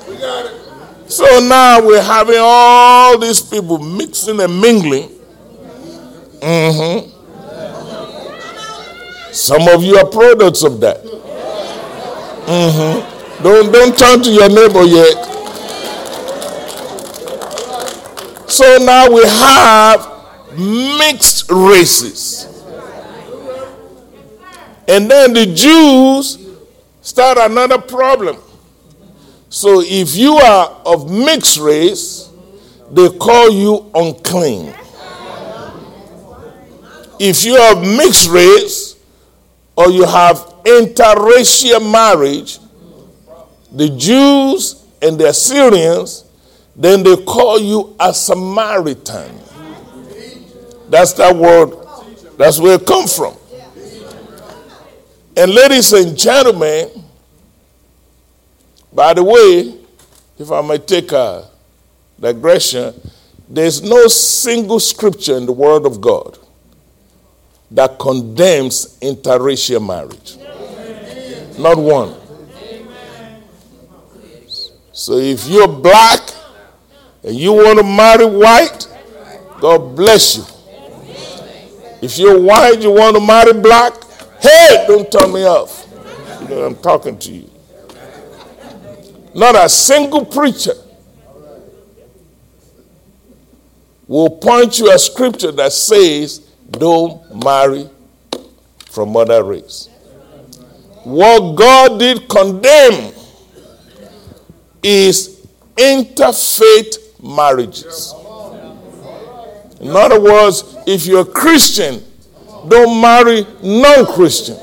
So 1.07 1.25
now 1.47 1.87
we're 1.87 2.03
having 2.03 2.39
all 2.39 3.19
these 3.19 3.43
people 3.43 3.79
mixing 3.79 4.41
and 4.41 4.61
mingling. 4.61 5.11
Mm-hmm. 6.41 7.11
Some 9.33 9.69
of 9.69 9.85
you 9.85 9.97
are 9.97 10.07
products 10.07 10.63
of 10.65 10.81
that. 10.81 11.05
Mm-hmm. 12.47 13.43
Don't 13.43 13.71
don't 13.73 13.99
turn 13.99 14.23
to 14.23 14.31
your 14.31 14.49
neighbor 14.49 14.85
yet. 14.85 15.32
So 18.53 18.77
now 18.77 19.11
we 19.11 19.23
have 19.25 20.59
mixed 20.59 21.51
races. 21.51 22.45
And 24.87 25.11
then 25.11 25.33
the 25.33 25.47
Jews 25.47 26.37
start 27.01 27.39
another 27.39 27.79
problem. 27.79 28.37
So 29.49 29.81
if 29.83 30.15
you 30.15 30.35
are 30.35 30.69
of 30.85 31.11
mixed 31.11 31.61
race, 31.61 32.31
they 32.91 33.09
call 33.17 33.49
you 33.49 33.91
unclean. 33.95 34.75
If 37.19 37.47
you 37.47 37.55
are 37.55 37.75
of 37.75 37.81
mixed 37.81 38.29
race 38.29 38.97
or 39.77 39.89
you 39.89 40.05
have 40.05 40.37
interracial 40.65 41.91
marriage, 41.91 42.59
the 43.73 43.89
Jews 43.97 44.85
and 45.01 45.19
the 45.19 45.29
Assyrians, 45.29 46.27
then 46.75 47.03
they 47.03 47.17
call 47.17 47.59
you 47.59 47.95
a 48.01 48.13
Samaritan. 48.15 49.39
That's 50.89 51.13
that 51.15 51.35
word, 51.35 51.75
that's 52.37 52.59
where 52.59 52.75
it 52.75 52.87
comes 52.87 53.17
from. 53.17 53.37
And 55.37 55.55
ladies 55.55 55.93
and 55.93 56.17
gentlemen, 56.17 56.91
by 58.93 59.15
the 59.15 59.25
way, 59.25 59.75
if 60.39 60.51
I 60.51 60.61
may 60.61 60.79
take 60.79 61.13
a 61.13 61.49
digression, 62.21 62.95
there's 63.49 63.83
no 63.83 64.07
single 64.07 64.81
scripture 64.81 65.37
in 65.37 65.47
the 65.47 65.53
Word 65.53 65.87
of 65.87 66.01
God 66.01 66.39
that 67.71 67.99
condemns 67.99 68.99
interracial 69.01 69.85
marriage. 69.87 70.37
Not 71.59 71.79
one. 71.79 72.15
So 74.93 75.17
if 75.17 75.47
you're 75.49 75.69
black 75.69 76.21
and 77.25 77.37
you 77.37 77.53
want 77.53 77.79
to 77.79 77.85
marry 77.85 78.27
white, 78.27 78.89
God 79.61 79.95
bless 79.95 80.37
you. 80.37 80.45
If 82.03 82.19
you're 82.19 82.41
white, 82.41 82.81
you 82.81 82.91
want 82.91 83.17
to 83.17 83.25
marry 83.25 83.53
black, 83.53 83.93
hey, 84.41 84.85
don't 84.89 85.11
turn 85.11 85.33
me 85.33 85.45
off. 85.45 85.87
I'm 86.51 86.77
talking 86.77 87.19
to 87.19 87.33
you. 87.33 87.51
Not 89.35 89.55
a 89.55 89.69
single 89.69 90.25
preacher 90.25 90.75
will 94.07 94.29
point 94.29 94.79
you 94.79 94.93
a 94.93 94.99
scripture 94.99 95.53
that 95.53 95.73
says, 95.73 96.41
don't 96.71 97.45
marry 97.45 97.89
from 98.91 99.17
other 99.17 99.43
race. 99.43 99.89
What 101.05 101.55
God 101.55 101.99
did 101.99 102.29
condemn 102.29 103.15
is 104.83 105.47
interfaith 105.77 106.99
marriages. 107.23 108.15
In 109.81 109.97
other 109.97 110.21
words, 110.21 110.77
if 110.87 111.07
you're 111.07 111.23
a 111.23 111.25
Christian, 111.25 112.03
don't 112.69 113.01
marry 113.01 113.47
non 113.63 114.07
Christian. 114.07 114.57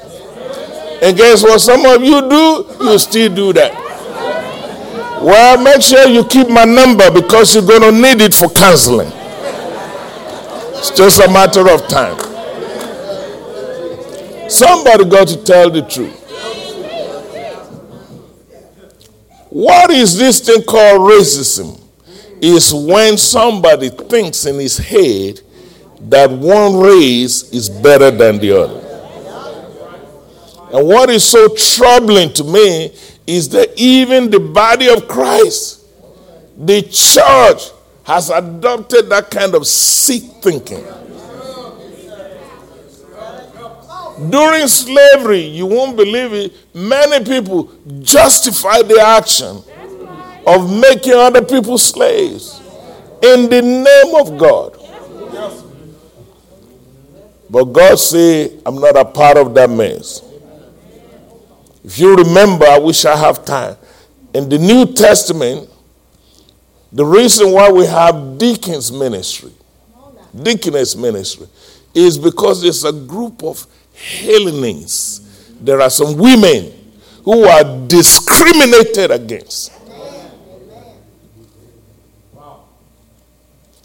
And 1.02 1.15
guess 1.15 1.44
what? 1.44 1.60
Some 1.61 1.86
of 1.86 2.03
you 2.03 2.22
do, 2.30 2.86
you 2.86 2.99
still 2.99 3.34
do 3.34 3.53
that. 3.53 3.73
Well, 5.22 5.61
make 5.61 5.81
sure 5.81 6.07
you 6.07 6.23
keep 6.26 6.49
my 6.49 6.64
number 6.65 7.11
because 7.11 7.53
you're 7.53 7.65
going 7.65 7.81
to 7.81 7.91
need 7.91 8.22
it 8.22 8.34
for 8.34 8.49
counseling. 8.49 9.11
It's 10.77 10.91
just 10.91 11.22
a 11.22 11.27
matter 11.31 11.69
of 11.69 11.88
time. 11.90 12.18
Somebody 14.49 15.06
got 15.06 15.27
to 15.27 15.44
tell 15.44 15.69
the 15.69 15.81
truth. 15.81 16.15
What 19.49 19.91
is 19.91 20.18
this 20.18 20.40
thing 20.40 20.64
called 20.64 21.02
racism? 21.02 21.79
Is 22.41 22.74
when 22.74 23.18
somebody 23.18 23.90
thinks 23.90 24.45
in 24.45 24.60
his 24.60 24.78
head 24.78 25.41
that 26.02 26.30
one 26.32 26.78
race 26.78 27.52
is 27.52 27.70
better 27.70 28.11
than 28.11 28.40
the 28.40 28.57
other. 28.57 28.86
And 30.72 30.88
what 30.88 31.10
is 31.10 31.26
so 31.26 31.53
troubling 31.56 32.32
to 32.34 32.44
me 32.44 32.94
is 33.26 33.49
that 33.49 33.74
even 33.76 34.30
the 34.30 34.40
body 34.40 34.88
of 34.88 35.07
Christ, 35.07 35.86
the 36.57 36.82
church, 36.84 37.72
has 38.03 38.30
adopted 38.30 39.10
that 39.10 39.30
kind 39.30 39.53
of 39.56 39.68
sick 39.68 40.24
thinking. 40.41 40.84
During 44.30 44.68
slavery, 44.68 45.41
you 45.41 45.66
won't 45.66 45.95
believe 45.95 46.34
it, 46.34 46.53
many 46.74 47.24
people 47.24 47.72
justified 48.02 48.88
the 48.88 48.99
action 48.99 49.64
of 50.45 50.72
making 50.80 51.14
other 51.14 51.44
people 51.44 51.78
slaves 51.78 52.60
in 53.22 53.49
the 53.49 53.61
name 53.61 54.16
of 54.16 54.38
God. 54.38 54.76
But 57.49 57.66
God 57.66 57.98
said, 57.98 58.61
I'm 58.66 58.76
not 58.76 58.95
a 58.95 59.06
part 59.06 59.38
of 59.38 59.53
that 59.56 59.70
mess. 59.70 60.24
If 61.84 61.98
you 61.98 62.16
remember, 62.16 62.66
I 62.66 62.78
wish 62.78 63.06
I 63.06 63.16
have 63.16 63.44
time. 63.44 63.76
In 64.34 64.48
the 64.48 64.60
New 64.60 64.94
Testament, 64.94 65.68
the 66.91 67.06
reason 67.06 67.52
why 67.52 67.72
we 67.72 67.86
have 67.88 68.38
deacons 68.38 68.91
ministry, 68.91 69.52
deaconess 70.44 70.95
ministry, 70.95 71.48
is 71.94 72.18
because 72.18 72.61
there's 72.61 72.84
a 72.84 72.94
group 72.94 73.44
of 73.44 73.66
Hellenists. 73.94 75.52
There 75.61 75.82
are 75.82 75.90
some 75.90 76.18
women 76.18 76.72
who 77.24 77.44
are 77.44 77.88
discriminated 77.88 79.11
against. 79.11 79.72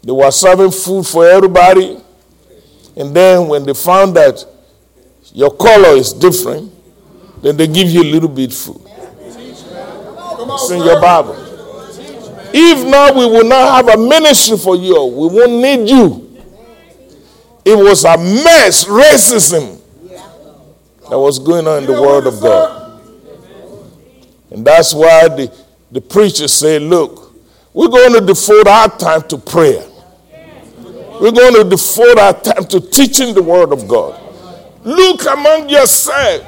They 0.05 0.11
were 0.11 0.29
serving 0.29 0.69
food 0.69 1.07
for 1.07 1.27
everybody. 1.27 1.97
And 2.95 3.15
then 3.15 3.47
when 3.47 3.63
they 3.63 3.73
found 3.73 4.15
that 4.15 4.45
your 5.33 5.49
color 5.49 5.97
is 5.97 6.13
different, 6.13 6.71
then 7.41 7.57
they 7.57 7.65
give 7.65 7.89
you 7.89 8.03
a 8.03 8.09
little 8.11 8.29
bit 8.29 8.53
food. 8.53 8.81
It's 8.85 10.69
in 10.69 10.83
your 10.83 11.01
Bible. 11.01 11.35
If 12.53 12.87
not, 12.87 13.15
we 13.15 13.25
will 13.25 13.43
not 13.45 13.83
have 13.87 13.95
a 13.95 13.97
ministry 13.97 14.57
for 14.59 14.75
you. 14.75 15.03
We 15.05 15.27
won't 15.27 15.51
need 15.53 15.89
you. 15.89 16.21
It 17.65 17.75
was 17.75 18.05
a 18.05 18.15
mess, 18.15 18.85
racism 18.85 19.81
that 21.09 21.17
was 21.17 21.39
going 21.39 21.67
on 21.67 21.79
in 21.79 21.85
the 21.91 21.99
Word 21.99 22.27
of 22.27 22.39
God. 22.39 23.01
And 24.51 24.65
that's 24.65 24.93
why 24.93 25.27
the, 25.29 25.51
the 25.91 25.99
preacher 25.99 26.47
said, 26.47 26.83
Look, 26.83 27.33
we're 27.73 27.87
going 27.87 28.13
to 28.13 28.21
devote 28.21 28.67
our 28.67 28.87
time 28.97 29.23
to 29.29 29.37
prayer. 29.39 29.83
We're 31.19 31.31
going 31.31 31.53
to 31.55 31.63
devote 31.63 32.17
our 32.19 32.33
time 32.33 32.65
to 32.65 32.79
teaching 32.81 33.33
the 33.33 33.41
Word 33.41 33.71
of 33.71 33.87
God. 33.87 34.21
Look 34.83 35.25
among 35.25 35.69
yourselves 35.69 36.45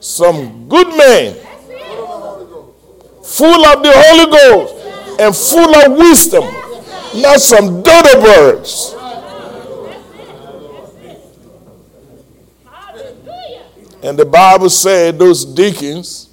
some 0.00 0.68
good 0.68 0.88
men, 0.96 1.34
full 3.22 3.66
of 3.66 3.82
the 3.82 3.92
Holy 3.94 4.30
Ghost 4.30 4.74
and 5.20 5.36
full 5.36 5.74
of 5.74 5.98
wisdom, 5.98 6.44
not 7.20 7.40
some 7.40 7.82
dodo 7.82 8.22
birds. 8.22 8.94
And 14.02 14.16
the 14.18 14.24
Bible 14.24 14.70
said 14.70 15.18
those 15.18 15.44
deacons, 15.44 16.30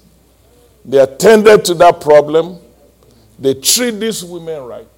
they 0.84 0.98
attended 0.98 1.64
to 1.66 1.74
that 1.74 2.00
problem. 2.00 2.58
They 3.38 3.54
treat 3.54 3.92
these 3.92 4.24
women 4.24 4.62
right. 4.62 4.88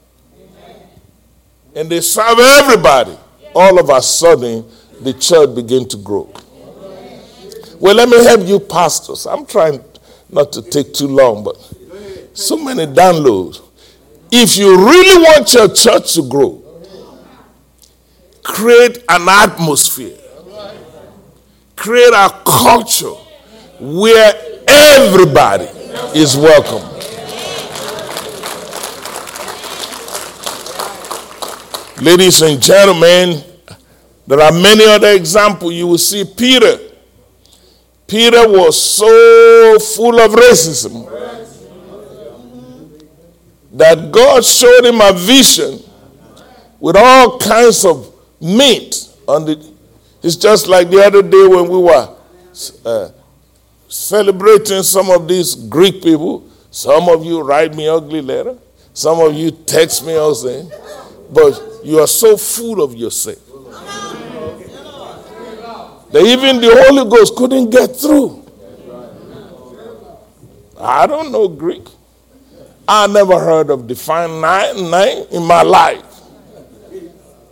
And 1.78 1.88
they 1.88 2.00
serve 2.00 2.40
everybody. 2.40 3.16
All 3.54 3.78
of 3.78 3.88
a 3.88 4.02
sudden, 4.02 4.64
the 5.00 5.12
church 5.12 5.54
began 5.54 5.86
to 5.90 5.96
grow. 5.96 6.28
Well, 7.78 7.94
let 7.94 8.08
me 8.08 8.16
help 8.24 8.40
you, 8.48 8.58
pastors. 8.58 9.26
I'm 9.26 9.46
trying 9.46 9.80
not 10.28 10.50
to 10.54 10.62
take 10.62 10.92
too 10.92 11.06
long, 11.06 11.44
but 11.44 11.56
so 12.34 12.56
many 12.56 12.84
downloads. 12.84 13.62
If 14.32 14.56
you 14.56 14.76
really 14.76 15.22
want 15.22 15.54
your 15.54 15.68
church 15.72 16.14
to 16.14 16.28
grow, 16.28 16.60
create 18.42 19.04
an 19.08 19.28
atmosphere, 19.28 20.18
create 21.76 22.12
a 22.12 22.42
culture 22.44 23.14
where 23.78 24.32
everybody 24.66 25.66
is 26.18 26.36
welcome. 26.36 26.82
Ladies 32.00 32.42
and 32.42 32.62
gentlemen, 32.62 33.42
there 34.24 34.40
are 34.40 34.52
many 34.52 34.84
other 34.84 35.10
examples. 35.10 35.74
You 35.74 35.88
will 35.88 35.98
see 35.98 36.24
Peter. 36.24 36.78
Peter 38.06 38.48
was 38.48 38.80
so 38.80 39.78
full 39.80 40.20
of 40.20 40.30
racism 40.30 41.06
that 43.72 44.12
God 44.12 44.44
showed 44.44 44.84
him 44.84 45.00
a 45.00 45.12
vision 45.12 45.80
with 46.78 46.96
all 46.96 47.36
kinds 47.38 47.84
of 47.84 48.14
meat 48.40 49.08
on 49.26 49.44
the. 49.44 49.72
It's 50.22 50.36
just 50.36 50.68
like 50.68 50.90
the 50.90 51.02
other 51.04 51.22
day 51.22 51.46
when 51.48 51.68
we 51.68 51.78
were 51.78 52.16
uh, 52.84 53.08
celebrating 53.88 54.84
some 54.84 55.10
of 55.10 55.26
these 55.26 55.56
Greek 55.56 56.00
people. 56.02 56.48
Some 56.70 57.08
of 57.08 57.24
you 57.24 57.40
write 57.40 57.74
me 57.74 57.88
ugly 57.88 58.22
letter. 58.22 58.56
Some 58.92 59.18
of 59.18 59.34
you 59.34 59.50
text 59.50 60.06
me 60.06 60.14
all 60.14 60.34
saying, 60.34 60.70
but 61.30 61.77
you 61.84 61.98
are 62.00 62.06
so 62.06 62.36
full 62.36 62.82
of 62.82 62.94
yourself 62.94 63.38
that 66.10 66.22
even 66.24 66.60
the 66.60 66.84
Holy 66.86 67.08
Ghost 67.10 67.34
couldn't 67.36 67.70
get 67.70 67.94
through. 67.96 68.44
I 70.80 71.06
don't 71.06 71.30
know 71.32 71.48
Greek. 71.48 71.86
I 72.86 73.06
never 73.06 73.38
heard 73.38 73.68
of 73.70 73.86
divine 73.86 74.40
nine 74.40 75.26
in 75.30 75.44
my 75.44 75.62
life. 75.62 76.04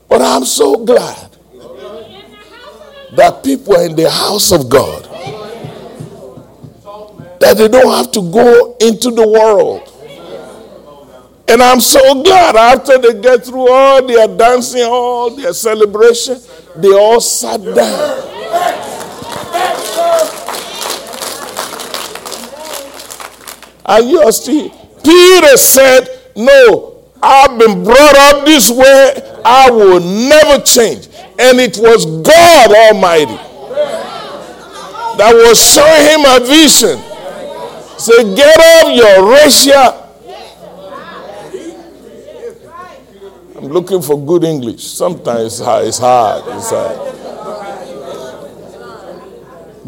But 0.08 0.22
I'm 0.22 0.44
so 0.44 0.84
glad 0.84 1.36
that 3.16 3.42
people 3.44 3.76
are 3.76 3.84
in 3.84 3.96
the 3.96 4.08
house 4.10 4.52
of 4.52 4.68
God. 4.68 5.04
That 7.40 7.58
they 7.58 7.68
don't 7.68 7.92
have 7.92 8.10
to 8.12 8.22
go 8.32 8.76
into 8.80 9.10
the 9.10 9.26
world. 9.28 9.92
And 11.48 11.62
I'm 11.62 11.80
so 11.80 12.22
glad 12.22 12.56
after 12.56 12.98
they 12.98 13.20
get 13.20 13.44
through 13.44 13.70
all 13.70 14.04
their 14.06 14.26
dancing, 14.26 14.82
all 14.82 15.30
their 15.34 15.52
celebration, 15.52 16.38
they 16.76 16.92
all 16.92 17.20
sat 17.20 17.62
down. 17.64 18.32
And 23.88 24.10
you 24.10 24.20
are 24.20 24.32
still, 24.32 24.70
Peter 25.04 25.56
said, 25.56 26.08
No, 26.34 27.04
I've 27.22 27.58
been 27.58 27.84
brought 27.84 28.16
up 28.16 28.44
this 28.44 28.68
way. 28.68 29.40
I 29.44 29.70
will 29.70 30.00
never 30.00 30.62
change. 30.64 31.08
And 31.38 31.60
it 31.60 31.76
was 31.78 32.04
God 32.22 32.70
Almighty 32.74 33.36
that 35.16 35.32
was 35.32 35.58
showing 35.62 36.02
him 36.12 36.24
a 36.26 36.40
vision. 36.44 36.98
Say, 37.98 38.34
get 38.34 38.58
off 38.58 38.92
your 38.94 39.32
racial. 39.32 40.05
I'm 43.56 43.68
looking 43.68 44.02
for 44.02 44.22
good 44.22 44.44
English. 44.44 44.84
Sometimes 44.84 45.44
it's 45.44 45.58
hard. 45.60 45.86
It's 45.88 45.98
hard. 45.98 46.44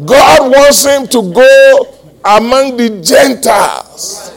God 0.05 0.51
wants 0.51 0.85
him 0.85 1.07
to 1.07 1.33
go 1.33 1.97
among 2.25 2.77
the 2.77 3.01
Gentiles 3.01 4.33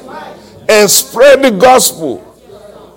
and 0.69 0.91
spread 0.91 1.43
the 1.43 1.51
gospel. 1.51 2.29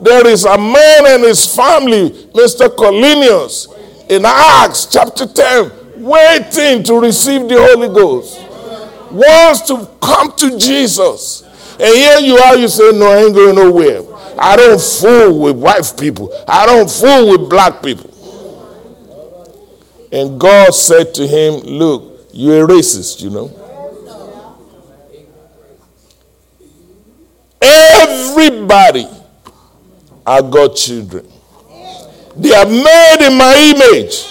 There 0.02 0.28
is 0.28 0.44
a 0.44 0.58
man 0.58 1.06
and 1.08 1.24
his 1.24 1.56
family, 1.56 2.10
Mr. 2.34 2.76
Cornelius, 2.76 3.68
in 4.10 4.24
Acts 4.26 4.88
chapter 4.88 5.26
10, 5.26 6.04
waiting 6.04 6.84
to 6.84 7.00
receive 7.00 7.48
the 7.48 7.56
Holy 7.58 7.88
Ghost. 7.88 8.42
Wants 9.10 9.62
to 9.68 9.88
come 10.02 10.36
to 10.36 10.58
Jesus. 10.58 11.44
And 11.80 11.96
here 11.96 12.20
you 12.20 12.38
are, 12.38 12.58
you 12.58 12.68
say, 12.68 12.92
No, 12.92 13.08
I 13.08 13.18
ain't 13.24 13.34
going 13.34 13.56
nowhere. 13.56 14.15
I 14.38 14.56
don't 14.56 14.82
fool 14.82 15.40
with 15.40 15.58
white 15.58 15.94
people, 16.00 16.34
I 16.48 16.66
don't 16.66 16.90
fool 16.90 17.32
with 17.32 17.50
black 17.50 17.82
people. 17.82 18.12
And 20.12 20.40
God 20.40 20.74
said 20.74 21.14
to 21.16 21.28
him, 21.28 21.62
Look, 21.62 22.28
you're 22.32 22.66
a 22.66 22.68
racist, 22.68 23.22
you 23.22 23.30
know. 23.30 23.52
Everybody 27.62 29.08
I 30.26 30.42
got 30.42 30.76
children. 30.76 31.28
They 32.36 32.54
are 32.54 32.66
made 32.66 33.28
in 33.28 33.38
my 33.38 33.74
image. 33.76 34.26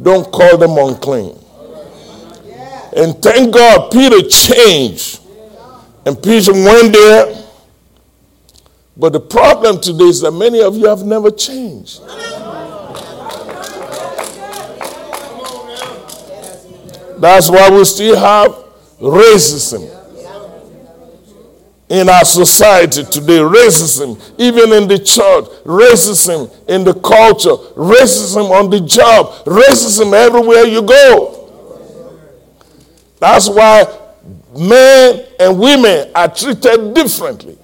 Don't 0.00 0.30
call 0.32 0.56
them 0.56 0.76
unclean. 0.78 1.38
And 2.96 3.20
thank 3.22 3.54
God 3.54 3.90
Peter 3.90 4.26
changed. 4.28 5.20
And 6.06 6.20
Peter 6.22 6.52
went 6.52 6.92
there. 6.92 7.43
But 8.96 9.12
the 9.12 9.20
problem 9.20 9.80
today 9.80 10.04
is 10.04 10.20
that 10.20 10.30
many 10.30 10.62
of 10.62 10.76
you 10.76 10.86
have 10.86 11.02
never 11.02 11.30
changed. 11.30 12.00
That's 17.20 17.48
why 17.50 17.70
we 17.70 17.84
still 17.84 18.16
have 18.16 18.50
racism 19.00 19.90
in 21.88 22.08
our 22.08 22.24
society 22.24 23.04
today 23.04 23.38
racism, 23.38 24.20
even 24.38 24.72
in 24.72 24.88
the 24.88 24.98
church, 24.98 25.44
racism 25.64 26.50
in 26.68 26.82
the 26.84 26.94
culture, 26.94 27.56
racism 27.76 28.50
on 28.50 28.70
the 28.70 28.80
job, 28.80 29.44
racism 29.44 30.12
everywhere 30.12 30.64
you 30.64 30.82
go. 30.82 31.40
That's 33.20 33.48
why 33.48 33.84
men 34.58 35.24
and 35.38 35.58
women 35.58 36.10
are 36.14 36.28
treated 36.28 36.94
differently. 36.94 37.58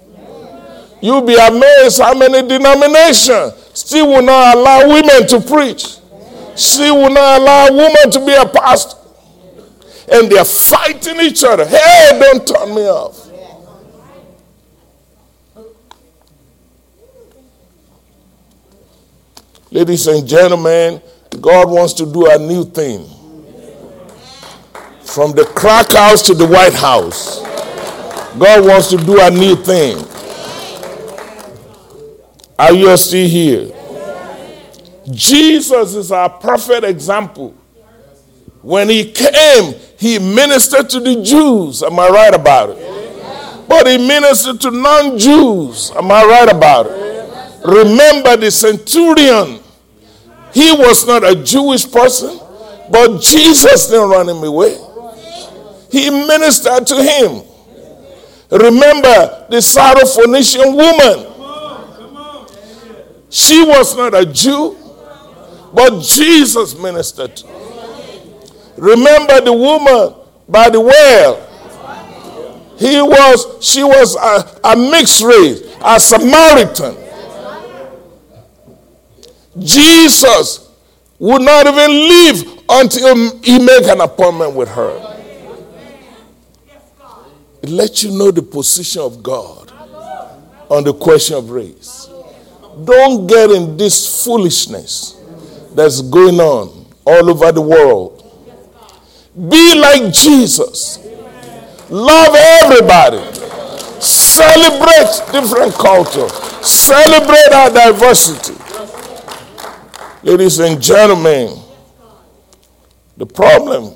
You'll 1.01 1.23
be 1.23 1.35
amazed 1.35 2.01
how 2.01 2.15
many 2.15 2.47
denominations 2.47 3.55
still 3.73 4.09
will 4.09 4.23
not 4.23 4.57
allow 4.57 4.87
women 4.89 5.27
to 5.29 5.41
preach, 5.41 5.97
still 6.57 6.97
will 6.97 7.11
not 7.11 7.41
allow 7.41 7.71
women 7.71 8.11
to 8.11 8.27
be 8.27 8.35
a 8.35 8.47
pastor. 8.47 8.99
And 10.13 10.31
they're 10.31 10.45
fighting 10.45 11.21
each 11.21 11.45
other. 11.45 11.65
Hey, 11.65 12.19
don't 12.21 12.47
turn 12.47 12.75
me 12.75 12.83
off. 12.83 13.31
Ladies 19.71 20.09
and 20.09 20.27
gentlemen, 20.27 21.01
God 21.41 21.71
wants 21.71 21.93
to 21.95 22.13
do 22.13 22.29
a 22.29 22.37
new 22.39 22.65
thing. 22.65 23.07
From 25.03 25.31
the 25.33 25.45
crack 25.45 25.93
house 25.93 26.23
to 26.23 26.35
the 26.35 26.47
White 26.47 26.75
House, 26.75 27.41
God 28.37 28.67
wants 28.67 28.89
to 28.91 28.97
do 28.97 29.21
a 29.21 29.31
new 29.31 29.55
thing. 29.55 29.97
Are 32.61 32.75
you 32.75 32.95
still 32.99 33.27
here? 33.27 33.73
Jesus 35.11 35.95
is 35.95 36.13
our 36.13 36.29
perfect 36.29 36.85
example. 36.85 37.55
When 38.61 38.91
he 38.91 39.13
came, 39.13 39.75
he 39.97 40.19
ministered 40.19 40.91
to 40.91 41.01
the 41.01 41.23
Jews. 41.23 41.83
Am 41.83 41.99
I 41.99 42.09
right 42.11 42.35
about 42.35 42.77
it? 42.77 43.67
But 43.67 43.87
he 43.87 43.97
ministered 43.97 44.61
to 44.61 44.71
non 44.71 45.17
Jews. 45.19 45.91
Am 45.97 46.13
I 46.13 46.23
right 46.23 46.51
about 46.51 46.85
it? 46.91 47.65
Remember 47.65 48.37
the 48.37 48.51
centurion. 48.51 49.61
He 50.53 50.71
was 50.73 51.07
not 51.07 51.25
a 51.25 51.43
Jewish 51.43 51.91
person, 51.91 52.39
but 52.93 53.23
Jesus 53.23 53.87
didn't 53.87 54.11
run 54.11 54.29
him 54.29 54.45
away. 54.45 54.77
He 55.91 56.11
ministered 56.11 56.87
to 56.89 57.03
him. 57.03 57.43
Remember 58.51 59.47
the 59.49 59.63
Syrophoenician 59.65 60.77
woman. 60.77 61.30
She 63.31 63.63
was 63.63 63.97
not 63.97 64.13
a 64.13 64.27
Jew, 64.27 64.77
but 65.73 66.03
Jesus 66.03 66.77
ministered. 66.77 67.43
Remember 68.77 69.41
the 69.41 69.53
woman 69.53 70.15
by 70.49 70.69
the 70.69 70.81
well. 70.81 71.47
He 72.79 73.01
was, 73.01 73.65
she 73.65 73.85
was 73.85 74.17
a, 74.17 74.69
a 74.73 74.77
mixed 74.77 75.23
race, 75.23 75.63
a 75.85 76.01
Samaritan. 76.01 76.97
Jesus 79.59 80.71
would 81.19 81.43
not 81.43 81.67
even 81.67 81.91
leave 81.91 82.61
until 82.69 83.39
he 83.43 83.59
make 83.59 83.85
an 83.85 84.01
appointment 84.01 84.55
with 84.55 84.69
her. 84.71 85.19
It 87.63 87.69
lets 87.69 88.03
you 88.03 88.17
know 88.17 88.31
the 88.31 88.43
position 88.43 89.03
of 89.03 89.23
God 89.23 89.71
on 90.71 90.85
the 90.85 90.95
question 90.95 91.37
of 91.37 91.51
race. 91.51 92.00
Don't 92.85 93.27
get 93.27 93.51
in 93.51 93.77
this 93.77 94.25
foolishness 94.25 95.17
that's 95.75 96.01
going 96.03 96.41
on 96.41 96.87
all 97.05 97.31
over 97.31 97.53
the 97.53 97.61
world. 97.61 98.17
Be 99.35 99.79
like 99.79 100.13
Jesus. 100.13 100.99
Love 101.89 102.35
everybody. 102.37 103.19
Celebrate 104.01 105.33
different 105.33 105.75
culture. 105.75 106.29
Celebrate 106.63 107.53
our 107.53 107.71
diversity. 107.71 108.55
Ladies 110.23 110.59
and 110.59 110.81
gentlemen, 110.83 111.59
the 113.17 113.27
problem 113.27 113.95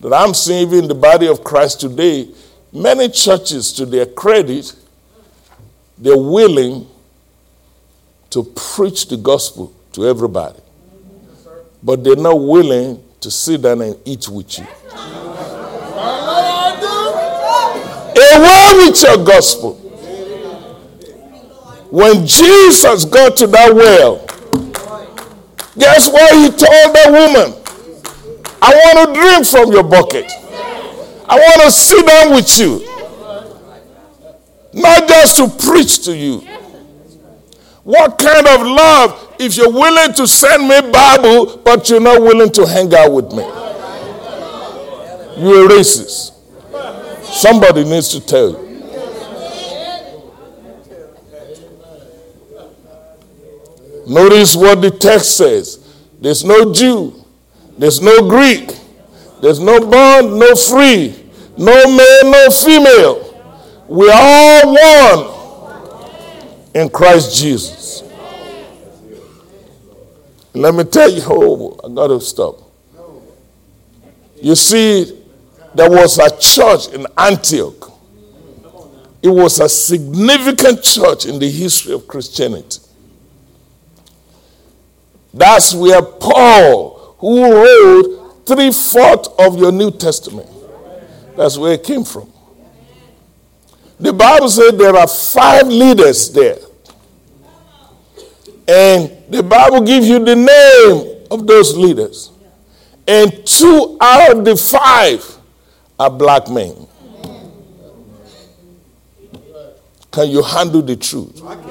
that 0.00 0.12
I'm 0.12 0.34
seeing 0.34 0.72
in 0.72 0.88
the 0.88 0.94
body 0.94 1.26
of 1.26 1.42
Christ 1.42 1.80
today, 1.80 2.28
many 2.72 3.08
churches, 3.08 3.72
to 3.74 3.86
their 3.86 4.06
credit, 4.06 4.74
they're 5.98 6.16
willing 6.16 6.86
to 8.34 8.42
preach 8.42 9.06
the 9.06 9.16
gospel 9.16 9.72
to 9.92 10.08
everybody. 10.08 10.58
But 11.80 12.02
they're 12.02 12.16
not 12.16 12.34
willing 12.34 13.00
to 13.20 13.30
sit 13.30 13.62
down 13.62 13.80
and 13.80 13.96
eat 14.04 14.28
with 14.28 14.58
you. 14.58 14.66
Away 18.16 18.72
with 18.74 19.00
your 19.00 19.24
gospel. 19.24 19.74
When 21.92 22.26
Jesus 22.26 23.04
got 23.04 23.36
to 23.36 23.46
that 23.46 23.72
well, 23.72 24.26
guess 25.78 26.10
what 26.10 26.34
he 26.34 26.48
told 26.48 26.90
that 26.96 27.10
woman? 27.12 27.54
I 28.60 28.74
want 28.74 29.14
to 29.14 29.20
drink 29.20 29.46
from 29.46 29.70
your 29.70 29.84
bucket. 29.84 30.32
I 31.28 31.36
want 31.36 31.62
to 31.62 31.70
sit 31.70 32.04
down 32.04 32.34
with 32.34 32.58
you. 32.58 32.80
Not 34.72 35.06
just 35.06 35.36
to 35.36 35.48
preach 35.70 36.04
to 36.06 36.16
you. 36.16 36.53
What 37.84 38.16
kind 38.16 38.46
of 38.48 38.66
love 38.66 39.36
if 39.38 39.58
you're 39.58 39.70
willing 39.70 40.14
to 40.14 40.26
send 40.26 40.66
me 40.66 40.90
Bible, 40.90 41.58
but 41.58 41.90
you're 41.90 42.00
not 42.00 42.20
willing 42.22 42.50
to 42.52 42.66
hang 42.66 42.92
out 42.94 43.12
with 43.12 43.30
me? 43.30 43.42
You're 45.36 45.66
a 45.66 45.68
racist. 45.68 46.32
Somebody 47.24 47.84
needs 47.84 48.08
to 48.10 48.24
tell 48.24 48.50
you. 48.52 48.64
Notice 54.06 54.56
what 54.56 54.80
the 54.80 54.90
text 54.90 55.36
says. 55.36 55.80
There's 56.20 56.42
no 56.42 56.72
Jew, 56.72 57.22
there's 57.76 58.00
no 58.00 58.26
Greek, 58.28 58.70
there's 59.42 59.60
no 59.60 59.78
bond, 59.80 60.38
no 60.38 60.54
free, 60.54 61.14
no 61.58 61.74
male, 61.96 62.30
no 62.30 62.48
female. 62.50 63.84
We 63.88 64.08
are 64.10 64.14
all 64.14 64.72
one 64.72 65.43
in 66.74 66.88
Christ 66.88 67.40
Jesus. 67.40 68.02
Let 70.52 70.74
me 70.74 70.84
tell 70.84 71.10
you, 71.10 71.22
oh, 71.26 71.80
I 71.84 71.92
got 71.92 72.08
to 72.08 72.20
stop. 72.20 72.60
You 74.40 74.54
see, 74.54 75.22
there 75.74 75.90
was 75.90 76.18
a 76.18 76.30
church 76.38 76.94
in 76.94 77.06
Antioch. 77.16 77.92
It 79.22 79.28
was 79.28 79.58
a 79.58 79.68
significant 79.68 80.82
church 80.82 81.26
in 81.26 81.38
the 81.38 81.50
history 81.50 81.94
of 81.94 82.06
Christianity. 82.06 82.80
That's 85.32 85.74
where 85.74 86.02
Paul, 86.02 87.16
who 87.18 87.50
wrote 87.50 88.46
three 88.46 88.70
fourths 88.70 89.30
of 89.38 89.58
your 89.58 89.72
New 89.72 89.90
Testament, 89.90 90.48
that's 91.36 91.56
where 91.56 91.72
it 91.72 91.82
came 91.82 92.04
from. 92.04 92.30
The 94.04 94.12
Bible 94.12 94.50
said 94.50 94.76
there 94.76 94.94
are 94.94 95.08
five 95.08 95.66
leaders 95.66 96.30
there. 96.30 96.58
And 98.68 99.10
the 99.30 99.42
Bible 99.42 99.80
gives 99.80 100.06
you 100.06 100.22
the 100.22 100.36
name 100.36 101.24
of 101.30 101.46
those 101.46 101.74
leaders. 101.74 102.30
And 103.08 103.46
two 103.46 103.96
out 103.98 104.36
of 104.36 104.44
the 104.44 104.58
five 104.58 105.24
are 105.98 106.10
black 106.10 106.50
men. 106.50 106.86
Can 110.12 110.28
you 110.28 110.42
handle 110.42 110.82
the 110.82 110.96
truth? 110.96 111.42
On 111.42 111.62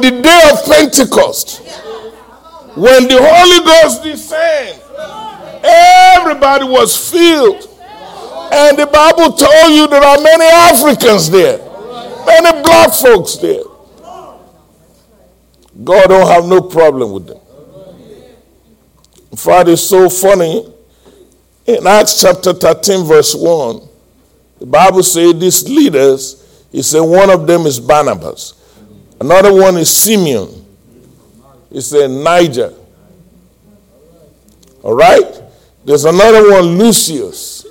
the 0.00 0.10
day 0.22 0.42
of 0.52 0.64
Pentecost, 0.64 1.60
when 2.76 3.08
the 3.08 3.18
Holy 3.20 3.64
Ghost 3.66 4.04
descended, 4.04 4.80
everybody 5.64 6.66
was 6.66 7.10
filled. 7.10 7.68
And 8.54 8.78
the 8.78 8.86
Bible 8.86 9.32
told 9.32 9.72
you 9.72 9.86
there 9.88 10.02
are 10.02 10.20
many 10.20 10.44
Africans 10.44 11.30
there, 11.30 11.56
many 12.26 12.62
black 12.62 12.92
folks 12.92 13.36
there. 13.36 13.62
God 15.82 16.08
don't 16.08 16.26
have 16.28 16.44
no 16.44 16.60
problem 16.60 17.12
with 17.12 17.26
them. 17.28 17.38
In 19.30 19.38
fact, 19.38 19.70
it's 19.70 19.82
so 19.82 20.10
funny. 20.10 20.70
In 21.66 21.86
Acts 21.86 22.20
chapter 22.20 22.52
13, 22.52 23.06
verse 23.06 23.34
1, 23.34 23.88
the 24.58 24.66
Bible 24.66 25.02
says 25.02 25.38
these 25.38 25.66
leaders, 25.68 26.66
he 26.70 26.82
said 26.82 27.00
one 27.00 27.30
of 27.30 27.46
them 27.46 27.62
is 27.62 27.80
Barnabas. 27.80 28.52
Another 29.18 29.54
one 29.54 29.78
is 29.78 29.88
Simeon. 29.96 30.66
He 31.70 31.80
said 31.80 32.10
Niger. 32.10 32.74
All 34.82 34.94
right? 34.94 35.40
There's 35.86 36.04
another 36.04 36.50
one, 36.50 36.76
Lucius. 36.76 37.61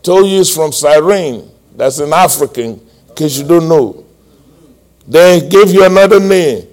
He 0.00 0.04
told 0.04 0.26
you 0.30 0.38
he's 0.38 0.54
from 0.54 0.72
Cyrene. 0.72 1.50
That's 1.76 1.98
an 1.98 2.12
African, 2.12 2.80
case 3.14 3.38
you 3.38 3.46
don't 3.46 3.68
know. 3.68 4.04
They 5.06 5.40
he 5.40 5.48
gave 5.48 5.70
you 5.70 5.84
another 5.84 6.18
name, 6.18 6.66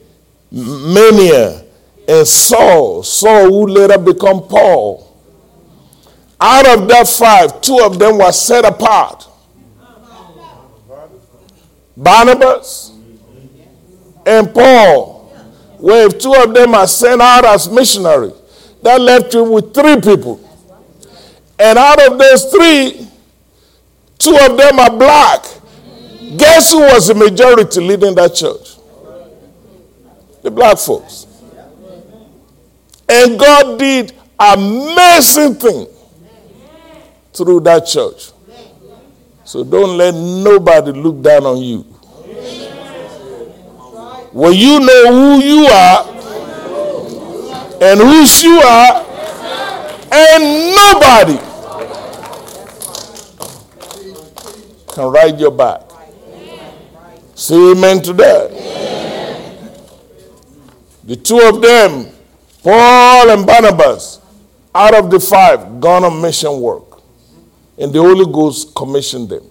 Manaen 0.53 1.65
and 2.07 2.27
Saul. 2.27 3.03
Saul, 3.03 3.45
who 3.45 3.67
later 3.67 3.97
become 3.97 4.47
Paul. 4.47 5.03
Out 6.39 6.67
of 6.67 6.87
that 6.87 7.07
five, 7.07 7.61
two 7.61 7.79
of 7.81 7.99
them 7.99 8.17
were 8.17 8.31
set 8.31 8.63
apart. 8.63 9.27
Barnabas 11.97 12.93
and 14.25 14.53
Paul. 14.53 15.15
Well, 15.79 16.07
if 16.07 16.19
two 16.19 16.33
of 16.33 16.53
them 16.53 16.75
are 16.75 16.87
sent 16.87 17.21
out 17.21 17.43
as 17.43 17.69
missionaries, 17.69 18.33
that 18.83 19.01
left 19.01 19.33
you 19.33 19.43
with 19.43 19.73
three 19.73 19.99
people. 19.99 20.39
And 21.59 21.77
out 21.77 21.99
of 22.07 22.17
those 22.19 22.51
three, 22.51 23.07
two 24.17 24.37
of 24.41 24.57
them 24.57 24.79
are 24.79 24.89
black. 24.97 25.43
Guess 26.37 26.71
who 26.71 26.79
was 26.79 27.07
the 27.07 27.15
majority 27.15 27.79
leading 27.81 28.15
that 28.15 28.35
church? 28.35 28.75
The 30.43 30.51
black 30.51 30.77
folks. 30.77 31.25
And 33.09 33.39
God 33.39 33.79
did 33.79 34.13
amazing 34.39 35.55
thing 35.55 35.87
through 37.33 37.61
that 37.61 37.85
church. 37.85 38.31
So 39.45 39.63
don't 39.63 39.97
let 39.97 40.13
nobody 40.13 40.91
look 40.91 41.21
down 41.21 41.45
on 41.45 41.57
you. 41.59 41.83
When 44.33 44.53
you 44.53 44.79
know 44.79 45.11
who 45.11 45.39
you 45.45 45.65
are 45.67 46.05
and 47.81 47.99
whose 47.99 48.43
you 48.43 48.59
are, 48.59 49.05
and 50.11 50.75
nobody 50.75 51.37
can 54.97 55.11
ride 55.11 55.39
your 55.39 55.51
back. 55.51 55.81
Say 57.35 57.55
amen 57.71 58.01
to 58.01 58.13
that. 58.13 58.49
The 61.03 61.15
two 61.15 61.39
of 61.39 61.61
them, 61.61 62.07
Paul 62.63 63.29
and 63.29 63.45
Barnabas, 63.45 64.19
out 64.73 64.95
of 64.95 65.11
the 65.11 65.19
five, 65.19 65.79
gone 65.79 66.03
on 66.03 66.19
mission 66.19 66.59
work. 66.59 66.99
And 67.77 67.93
the 67.93 67.99
Holy 68.01 68.25
Ghost 68.25 68.73
commissioned 68.73 69.29
them. 69.29 69.43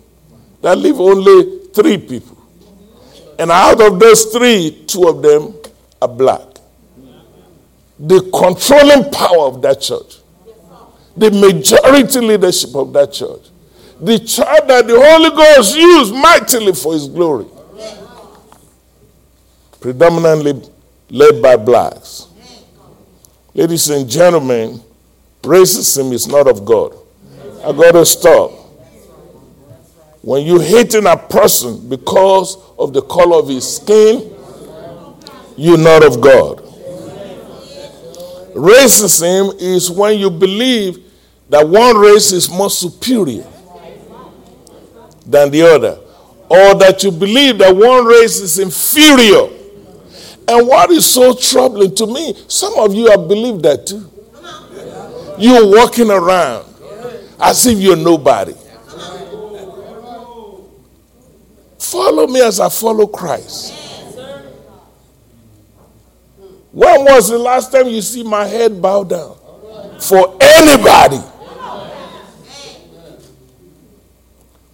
That 0.62 0.78
leave 0.78 0.98
only 0.98 1.68
three 1.72 1.96
people. 1.98 2.36
And 3.38 3.52
out 3.52 3.80
of 3.80 4.00
those 4.00 4.24
three, 4.24 4.82
two 4.88 5.06
of 5.06 5.22
them 5.22 5.54
are 6.02 6.08
black. 6.08 6.42
The 8.00 8.20
controlling 8.34 9.12
power 9.12 9.46
of 9.46 9.62
that 9.62 9.80
church, 9.80 10.16
the 11.16 11.30
majority 11.30 12.20
leadership 12.20 12.74
of 12.74 12.92
that 12.94 13.12
church, 13.12 13.50
the 14.00 14.18
church 14.18 14.66
that 14.68 14.86
the 14.86 15.00
Holy 15.00 15.30
Ghost 15.30 15.76
used 15.76 16.14
mightily 16.14 16.72
for 16.72 16.92
his 16.92 17.08
glory, 17.08 17.46
predominantly 19.80 20.62
led 21.08 21.40
by 21.40 21.56
blacks. 21.56 22.28
Ladies 23.54 23.88
and 23.88 24.08
gentlemen, 24.08 24.80
racism 25.42 26.12
is 26.12 26.26
not 26.26 26.46
of 26.46 26.64
God. 26.64 26.94
I 27.64 27.72
got 27.72 27.92
to 27.92 28.04
stop. 28.04 28.50
When 30.20 30.44
you're 30.44 30.62
hating 30.62 31.06
a 31.06 31.16
person 31.16 31.88
because 31.88 32.58
of 32.78 32.92
the 32.92 33.00
color 33.02 33.38
of 33.38 33.48
his 33.48 33.76
skin, 33.76 34.34
you're 35.56 35.78
not 35.78 36.04
of 36.04 36.20
God. 36.20 36.58
Racism 38.54 39.58
is 39.58 39.90
when 39.90 40.18
you 40.18 40.28
believe 40.28 40.98
that 41.48 41.66
one 41.66 41.96
race 41.96 42.32
is 42.32 42.50
more 42.50 42.70
superior 42.70 43.46
than 45.26 45.50
the 45.50 45.62
other, 45.62 45.98
or 46.48 46.74
that 46.76 47.02
you 47.02 47.10
believe 47.10 47.58
that 47.58 47.74
one 47.74 48.04
race 48.06 48.38
is 48.40 48.58
inferior. 48.58 49.50
And 50.48 50.68
what 50.68 50.90
is 50.90 51.04
so 51.10 51.34
troubling 51.34 51.94
to 51.96 52.06
me, 52.06 52.34
some 52.46 52.78
of 52.78 52.94
you 52.94 53.10
have 53.10 53.26
believed 53.26 53.64
that 53.64 53.86
too. 53.86 54.08
You're 55.38 55.66
walking 55.66 56.10
around 56.10 56.64
as 57.40 57.66
if 57.66 57.78
you're 57.78 57.96
nobody. 57.96 58.54
Follow 61.78 62.26
me 62.26 62.40
as 62.40 62.60
I 62.60 62.68
follow 62.68 63.06
Christ. 63.06 63.74
When 66.72 67.04
was 67.04 67.28
the 67.28 67.38
last 67.38 67.72
time 67.72 67.88
you 67.88 68.02
see 68.02 68.22
my 68.22 68.44
head 68.44 68.80
bow 68.80 69.02
down? 69.04 69.36
For 69.98 70.36
anybody. 70.40 71.22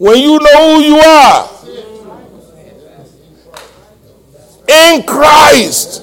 When 0.03 0.19
you 0.19 0.39
know 0.39 0.75
who 0.75 0.83
you 0.83 0.97
are 0.97 1.49
in 4.67 5.03
Christ, 5.05 6.03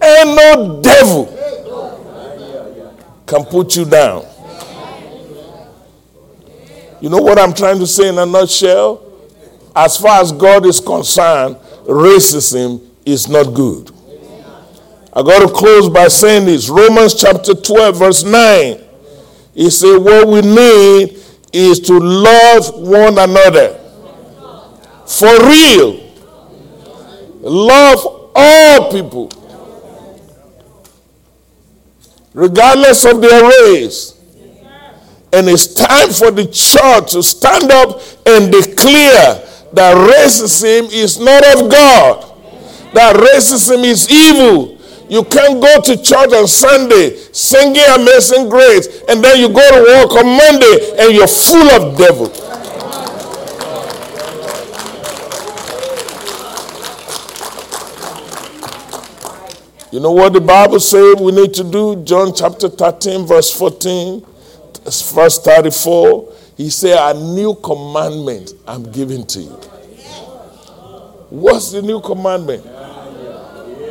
and 0.00 0.36
no 0.36 0.80
devil 0.80 1.26
can 3.26 3.44
put 3.46 3.74
you 3.74 3.84
down. 3.84 4.24
You 7.00 7.10
know 7.10 7.18
what 7.20 7.38
I'm 7.38 7.52
trying 7.52 7.80
to 7.80 7.86
say 7.86 8.08
in 8.08 8.18
a 8.18 8.26
nutshell? 8.26 9.06
as 9.76 9.98
far 9.98 10.22
as 10.22 10.32
God 10.32 10.64
is 10.64 10.80
concerned, 10.80 11.56
racism 11.86 12.80
is 13.04 13.28
not 13.28 13.52
good. 13.52 13.90
I 15.12 15.22
got 15.22 15.46
to 15.46 15.52
close 15.52 15.88
by 15.90 16.08
saying 16.08 16.46
this 16.46 16.70
Romans 16.70 17.14
chapter 17.14 17.54
12, 17.54 17.98
verse 17.98 18.24
9. 18.24 18.80
He 19.54 19.68
said, 19.70 19.98
What 19.98 20.26
we 20.28 20.40
need 20.40 21.18
is 21.56 21.80
to 21.80 21.98
love 21.98 22.74
one 22.74 23.18
another. 23.18 23.80
For 25.06 25.48
real. 25.48 26.06
Love 27.40 28.30
all 28.34 28.90
people, 28.90 29.30
regardless 32.34 33.04
of 33.04 33.20
their 33.20 33.48
race. 33.48 34.14
And 35.32 35.48
it's 35.48 35.72
time 35.72 36.10
for 36.10 36.30
the 36.30 36.46
church 36.46 37.12
to 37.12 37.22
stand 37.22 37.70
up 37.70 38.00
and 38.26 38.50
declare 38.50 39.42
that 39.72 39.94
racism 39.94 40.92
is 40.92 41.18
not 41.20 41.44
of 41.56 41.70
God, 41.70 42.24
that 42.94 43.16
racism 43.16 43.84
is 43.84 44.10
evil. 44.10 44.75
You 45.08 45.22
can't 45.24 45.60
go 45.62 45.80
to 45.80 45.96
church 46.02 46.32
on 46.32 46.48
Sunday 46.48 47.16
singing 47.32 47.82
Amazing 47.94 48.48
Grace, 48.48 49.02
and 49.08 49.22
then 49.22 49.38
you 49.38 49.48
go 49.48 49.62
to 49.70 49.82
work 49.82 50.12
on 50.12 50.26
Monday 50.26 50.96
and 50.98 51.14
you're 51.14 51.28
full 51.28 51.70
of 51.70 51.96
devil. 51.96 52.32
You 59.92 60.00
know 60.00 60.10
what 60.12 60.32
the 60.32 60.40
Bible 60.40 60.80
says 60.80 61.16
we 61.20 61.32
need 61.32 61.54
to 61.54 61.64
do? 61.64 62.02
John 62.04 62.34
chapter 62.34 62.68
13, 62.68 63.24
verse 63.26 63.56
14, 63.56 64.26
verse 64.84 65.38
34. 65.38 66.32
He 66.56 66.68
said, 66.68 66.98
A 66.98 67.14
new 67.18 67.54
commandment 67.54 68.52
I'm 68.66 68.90
giving 68.90 69.24
to 69.26 69.40
you. 69.40 69.50
What's 71.30 71.72
the 71.72 71.82
new 71.82 72.00
commandment? 72.00 72.64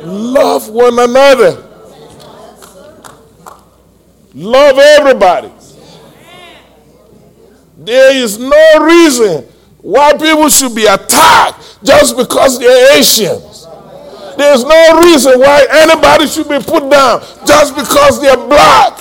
Love 0.06 0.70
one 0.70 1.00
another. 1.00 1.64
Love 4.34 4.78
everybody. 4.78 5.52
There 7.78 8.16
is 8.16 8.38
no 8.38 8.84
reason 8.84 9.44
why 9.82 10.14
people 10.14 10.50
should 10.50 10.76
be 10.76 10.86
attacked 10.86 11.84
just 11.84 12.18
because 12.18 12.60
they're 12.60 12.98
Asians. 12.98 13.68
There's 14.38 14.64
no 14.64 15.02
reason 15.02 15.40
why 15.40 15.66
anybody 15.70 16.28
should 16.28 16.50
be 16.50 16.60
put 16.60 16.90
down 16.90 17.22
just 17.46 17.76
because 17.76 18.22
they're 18.22 18.36
black. 18.36 19.00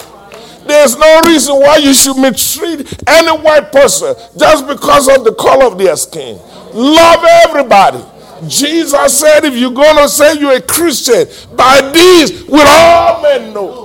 There's 0.66 0.97
no 0.97 1.20
reason 1.26 1.56
why 1.56 1.76
you 1.78 1.93
should 1.93 2.16
mistreat 2.16 3.02
any 3.09 3.39
white 3.43 3.70
person 3.70 4.14
just 4.39 4.66
because 4.66 5.09
of 5.09 5.24
the 5.24 5.35
color 5.35 5.66
of 5.66 5.76
their 5.76 5.97
skin. 5.97 6.39
Love 6.72 7.24
everybody. 7.47 8.02
Jesus 8.49 9.19
said, 9.19 9.45
if 9.45 9.55
you're 9.57 9.71
going 9.71 9.97
to 9.97 10.09
say 10.09 10.39
you're 10.39 10.57
a 10.57 10.62
Christian, 10.62 11.27
by 11.57 11.91
these 11.93 12.45
will 12.45 12.66
all 12.66 13.23
men 13.23 13.53
know. 13.53 13.85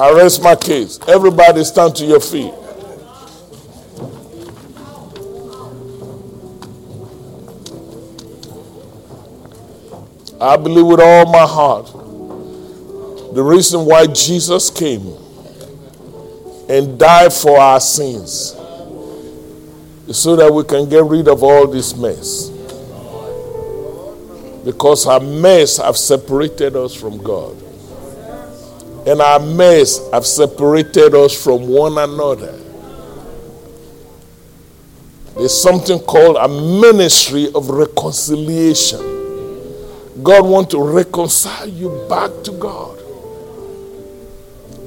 I 0.00 0.12
rest 0.12 0.42
my 0.42 0.56
case. 0.56 0.98
Everybody 1.06 1.62
stand 1.64 1.94
to 1.96 2.04
your 2.04 2.20
feet. 2.20 2.52
I 10.40 10.56
believe 10.56 10.84
with 10.84 11.00
all 11.00 11.26
my 11.32 11.46
heart 11.46 11.86
the 13.34 13.42
reason 13.42 13.86
why 13.86 14.06
Jesus 14.06 14.68
came 14.68 15.16
and 16.68 16.98
died 16.98 17.32
for 17.32 17.58
our 17.58 17.80
sins 17.80 18.56
so 20.12 20.36
that 20.36 20.52
we 20.52 20.64
can 20.64 20.88
get 20.88 21.04
rid 21.04 21.28
of 21.28 21.42
all 21.42 21.66
this 21.66 21.96
mess. 21.96 22.50
Because 24.64 25.06
our 25.06 25.20
mess 25.20 25.78
have 25.78 25.96
separated 25.96 26.76
us 26.76 26.94
from 26.94 27.18
God. 27.22 27.56
And 29.06 29.20
our 29.20 29.38
mess 29.38 30.00
have 30.12 30.26
separated 30.26 31.14
us 31.14 31.42
from 31.42 31.68
one 31.68 31.98
another. 31.98 32.58
There's 35.36 35.60
something 35.60 35.98
called 35.98 36.36
a 36.36 36.48
ministry 36.48 37.48
of 37.54 37.68
reconciliation. 37.68 39.00
God 40.22 40.46
wants 40.46 40.70
to 40.70 40.82
reconcile 40.82 41.68
you 41.68 42.06
back 42.08 42.30
to 42.44 42.52
God. 42.52 42.98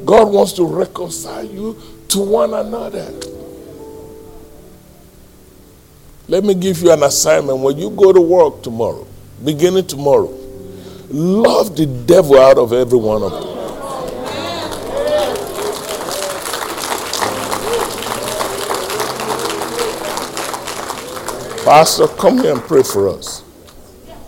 God 0.06 0.32
wants 0.32 0.54
to 0.54 0.66
reconcile 0.66 1.44
you 1.44 1.78
to 2.08 2.20
one 2.20 2.54
another. 2.54 3.12
Let 6.30 6.44
me 6.44 6.54
give 6.56 6.82
you 6.82 6.92
an 6.92 7.04
assignment. 7.04 7.60
When 7.60 7.78
you 7.78 7.90
go 7.90 8.12
to 8.12 8.20
work 8.20 8.62
tomorrow, 8.62 9.08
beginning 9.46 9.88
tomorrow, 9.88 10.28
love 11.10 11.78
the 11.78 11.86
devil 11.86 12.38
out 12.38 12.58
of 12.58 12.74
every 12.74 13.00
one 13.00 13.24
of 13.24 13.32
them. 13.32 13.58
Pastor, 21.64 22.08
come 22.08 22.40
here 22.40 22.52
and 22.54 22.62
pray 22.62 22.84
for 22.84 23.08
us. 23.08 23.44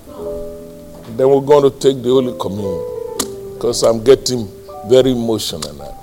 Then 0.08 1.28
we're 1.30 1.42
going 1.42 1.70
to 1.70 1.80
take 1.80 2.02
the 2.02 2.10
Holy 2.10 2.38
Communion 2.40 3.54
because 3.56 3.84
I'm 3.84 4.02
getting 4.06 4.48
very 4.88 5.12
emotional 5.12 5.74
now. 5.74 5.96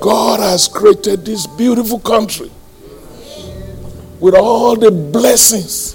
God 0.00 0.40
has 0.40 0.66
created 0.66 1.26
this 1.26 1.46
beautiful 1.46 1.98
country 1.98 2.50
with 4.20 4.34
all 4.34 4.76
the 4.76 4.90
blessings. 4.90 5.94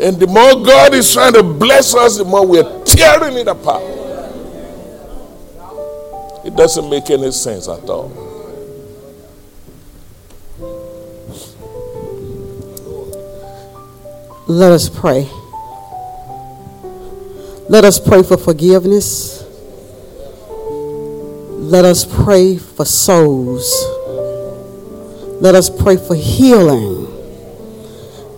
And 0.00 0.16
the 0.18 0.26
more 0.26 0.64
God 0.64 0.94
is 0.94 1.12
trying 1.12 1.32
to 1.32 1.42
bless 1.42 1.94
us, 1.94 2.18
the 2.18 2.24
more 2.24 2.46
we're 2.46 2.84
tearing 2.84 3.36
it 3.36 3.48
apart. 3.48 3.82
It 6.44 6.56
doesn't 6.56 6.88
make 6.88 7.10
any 7.10 7.30
sense 7.32 7.68
at 7.68 7.88
all. 7.90 8.08
Let 14.46 14.72
us 14.72 14.88
pray. 14.88 15.28
Let 17.68 17.84
us 17.84 18.00
pray 18.00 18.22
for 18.22 18.38
forgiveness. 18.38 19.44
Let 21.68 21.84
us 21.84 22.06
pray 22.06 22.56
for 22.56 22.86
souls. 22.86 23.97
Let 25.40 25.54
us 25.54 25.70
pray 25.70 25.96
for 25.96 26.16
healing. 26.16 27.06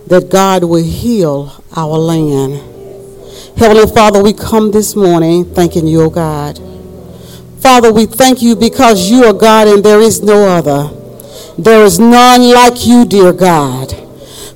That 0.07 0.29
God 0.29 0.63
will 0.63 0.83
heal 0.83 1.63
our 1.75 1.97
land. 1.97 2.55
Heavenly 3.57 3.87
Father, 3.87 4.21
we 4.21 4.33
come 4.33 4.71
this 4.71 4.95
morning 4.95 5.45
thanking 5.45 5.87
you, 5.87 6.01
O 6.01 6.09
God. 6.09 6.59
Father, 7.59 7.91
we 7.91 8.05
thank 8.05 8.41
you 8.41 8.55
because 8.55 9.09
you 9.09 9.23
are 9.25 9.33
God 9.33 9.67
and 9.67 9.83
there 9.83 9.99
is 9.99 10.21
no 10.21 10.47
other. 10.47 10.89
There 11.57 11.83
is 11.83 11.99
none 11.99 12.41
like 12.51 12.85
you, 12.85 13.05
dear 13.05 13.33
God. 13.33 13.91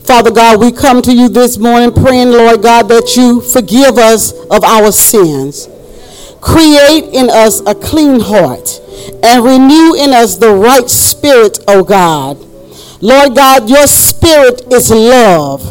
Father 0.06 0.32
God, 0.32 0.60
we 0.60 0.72
come 0.72 1.02
to 1.02 1.14
you 1.14 1.30
this 1.30 1.58
morning 1.58 1.92
praying, 1.92 2.30
Lord 2.30 2.62
God, 2.62 2.88
that 2.90 3.16
you 3.16 3.42
forgive 3.42 3.98
us 3.98 4.34
of 4.52 4.64
our 4.64 4.92
sins. 4.92 5.68
Create 6.46 7.10
in 7.12 7.28
us 7.32 7.60
a 7.66 7.74
clean 7.74 8.20
heart 8.20 8.80
and 9.24 9.44
renew 9.44 9.96
in 9.96 10.14
us 10.14 10.38
the 10.38 10.54
right 10.54 10.88
spirit, 10.88 11.58
O 11.68 11.84
God. 11.84 12.38
Lord 13.02 13.36
God, 13.36 13.68
your 13.68 13.88
spirit 13.88 14.62
is 14.72 14.92
love. 14.92 15.62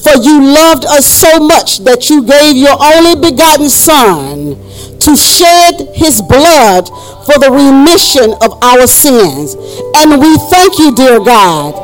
For 0.00 0.16
you 0.16 0.42
loved 0.42 0.86
us 0.86 1.04
so 1.06 1.40
much 1.40 1.84
that 1.84 2.08
you 2.08 2.24
gave 2.24 2.56
your 2.56 2.76
only 2.80 3.20
begotten 3.20 3.68
Son 3.68 4.56
to 5.00 5.12
shed 5.14 5.92
his 5.92 6.22
blood 6.22 6.88
for 7.28 7.36
the 7.36 7.52
remission 7.52 8.32
of 8.40 8.56
our 8.64 8.86
sins. 8.86 9.54
And 10.00 10.20
we 10.20 10.36
thank 10.48 10.78
you, 10.78 10.94
dear 10.94 11.20
God. 11.20 11.76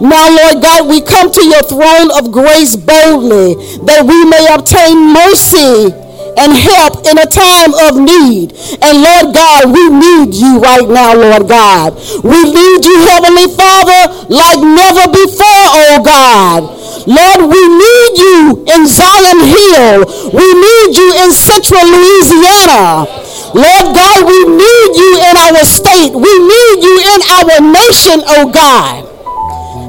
Now, 0.00 0.28
Lord 0.28 0.62
God, 0.62 0.88
we 0.88 1.00
come 1.00 1.32
to 1.32 1.44
your 1.44 1.62
throne 1.64 2.12
of 2.12 2.32
grace 2.32 2.76
boldly 2.76 3.56
that 3.88 4.04
we 4.04 4.28
may 4.28 4.44
obtain 4.52 5.12
mercy 5.12 6.07
and 6.38 6.54
help 6.54 7.04
in 7.06 7.18
a 7.18 7.26
time 7.26 7.74
of 7.86 7.98
need. 7.98 8.54
And 8.80 9.02
Lord 9.02 9.34
God, 9.34 9.74
we 9.74 9.90
need 9.90 10.34
you 10.34 10.62
right 10.62 10.86
now, 10.88 11.14
Lord 11.14 11.48
God. 11.48 11.98
We 12.22 12.38
need 12.46 12.80
you, 12.86 12.96
Heavenly 13.10 13.50
Father, 13.52 14.30
like 14.30 14.62
never 14.62 15.10
before, 15.10 15.66
oh 15.82 16.00
God. 16.04 16.78
Lord, 17.08 17.50
we 17.50 17.62
need 17.66 18.12
you 18.18 18.64
in 18.68 18.86
Zion 18.86 19.40
Hill. 19.42 20.04
We 20.30 20.46
need 20.46 20.90
you 20.96 21.08
in 21.24 21.32
central 21.32 21.82
Louisiana. 21.82 23.06
Lord 23.54 23.96
God, 23.96 24.26
we 24.28 24.38
need 24.44 24.90
you 24.94 25.12
in 25.24 25.34
our 25.36 25.64
state. 25.64 26.12
We 26.12 26.32
need 26.38 26.78
you 26.84 26.96
in 27.16 27.20
our 27.32 27.60
nation, 27.64 28.22
oh 28.26 28.50
God. 28.52 29.08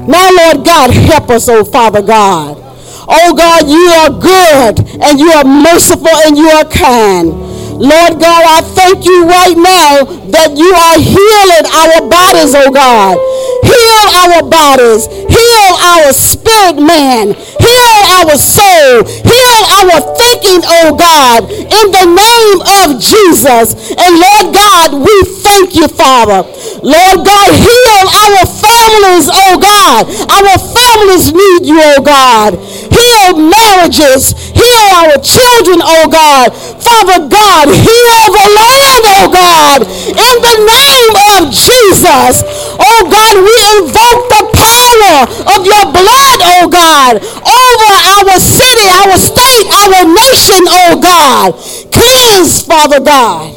Now, 0.08 0.30
Lord 0.32 0.64
God, 0.64 0.90
help 0.90 1.30
us, 1.30 1.48
oh 1.48 1.64
Father 1.64 2.02
God. 2.02 2.69
Oh 3.12 3.34
God, 3.34 3.68
you 3.68 3.86
are 4.00 4.10
good 4.10 4.78
and 5.02 5.18
you 5.18 5.30
are 5.32 5.44
merciful 5.44 6.14
and 6.26 6.36
you 6.38 6.48
are 6.48 6.64
kind. 6.64 7.50
Lord 7.80 8.20
God, 8.20 8.42
I 8.44 8.60
thank 8.76 9.04
you 9.06 9.24
right 9.24 9.56
now 9.56 10.04
that 10.36 10.52
you 10.52 10.68
are 10.68 10.98
healing 11.00 11.64
our 11.64 12.04
bodies, 12.12 12.52
oh 12.52 12.70
God. 12.70 13.16
Heal 13.64 14.06
our 14.20 14.40
bodies. 14.44 15.08
Heal 15.08 15.72
our 15.80 16.12
spirit 16.12 16.76
man. 16.76 17.32
Heal 17.32 18.00
our 18.20 18.36
soul. 18.36 19.00
Heal 19.08 19.60
our 19.80 19.96
thinking, 20.12 20.60
oh 20.68 20.92
God, 20.92 21.48
in 21.48 21.86
the 21.88 22.04
name 22.04 22.58
of 22.84 23.00
Jesus. 23.00 23.96
And 23.96 24.12
Lord 24.20 24.52
God, 24.52 25.00
we 25.00 25.16
thank 25.40 25.72
you, 25.74 25.88
Father. 25.88 26.44
Lord 26.84 27.18
God, 27.24 27.48
heal 27.56 28.04
our 28.12 28.44
families, 28.44 29.26
oh 29.32 29.56
God. 29.56 30.04
Our 30.28 30.56
families 30.60 31.32
need 31.32 31.64
you, 31.64 31.80
oh 31.80 32.02
God. 32.04 32.60
Heal 32.90 33.38
marriages. 33.38 34.34
Heal 34.50 34.86
our 34.98 35.16
children, 35.22 35.80
oh 35.82 36.06
God. 36.10 36.52
Father 36.82 37.26
God, 37.28 37.66
heal 37.70 38.22
the 38.34 38.46
land, 38.50 39.02
oh 39.06 39.28
God. 39.30 39.80
In 40.10 40.36
the 40.42 40.56
name 40.66 41.14
of 41.34 41.54
Jesus. 41.54 42.42
Oh 42.78 43.00
God, 43.08 43.34
we 43.38 43.54
invoke 43.78 44.22
the 44.28 44.44
power 44.54 45.16
of 45.54 45.66
your 45.66 45.86
blood, 45.92 46.38
oh 46.42 46.68
God, 46.68 47.22
over 47.22 47.90
our 48.18 48.40
city, 48.40 48.86
our 48.90 49.16
state, 49.18 49.68
our 49.70 50.04
nation, 50.04 50.62
oh 50.68 50.98
God. 51.00 51.54
Cleanse, 51.92 52.62
Father 52.62 53.00
God. 53.00 53.54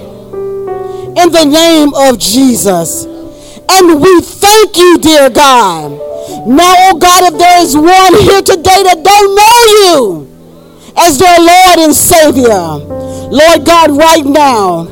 In 1.18 1.32
the 1.32 1.46
name 1.46 1.94
of 1.94 2.20
Jesus. 2.20 3.06
And 3.70 4.02
we 4.02 4.22
thank 4.22 4.78
you, 4.78 4.98
dear 5.00 5.30
God. 5.30 6.13
Now, 6.46 6.74
oh 6.90 6.98
God, 6.98 7.32
if 7.32 7.40
there 7.40 7.62
is 7.62 7.76
one 7.78 8.14
here 8.22 8.42
today 8.42 8.84
that 8.84 9.00
don't 9.04 9.32
know 9.38 9.58
you 9.78 10.28
as 10.98 11.18
their 11.18 11.40
Lord 11.40 11.80
and 11.80 11.96
Savior, 11.96 12.84
Lord 13.32 13.66
God, 13.66 13.92
right 13.96 14.26
now, 14.26 14.84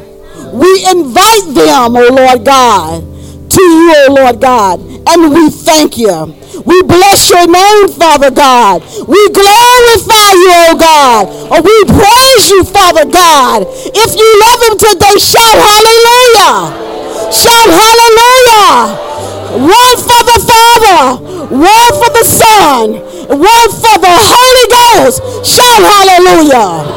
we 0.54 0.86
invite 0.90 1.48
them, 1.54 1.96
oh 1.98 2.10
Lord 2.12 2.46
God, 2.46 3.04
to 3.52 3.62
you, 3.62 3.94
oh 4.08 4.14
Lord 4.16 4.40
God, 4.40 4.80
and 4.80 5.34
we 5.34 5.50
thank 5.50 5.98
you. 5.98 6.38
We 6.66 6.82
bless 6.84 7.30
your 7.30 7.48
name, 7.48 7.88
Father 7.90 8.30
God. 8.32 8.82
We 9.08 9.20
glorify 9.34 10.30
you, 10.40 10.52
oh 10.72 10.78
God. 10.80 11.28
Or 11.52 11.60
we 11.62 11.76
praise 11.90 12.50
you, 12.50 12.64
Father 12.64 13.06
God. 13.10 13.66
If 13.68 14.12
you 14.16 14.30
love 14.40 14.60
him 14.72 14.78
today, 14.78 15.18
shout 15.20 15.58
hallelujah. 15.58 17.34
Shout 17.34 17.70
hallelujah. 17.70 19.11
One 19.52 19.98
for 20.00 20.22
the 20.24 20.40
Father, 20.48 21.24
one 21.52 21.92
for 22.00 22.12
the 22.16 22.24
Son, 22.24 22.92
one 23.28 23.70
for 23.84 23.98
the 24.00 24.14
Holy 24.16 24.68
Ghost. 24.72 25.46
Shout 25.46 25.84
hallelujah. 25.84 26.88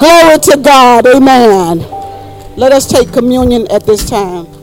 Glory 0.00 0.38
to 0.38 0.56
God. 0.62 1.06
Amen. 1.06 1.80
Let 2.56 2.72
us 2.72 2.86
take 2.86 3.12
communion 3.12 3.70
at 3.70 3.84
this 3.84 4.08
time. 4.08 4.57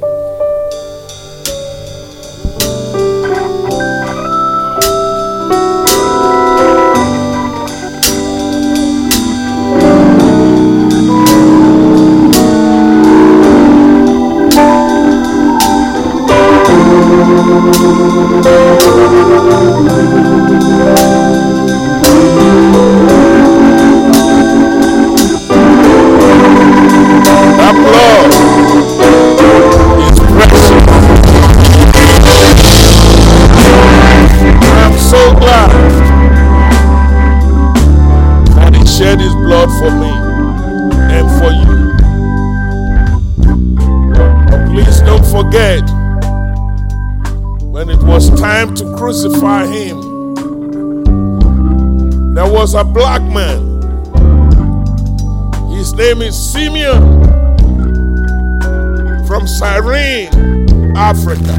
Africa. 61.06 61.54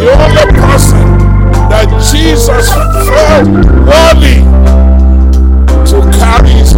The 0.00 0.08
only 0.16 0.46
person 0.58 1.04
that 1.68 1.88
Jesus 2.10 2.72
felt 3.04 3.48
worthy 3.84 4.40
to 5.90 6.18
carry 6.18 6.48
his 6.48 6.72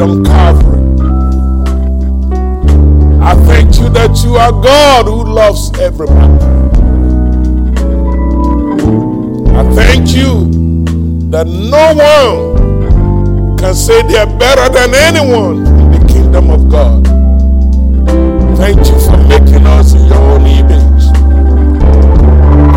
on 0.00 0.24
Calvary. 0.24 0.78
I 3.20 3.34
thank 3.46 3.78
you 3.78 3.88
that 3.90 4.22
you 4.24 4.36
are 4.36 4.52
God 4.52 5.06
who 5.06 5.24
loves 5.24 5.76
everybody. 5.78 6.44
I 9.56 9.64
thank 9.74 10.14
you 10.14 10.48
that 11.30 11.46
no 11.46 11.94
one 11.94 13.58
can 13.58 13.74
say 13.74 14.02
they're 14.02 14.26
better 14.38 14.68
than 14.72 14.94
anyone 14.94 15.66
in 15.66 15.90
the 15.90 16.06
kingdom 16.12 16.50
of 16.50 16.70
God. 16.70 17.04
Thank 18.56 18.78
you 18.86 18.98
for 19.00 19.16
making 19.26 19.66
us 19.66 19.94
in 19.94 20.06
your 20.06 20.18
own 20.18 20.46
image. 20.46 21.04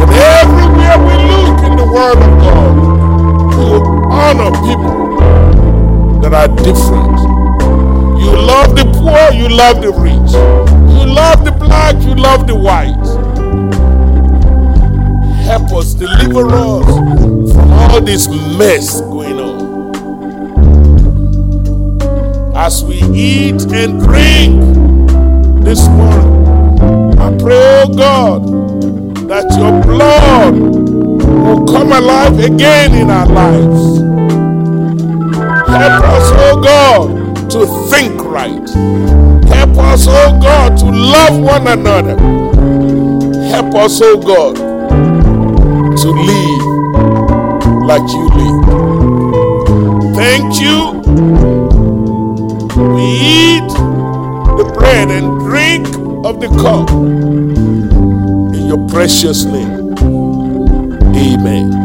And 0.01 0.09
everywhere 0.09 0.97
we 1.05 1.13
look 1.29 1.59
in 1.69 1.77
the 1.77 1.85
Word 1.85 2.17
of 2.17 2.31
God, 2.41 2.73
you 3.61 3.77
honor 4.09 4.51
people 4.65 4.80
that 6.31 6.49
are 6.49 6.55
different. 6.63 7.19
You 8.21 8.31
love 8.31 8.75
the 8.75 8.85
poor, 8.95 9.33
you 9.37 9.49
love 9.49 9.81
the 9.81 9.91
rich. 9.91 10.31
You 10.31 11.13
love 11.13 11.43
the 11.43 11.51
black, 11.51 12.01
you 12.03 12.15
love 12.15 12.47
the 12.47 12.55
white. 12.55 12.95
Help 15.43 15.73
us, 15.73 15.93
deliver 15.93 16.47
us 16.47 16.85
from 17.53 17.71
all 17.71 17.99
this 17.99 18.29
mess 18.57 19.01
going 19.01 19.39
on. 19.39 19.91
As 22.55 22.81
we 22.85 23.01
eat 23.13 23.61
and 23.73 23.99
drink 24.01 24.61
this 25.65 25.85
morning, 25.89 27.19
I 27.19 27.37
pray, 27.37 27.83
oh 27.83 27.93
God, 27.93 28.45
that 29.27 29.51
your 29.57 29.81
blood 29.83 30.53
will 30.55 31.65
come 31.67 31.91
alive 31.91 32.39
again 32.39 32.95
in 32.95 33.09
our 33.09 33.27
lives. 33.27 34.10
Help 35.71 36.03
us, 36.03 36.31
oh 36.35 36.61
God, 36.61 37.49
to 37.51 37.65
think 37.89 38.21
right. 38.23 38.69
Help 39.49 39.77
us, 39.77 40.05
oh 40.07 40.37
God, 40.41 40.77
to 40.79 40.85
love 40.85 41.39
one 41.41 41.67
another. 41.67 42.17
Help 43.47 43.75
us, 43.75 43.99
oh 44.03 44.17
God, 44.21 44.55
to 45.97 46.09
live 46.11 46.65
like 47.85 48.09
you 48.11 48.29
live. 48.39 50.15
Thank 50.15 50.59
you. 50.61 51.01
We 52.93 53.03
eat 53.03 53.69
the 54.57 54.71
bread 54.77 55.09
and 55.09 55.39
drink 55.39 55.87
of 56.25 56.39
the 56.39 56.47
cup 56.61 56.89
in 58.55 58.67
your 58.67 58.87
precious 58.87 59.43
name. 59.45 59.93
Amen. 61.15 61.80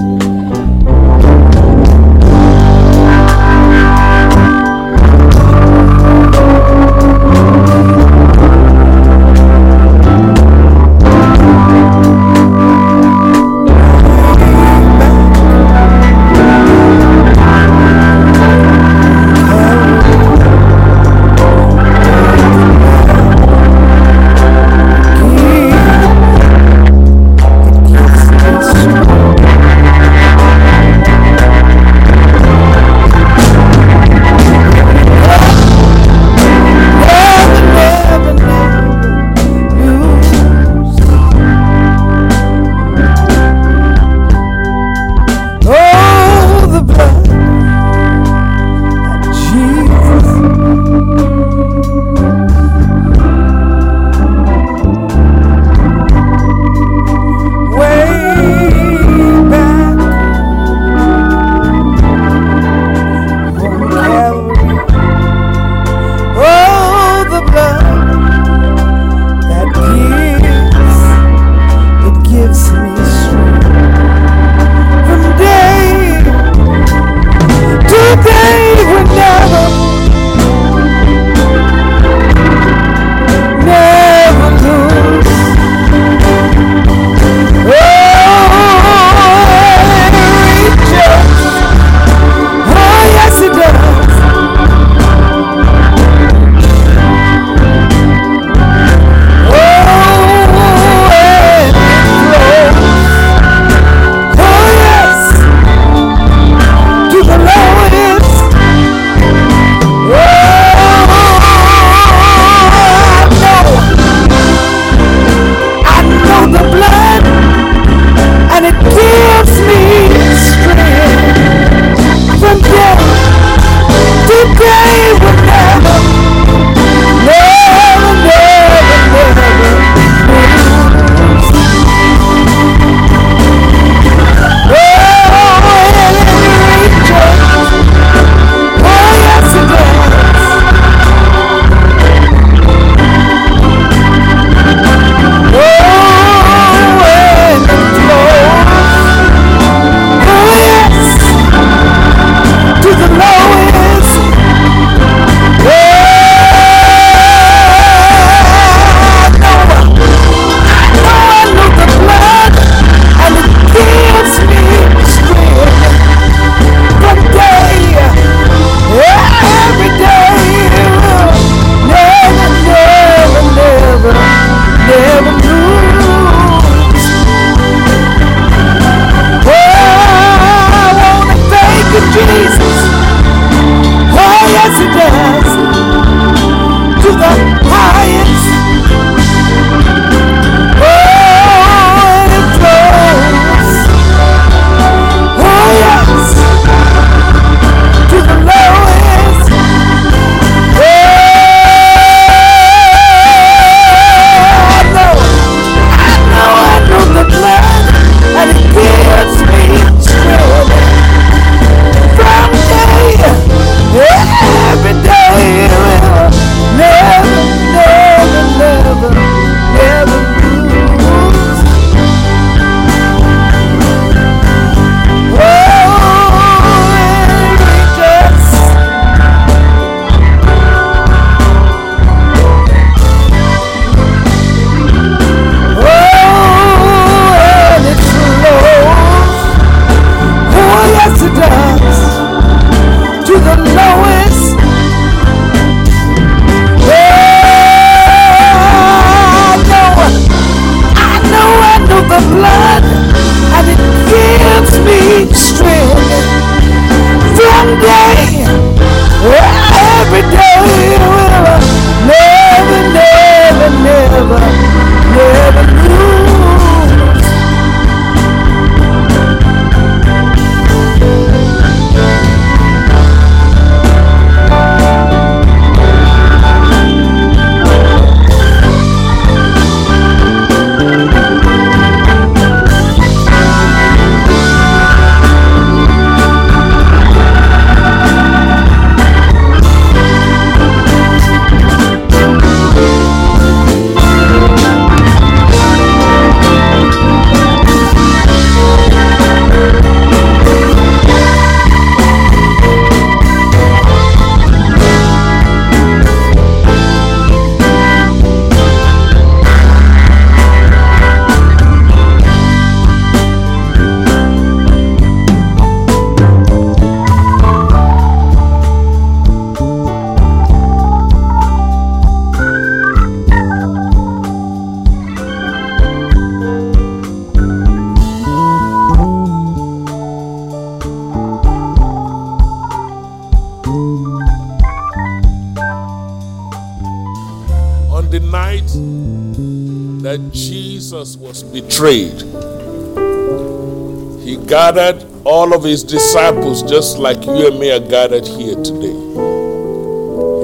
Gathered 344.47 345.05
all 345.25 345.55
of 345.55 345.65
his 345.65 345.83
disciples 345.83 346.63
just 346.63 346.99
like 346.99 347.25
you 347.25 347.49
and 347.49 347.59
me 347.59 347.71
are 347.71 347.81
gathered 347.81 348.27
here 348.27 348.55
today. 348.55 348.95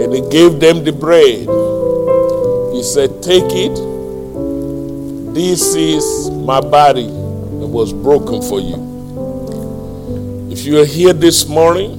And 0.03 0.13
he 0.13 0.21
gave 0.29 0.59
them 0.59 0.85
the 0.85 0.93
bread. 0.93 1.47
He 2.75 2.83
said, 2.83 3.23
Take 3.23 3.45
it. 3.49 3.75
This 5.35 5.75
is 5.75 6.31
my 6.31 6.61
body 6.61 7.07
that 7.07 7.69
was 7.69 7.93
broken 7.93 8.43
for 8.43 8.61
you. 8.61 8.91
If 10.51 10.65
you 10.65 10.81
are 10.81 10.85
here 10.85 11.13
this 11.13 11.47
morning 11.47 11.93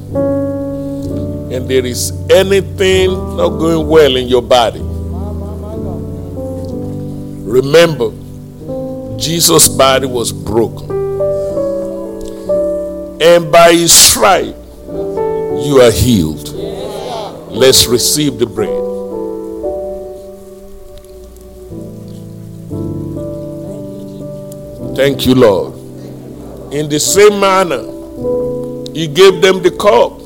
and 1.54 1.70
there 1.70 1.86
is 1.86 2.12
anything 2.30 3.12
not 3.12 3.50
going 3.58 3.88
well 3.88 4.16
in 4.16 4.28
your 4.28 4.42
body, 4.42 4.82
remember 7.50 8.12
Jesus' 9.18 9.68
body 9.70 10.06
was 10.06 10.32
broken. 10.32 10.93
And 13.24 13.50
by 13.50 13.72
his 13.72 13.94
stripe, 13.94 14.54
you 14.86 15.80
are 15.82 15.92
healed. 15.92 16.50
Let's 17.50 17.88
receive 17.88 18.38
the 18.38 18.46
bread. 18.46 18.84
Thank 24.98 25.26
you, 25.26 25.36
Lord. 25.36 25.74
In 26.74 26.90
the 26.90 27.00
same 27.00 27.40
manner, 27.40 27.84
he 28.94 29.08
gave 29.08 29.42
them 29.42 29.64
the 29.64 29.72
cup. 29.72 30.20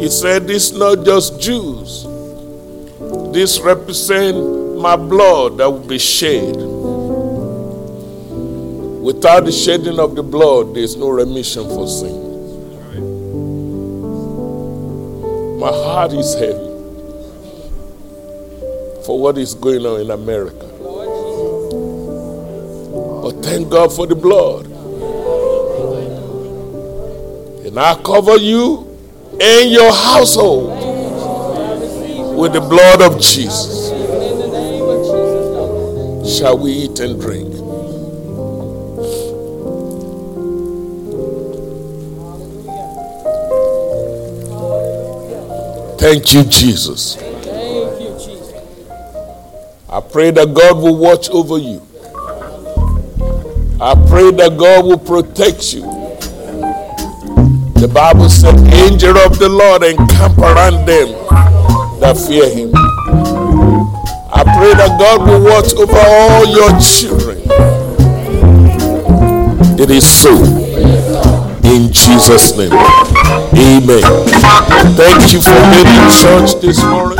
He 0.00 0.08
said, 0.08 0.48
This 0.48 0.72
is 0.72 0.76
not 0.76 1.04
just 1.04 1.40
Jews. 1.40 2.02
This 3.32 3.60
represents 3.60 4.36
my 4.82 4.96
blood 4.96 5.58
that 5.58 5.70
will 5.70 5.86
be 5.86 5.98
shed. 5.98 6.67
Without 9.08 9.46
the 9.46 9.50
shedding 9.50 9.98
of 9.98 10.14
the 10.14 10.22
blood, 10.22 10.74
there 10.74 10.82
is 10.82 10.94
no 10.94 11.08
remission 11.08 11.64
for 11.64 11.88
sin. 11.88 12.12
My 15.58 15.68
heart 15.68 16.12
is 16.12 16.34
heavy 16.34 16.68
for 19.06 19.18
what 19.18 19.38
is 19.38 19.54
going 19.54 19.86
on 19.86 20.02
in 20.02 20.10
America. 20.10 20.66
But 23.22 23.42
thank 23.42 23.70
God 23.70 23.96
for 23.96 24.06
the 24.06 24.14
blood. 24.14 24.66
And 27.64 27.78
I 27.80 27.94
cover 28.02 28.36
you 28.36 28.94
and 29.40 29.70
your 29.70 29.90
household 29.90 30.68
with 32.38 32.52
the 32.52 32.60
blood 32.60 33.00
of 33.00 33.18
Jesus. 33.22 33.88
Shall 36.38 36.58
we 36.58 36.72
eat 36.72 37.00
and 37.00 37.18
drink? 37.18 37.47
Thank 45.98 46.32
you, 46.32 46.44
Jesus. 46.44 47.16
I 49.90 50.00
pray 50.00 50.30
that 50.30 50.54
God 50.54 50.76
will 50.76 50.96
watch 50.96 51.28
over 51.30 51.58
you. 51.58 51.82
I 53.80 53.94
pray 54.08 54.30
that 54.30 54.56
God 54.56 54.84
will 54.84 54.98
protect 54.98 55.72
you. 55.74 55.82
The 57.80 57.90
Bible 57.92 58.28
said, 58.28 58.54
Angel 58.74 59.16
of 59.18 59.38
the 59.40 59.48
Lord 59.48 59.82
encamp 59.82 60.38
around 60.38 60.86
them 60.86 61.08
that 62.00 62.16
fear 62.16 62.48
him. 62.48 62.70
I 64.30 64.44
pray 64.44 64.74
that 64.74 64.96
God 65.00 65.26
will 65.26 65.42
watch 65.42 65.74
over 65.74 65.98
all 65.98 66.46
your 66.46 66.78
children. 66.78 67.38
It 69.80 69.90
is 69.90 70.06
so. 70.06 70.34
In 71.64 71.92
Jesus' 71.92 72.56
name. 72.56 72.70
Amen. 73.28 74.02
Thank 74.96 75.32
you 75.32 75.40
for 75.40 75.58
being 75.70 75.86
in 75.86 76.08
church 76.10 76.60
this 76.60 76.82
morning. 76.84 77.18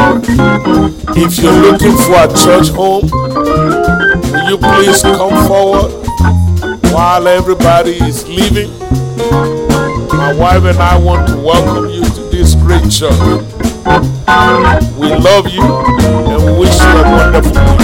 If 1.16 1.38
you're 1.38 1.52
looking 1.52 1.96
for 1.96 2.24
a 2.24 2.28
church 2.28 2.68
home, 2.70 3.08
will 3.10 4.50
you 4.50 4.58
please 4.58 5.02
come 5.02 5.46
forward 5.46 5.92
while 6.92 7.28
everybody 7.28 7.92
is 7.96 8.26
leaving? 8.28 8.70
My 10.16 10.34
wife 10.34 10.64
and 10.64 10.78
I 10.78 10.96
want 10.98 11.28
to 11.28 11.36
welcome 11.36 11.90
you 11.90 12.02
to 12.04 12.20
this 12.30 12.54
great 12.54 12.90
church. 12.90 13.18
We 14.98 15.08
love 15.14 15.48
you 15.48 15.62
and 15.62 16.58
wish 16.58 16.78
you 16.80 16.88
a 16.88 17.02
wonderful 17.02 17.77